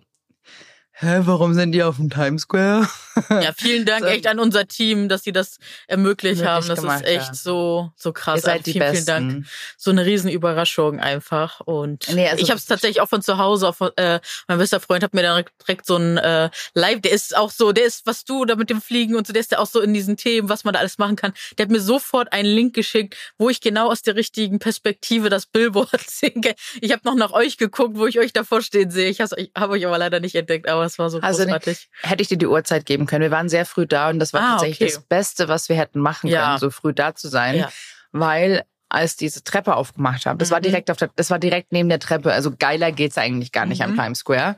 hä, 1.00 1.22
warum 1.24 1.54
sind 1.54 1.72
die 1.72 1.84
auf 1.84 1.96
dem 1.96 2.10
Times 2.10 2.44
Square? 2.44 2.88
Ja, 3.30 3.54
vielen 3.56 3.86
Dank 3.86 4.02
so. 4.04 4.08
echt 4.08 4.28
an 4.28 4.40
unser 4.40 4.68
Team, 4.68 5.10
dass 5.10 5.24
sie 5.24 5.32
das 5.32 5.58
ermöglicht 5.88 6.44
haben. 6.44 6.68
Das 6.68 6.80
ist 6.80 7.06
echt 7.06 7.28
ja. 7.28 7.34
so 7.34 7.92
so 7.96 8.12
krass. 8.14 8.40
Ihr 8.40 8.42
seid 8.42 8.66
die 8.66 8.74
vielen, 8.74 8.92
Besten. 8.92 9.06
vielen 9.06 9.06
Dank. 9.06 9.46
So 9.78 9.92
eine 9.92 10.06
Riesenüberraschung 10.06 11.00
einfach. 11.00 11.62
Und 11.62 12.08
nee, 12.14 12.28
also 12.28 12.44
ich 12.44 12.50
habe 12.50 12.58
es 12.58 12.66
tatsächlich 12.66 13.02
auch 13.02 13.10
von 13.10 13.22
zu 13.22 13.38
Hause. 13.38 13.68
Auf, 13.68 13.82
äh, 13.96 14.20
mein 14.48 14.58
bester 14.58 14.80
Freund 14.80 15.04
hat 15.04 15.14
mir 15.14 15.22
dann 15.22 15.46
direkt 15.62 15.86
so 15.86 15.96
ein 15.96 16.18
äh, 16.18 16.50
Live. 16.74 17.02
Der 17.02 17.12
ist 17.12 17.36
auch 17.36 17.52
so, 17.52 17.72
der 17.72 17.86
ist 17.86 18.06
was 18.06 18.26
du 18.26 18.46
da 18.46 18.56
mit 18.56 18.70
dem 18.70 18.82
Fliegen 18.82 19.16
und 19.16 19.26
so. 19.26 19.34
Der 19.34 19.42
ist 19.42 19.52
ja 19.52 19.60
auch 19.60 19.68
so 19.68 19.80
in 19.80 19.94
diesen 19.94 20.18
Themen, 20.18 20.50
was 20.50 20.64
man 20.64 20.74
da 20.74 20.80
alles 20.80 20.98
machen 20.98 21.16
kann. 21.16 21.34
Der 21.58 21.66
hat 21.66 21.72
mir 21.72 21.82
sofort 21.82 22.34
einen 22.34 22.50
Link 22.50 22.76
geschickt, 22.76 23.16
wo 23.38 23.50
ich 23.50 23.62
genau 23.62 23.90
aus 23.90 24.02
der 24.02 24.16
richtigen 24.16 24.60
Perspektive 24.60 25.30
das 25.30 25.46
Billboard 25.46 25.90
sehe. 26.10 26.56
Ich 26.82 26.92
habe 26.92 27.02
noch 27.06 27.16
nach 27.16 27.32
euch 27.32 27.58
geguckt, 27.58 27.98
wo 27.98 28.06
ich 28.06 28.20
euch 28.20 28.34
davor 28.34 28.62
stehen 28.62 28.92
sehe. 28.92 29.10
Ich 29.10 29.22
habe 29.22 29.70
euch 29.70 29.86
aber 29.86 29.98
leider 29.98 30.20
nicht 30.20 30.36
entdeckt, 30.36 30.68
aber 30.68 30.89
es 30.90 31.00
war 31.00 31.10
so 31.10 31.20
also 31.20 31.44
großartig. 31.44 31.90
hätte 32.02 32.22
ich 32.22 32.28
dir 32.28 32.38
die 32.38 32.48
Uhrzeit 32.48 32.86
geben 32.86 33.06
können. 33.06 33.22
Wir 33.22 33.32
waren 33.32 33.50
sehr 33.50 33.66
früh 33.66 33.86
da 33.86 34.10
und 34.10 34.20
das 34.20 34.34
war 34.34 34.42
ah, 34.42 34.52
tatsächlich 34.52 34.90
okay. 34.90 34.96
das 34.96 35.06
Beste, 35.06 35.48
was 35.48 35.70
wir 35.70 35.76
hätten 35.76 36.00
machen 36.00 36.30
können, 36.30 36.34
ja. 36.34 36.58
so 36.58 36.70
früh 36.70 36.94
da 36.94 37.16
zu 37.16 37.28
sein. 37.28 37.58
Ja. 37.58 37.72
Weil 38.12 38.64
als 38.90 39.16
diese 39.16 39.44
Treppe 39.44 39.76
aufgemacht 39.76 40.26
haben. 40.26 40.40
Das 40.40 40.50
mhm. 40.50 40.54
war 40.54 40.62
direkt 40.62 40.90
auf 40.90 40.98
der, 40.98 41.12
das 41.16 41.30
war 41.30 41.40
direkt 41.40 41.72
neben 41.72 41.90
der 41.90 42.00
Treppe. 42.00 42.34
Also 42.34 42.52
geiler 42.58 42.92
geht's 42.92 43.18
eigentlich 43.18 43.52
gar 43.52 43.66
nicht 43.66 43.80
mhm. 43.80 43.92
am 43.92 43.96
Times 43.96 44.20
Square. 44.20 44.58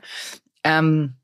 Ähm, 0.64 1.16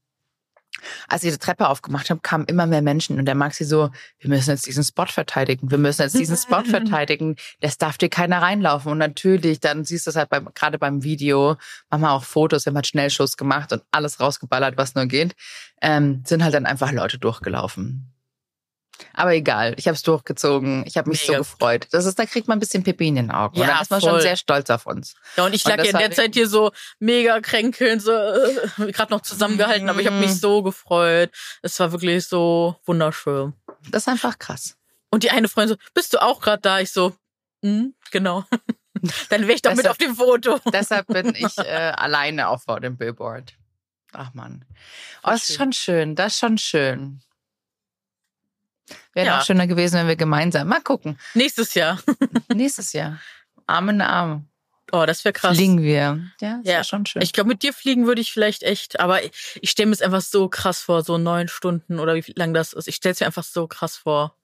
als 1.09 1.25
ich 1.25 1.33
die 1.33 1.39
Treppe 1.39 1.69
aufgemacht 1.69 2.11
habe, 2.11 2.21
kamen 2.21 2.45
immer 2.47 2.67
mehr 2.67 2.83
Menschen 2.83 3.19
und 3.19 3.25
der 3.25 3.35
Maxi 3.35 3.65
so, 3.65 3.91
wir 4.19 4.31
müssen 4.31 4.51
jetzt 4.51 4.67
diesen 4.67 4.85
Spot 4.85 5.07
verteidigen, 5.07 5.71
wir 5.71 5.79
müssen 5.79 6.03
jetzt 6.03 6.19
diesen 6.19 6.37
Spot 6.37 6.65
verteidigen, 6.65 7.37
das 7.61 7.79
darf 7.79 7.99
dir 7.99 8.09
keiner 8.09 8.43
reinlaufen. 8.43 8.93
Und 8.93 8.99
natürlich, 8.99 9.61
dann 9.61 9.85
siehst 9.85 10.07
du 10.07 10.11
es 10.11 10.17
halt 10.17 10.29
beim, 10.31 10.49
gerade 10.55 10.79
beim 10.79 11.03
Video, 11.03 11.57
machen 11.91 12.03
wir 12.03 12.13
auch 12.13 12.25
Fotos, 12.25 12.65
wir 12.65 12.71
haben 12.71 12.77
halt 12.77 12.87
Schnellschuss 12.87 13.37
gemacht 13.37 13.73
und 13.73 13.83
alles 13.91 14.21
rausgeballert, 14.21 14.77
was 14.77 14.95
nur 14.95 15.07
geht, 15.07 15.35
ähm, 15.83 16.23
sind 16.27 16.43
halt 16.43 16.55
dann 16.55 16.67
einfach 16.67 16.93
Leute 16.93 17.19
durchgelaufen. 17.19 18.13
Aber 19.15 19.35
egal, 19.35 19.75
ich 19.79 19.87
habe 19.87 19.95
es 19.95 20.03
durchgezogen. 20.03 20.85
Ich 20.87 20.97
habe 20.97 21.09
mich 21.09 21.23
Mega. 21.23 21.35
so 21.35 21.39
gefreut. 21.39 21.87
Das 21.93 22.05
ist, 22.05 22.19
da 22.19 22.27
kriegt 22.27 22.49
man 22.49 22.59
ein 22.59 22.61
bisschen 22.61 22.83
Pipi 22.83 23.09
in 23.09 23.17
den 23.17 23.31
Augen. 23.31 23.57
Ja, 23.57 23.63
und 23.63 23.69
dann 23.69 23.83
ist 23.83 23.91
man 23.91 24.01
voll. 24.01 24.11
schon 24.11 24.21
sehr 24.21 24.37
stolz 24.37 24.71
auf 24.71 24.87
uns. 24.87 25.15
Ja, 25.37 25.47
und 25.47 25.55
ich 25.55 25.65
lag 25.65 25.79
ja 25.79 25.85
in 25.85 25.99
der 25.99 26.11
Zeit 26.11 26.35
hier 26.35 26.49
so 26.49 26.73
mega 26.99 27.41
kränkeln, 27.41 28.01
so 28.01 28.13
äh, 28.13 28.93
gerade 28.93 29.13
noch 29.13 29.23
zusammengehalten, 29.23 29.87
mm. 29.87 29.91
aber 29.91 30.01
ich 30.01 30.07
habe 30.07 30.17
mich 30.17 30.31
mhm. 30.31 30.35
so 30.35 30.63
gefreut. 30.63 31.31
Es 31.63 31.79
war 31.81 31.93
wirklich 31.93 32.27
so 32.27 32.77
wunderschön. 32.85 33.55
Das 33.91 34.03
ist 34.03 34.09
einfach 34.09 34.39
krass. 34.39 34.77
Und 35.11 35.23
die 35.23 35.31
eine 35.31 35.49
Freundin 35.49 35.77
so, 35.77 35.91
bist 35.95 36.13
du 36.13 36.23
auch 36.23 36.41
gerade 36.41 36.61
da? 36.61 36.81
Ich 36.81 36.93
so, 36.93 37.15
mm, 37.63 37.89
genau. 38.11 38.45
Dann 39.31 39.43
wäre 39.43 39.53
ich 39.53 39.63
doch 39.63 39.71
deshalb, 39.71 39.77
mit 39.77 39.89
auf 39.89 39.99
dem 39.99 40.17
Foto. 40.17 40.61
deshalb 40.73 41.07
bin 41.07 41.35
ich 41.39 41.57
äh, 41.59 41.93
alleine 41.97 42.49
auf 42.49 42.65
vor 42.65 42.81
dem 42.81 42.97
Billboard. 42.97 43.55
Ach 44.13 44.33
man. 44.35 44.65
Oh, 45.23 45.31
das 45.31 45.51
ist 45.51 45.57
schon 45.57 45.73
schön. 45.73 46.15
Das 46.15 46.35
ist 46.35 46.41
schon 46.41 46.59
schön. 46.59 47.21
Wäre 49.19 49.27
ja. 49.27 49.37
noch 49.39 49.45
schöner 49.45 49.67
gewesen, 49.67 49.97
wenn 49.97 50.07
wir 50.07 50.15
gemeinsam. 50.15 50.69
Mal 50.69 50.81
gucken. 50.81 51.19
Nächstes 51.35 51.75
Jahr. 51.75 51.99
Nächstes 52.55 52.93
Jahr. 52.93 53.19
Arm 53.67 53.89
in 53.89 54.01
Arm. 54.01 54.47
Oh, 54.93 55.07
das 55.07 55.25
wäre 55.25 55.33
krass. 55.33 55.57
Fliegen 55.57 55.83
wir. 55.83 56.21
Ja, 56.41 56.61
ja. 56.63 56.85
schon 56.85 57.05
schön. 57.05 57.21
Ich 57.21 57.33
glaube, 57.33 57.49
mit 57.49 57.65
dir 57.65 57.73
fliegen 57.73 58.07
würde 58.07 58.21
ich 58.21 58.33
vielleicht 58.33 58.63
echt, 58.63 59.01
aber 59.01 59.25
ich, 59.25 59.33
ich 59.61 59.71
stelle 59.71 59.89
mir 59.89 59.95
es 59.95 60.03
einfach 60.03 60.21
so 60.21 60.49
krass 60.49 60.83
vor, 60.83 61.03
so 61.03 61.19
neun 61.19 61.49
Stunden 61.49 61.99
oder 61.99 62.15
wie 62.15 62.33
lang 62.37 62.55
das 62.55 62.73
ist. 62.73 62.87
Ich 62.87 62.95
stelle 62.95 63.13
es 63.13 63.19
mir 63.19 63.27
einfach 63.27 63.43
so 63.43 63.67
krass 63.67 63.97
vor. 63.97 64.37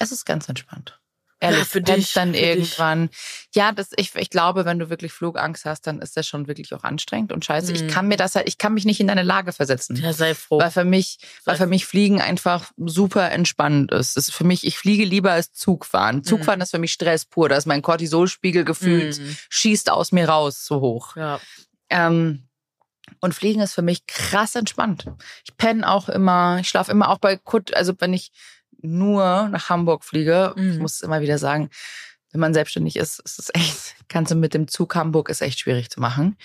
Es 0.00 0.10
ist 0.10 0.24
ganz 0.24 0.48
entspannt. 0.48 0.98
Ehrlich, 1.38 1.74
ja, 1.74 1.80
dich 1.80 2.12
dann 2.14 2.32
irgendwann. 2.32 3.08
Dich. 3.08 3.18
Ja, 3.54 3.70
das 3.70 3.90
ich 3.96 4.14
ich 4.14 4.30
glaube, 4.30 4.64
wenn 4.64 4.78
du 4.78 4.88
wirklich 4.88 5.12
Flugangst 5.12 5.66
hast, 5.66 5.86
dann 5.86 6.00
ist 6.00 6.16
das 6.16 6.26
schon 6.26 6.48
wirklich 6.48 6.72
auch 6.72 6.82
anstrengend 6.82 7.30
und 7.30 7.44
scheiße. 7.44 7.72
Mhm. 7.72 7.76
Ich 7.76 7.88
kann 7.88 8.08
mir 8.08 8.16
das 8.16 8.34
halt, 8.36 8.48
ich 8.48 8.56
kann 8.56 8.72
mich 8.72 8.86
nicht 8.86 9.00
in 9.00 9.08
deine 9.08 9.22
Lage 9.22 9.52
versetzen. 9.52 9.96
Ja, 9.96 10.14
sei 10.14 10.34
froh. 10.34 10.58
Weil 10.58 10.70
für 10.70 10.84
mich, 10.84 11.18
sei 11.20 11.52
weil 11.52 11.56
für 11.58 11.66
mich 11.66 11.84
Fliegen 11.84 12.22
einfach 12.22 12.72
super 12.78 13.30
entspannend 13.30 13.92
ist. 13.92 14.16
Das 14.16 14.28
ist 14.28 14.34
für 14.34 14.44
mich, 14.44 14.66
ich 14.66 14.78
fliege 14.78 15.04
lieber 15.04 15.32
als 15.32 15.52
Zugfahren. 15.52 16.24
Zugfahren 16.24 16.58
mhm. 16.58 16.62
ist 16.62 16.70
für 16.70 16.78
mich 16.78 16.92
Stress 16.92 17.26
pur. 17.26 17.50
Da 17.50 17.56
ist 17.56 17.66
mein 17.66 17.82
Cortisolspiegel 17.82 18.64
gefühlt 18.64 19.18
mhm. 19.18 19.36
schießt 19.50 19.90
aus 19.90 20.12
mir 20.12 20.28
raus 20.28 20.64
so 20.64 20.80
hoch. 20.80 21.16
Ja. 21.16 21.38
Ähm, 21.90 22.48
und 23.20 23.34
Fliegen 23.34 23.60
ist 23.60 23.74
für 23.74 23.82
mich 23.82 24.06
krass 24.06 24.54
entspannt. 24.54 25.06
Ich 25.44 25.56
penne 25.56 25.88
auch 25.88 26.08
immer, 26.08 26.58
ich 26.60 26.68
schlafe 26.68 26.90
immer 26.90 27.10
auch 27.10 27.18
bei 27.18 27.36
Kut, 27.36 27.74
also 27.74 27.94
wenn 27.98 28.12
ich 28.12 28.32
nur 28.80 29.48
nach 29.48 29.68
Hamburg 29.68 30.04
fliege, 30.04 30.54
mhm. 30.56 30.72
ich 30.72 30.78
muss 30.78 31.00
immer 31.00 31.20
wieder 31.20 31.38
sagen, 31.38 31.70
wenn 32.32 32.40
man 32.40 32.54
selbstständig 32.54 32.96
ist, 32.96 33.20
ist 33.20 33.38
es 33.38 33.50
echt, 33.54 33.96
kannst 34.08 34.32
du 34.32 34.36
mit 34.36 34.54
dem 34.54 34.68
Zug 34.68 34.94
Hamburg 34.94 35.28
ist 35.28 35.40
echt 35.40 35.60
schwierig 35.60 35.90
zu 35.90 36.00
machen. 36.00 36.36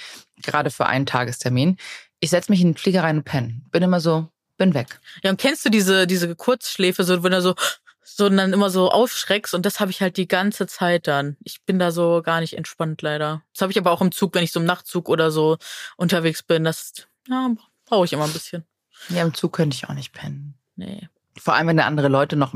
Gerade 0.42 0.72
für 0.72 0.86
einen 0.86 1.06
Tagestermin. 1.06 1.78
Ich 2.20 2.30
setze 2.30 2.52
mich 2.52 2.62
in 2.62 2.70
den 2.70 2.78
Flieger 2.78 3.04
rein 3.04 3.18
und 3.18 3.24
penne. 3.24 3.62
Bin 3.72 3.84
immer 3.84 4.00
so, 4.00 4.30
bin 4.58 4.74
weg. 4.74 5.00
Ja, 5.24 5.32
und 5.32 5.40
kennst 5.40 5.66
du 5.66 5.70
diese, 5.70 6.08
diese 6.08 6.36
Kurzschläfe, 6.36 7.04
so, 7.04 7.24
wenn 7.24 7.32
du 7.32 7.42
so, 7.42 7.56
so 8.04 8.30
dann 8.30 8.54
immer 8.54 8.70
so 8.70 8.90
aufschreckst 8.90 9.54
und 9.54 9.66
das 9.66 9.80
habe 9.80 9.92
ich 9.92 10.02
halt 10.02 10.18
die 10.18 10.28
ganze 10.28 10.68
Zeit 10.68 11.08
dann. 11.08 11.38
Ich 11.44 11.64
bin 11.64 11.80
da 11.80 11.92
so 11.92 12.22
gar 12.24 12.40
nicht 12.40 12.54
entspannt 12.54 13.02
leider. 13.02 13.44
Das 13.54 13.62
habe 13.62 13.72
ich 13.72 13.78
aber 13.78 13.92
auch 13.92 14.02
im 14.02 14.12
Zug, 14.12 14.34
wenn 14.36 14.44
ich 14.44 14.52
so 14.52 14.60
im 14.60 14.66
Nachtzug 14.66 15.10
oder 15.10 15.32
so 15.32 15.58
unterwegs 15.98 16.44
bin. 16.44 16.64
Das 16.64 16.94
ja, 17.28 17.52
brauche 17.86 18.06
ich 18.06 18.14
immer 18.14 18.26
ein 18.26 18.34
bisschen. 18.34 18.66
Ja, 19.10 19.24
im 19.24 19.34
Zug 19.34 19.54
könnte 19.54 19.76
ich 19.76 19.90
auch 19.90 19.94
nicht 19.94 20.14
pennen. 20.14 20.56
Nee. 20.76 21.10
Vor 21.38 21.54
allem, 21.54 21.68
wenn 21.68 21.78
da 21.78 21.86
andere 21.86 22.08
Leute 22.08 22.36
noch, 22.36 22.54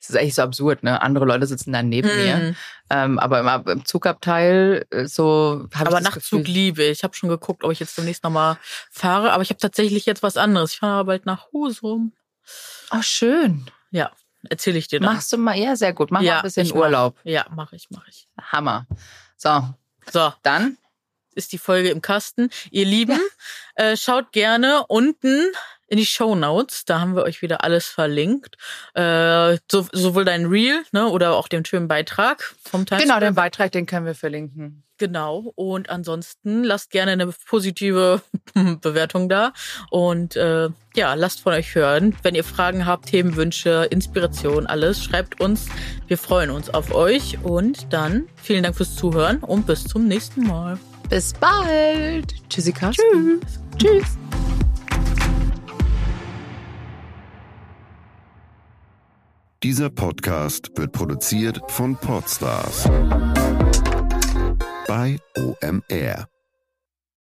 es 0.00 0.10
ist 0.10 0.16
eigentlich 0.16 0.34
so 0.34 0.42
absurd, 0.42 0.82
ne? 0.82 1.02
Andere 1.02 1.24
Leute 1.24 1.46
sitzen 1.46 1.72
dann 1.72 1.88
neben 1.88 2.08
mhm. 2.08 2.16
mir. 2.16 2.54
Ähm, 2.90 3.18
aber 3.18 3.40
im, 3.40 3.68
im 3.68 3.84
Zugabteil 3.84 4.86
äh, 4.90 5.06
so 5.06 5.66
habe 5.74 5.90
ich. 5.90 5.96
Aber 5.96 6.00
Nachtzug 6.00 6.46
liebe 6.46 6.84
ich. 6.84 6.98
Ich 6.98 7.04
habe 7.04 7.14
schon 7.14 7.28
geguckt, 7.28 7.64
ob 7.64 7.72
ich 7.72 7.80
jetzt 7.80 7.96
demnächst 7.96 8.22
nochmal 8.24 8.58
fahre. 8.90 9.32
Aber 9.32 9.42
ich 9.42 9.50
habe 9.50 9.58
tatsächlich 9.58 10.06
jetzt 10.06 10.22
was 10.22 10.36
anderes. 10.36 10.74
Ich 10.74 10.78
fahre 10.78 11.04
bald 11.04 11.26
nach 11.26 11.52
Husum. 11.52 12.12
Ach, 12.90 13.02
schön. 13.02 13.66
Ja, 13.90 14.10
erzähle 14.48 14.78
ich 14.78 14.88
dir 14.88 15.00
dann. 15.00 15.14
Machst 15.14 15.32
du 15.32 15.38
mal, 15.38 15.56
ja, 15.56 15.76
sehr 15.76 15.92
gut. 15.92 16.10
Mach 16.10 16.20
ja, 16.20 16.34
mal 16.34 16.38
ein 16.38 16.42
bisschen 16.42 16.72
Urlaub. 16.72 17.16
Mach, 17.16 17.30
ja, 17.30 17.46
mache 17.54 17.76
ich, 17.76 17.90
mache 17.90 18.08
ich. 18.08 18.28
Hammer. 18.40 18.86
So. 19.36 19.74
So. 20.10 20.32
Dann 20.42 20.76
ist 21.34 21.52
die 21.52 21.58
Folge 21.58 21.90
im 21.90 22.02
Kasten. 22.02 22.50
Ihr 22.70 22.84
Lieben, 22.84 23.20
ja. 23.78 23.92
äh, 23.92 23.96
schaut 23.96 24.32
gerne 24.32 24.84
unten 24.88 25.52
in 25.92 25.98
die 25.98 26.06
Show 26.06 26.34
Notes. 26.34 26.86
Da 26.86 27.00
haben 27.00 27.14
wir 27.14 27.22
euch 27.24 27.42
wieder 27.42 27.64
alles 27.64 27.86
verlinkt. 27.86 28.56
Äh, 28.94 29.58
so, 29.70 29.86
sowohl 29.92 30.24
dein 30.24 30.46
Reel 30.46 30.82
ne, 30.92 31.06
oder 31.06 31.36
auch 31.36 31.48
den 31.48 31.66
schönen 31.66 31.86
Beitrag 31.86 32.54
vom 32.64 32.86
Teil. 32.86 33.02
Genau, 33.02 33.20
den 33.20 33.34
Beitrag, 33.34 33.72
den 33.72 33.84
können 33.84 34.06
wir 34.06 34.14
verlinken. 34.14 34.84
Genau. 34.96 35.52
Und 35.54 35.90
ansonsten 35.90 36.64
lasst 36.64 36.90
gerne 36.92 37.10
eine 37.10 37.26
positive 37.46 38.22
Bewertung 38.54 39.28
da. 39.28 39.52
Und 39.90 40.36
äh, 40.36 40.70
ja, 40.94 41.12
lasst 41.12 41.40
von 41.40 41.52
euch 41.52 41.74
hören. 41.74 42.16
Wenn 42.22 42.34
ihr 42.34 42.44
Fragen 42.44 42.86
habt, 42.86 43.06
Themenwünsche, 43.06 43.88
Inspiration, 43.90 44.66
alles, 44.66 45.02
schreibt 45.02 45.40
uns. 45.40 45.66
Wir 46.06 46.16
freuen 46.16 46.50
uns 46.50 46.70
auf 46.70 46.94
euch. 46.94 47.38
Und 47.42 47.92
dann 47.92 48.28
vielen 48.36 48.62
Dank 48.62 48.76
fürs 48.76 48.96
Zuhören 48.96 49.38
und 49.38 49.66
bis 49.66 49.84
zum 49.84 50.08
nächsten 50.08 50.46
Mal. 50.46 50.78
Bis 51.12 51.34
bald. 51.34 52.34
Tschüssi, 52.48 52.72
Tschüss. 52.72 53.60
Tschüss. 53.76 54.16
Dieser 59.62 59.90
Podcast 59.90 60.70
wird 60.74 60.92
produziert 60.92 61.60
von 61.68 61.96
Podstars 61.96 62.88
bei 64.88 65.18
OMR. 65.36 66.31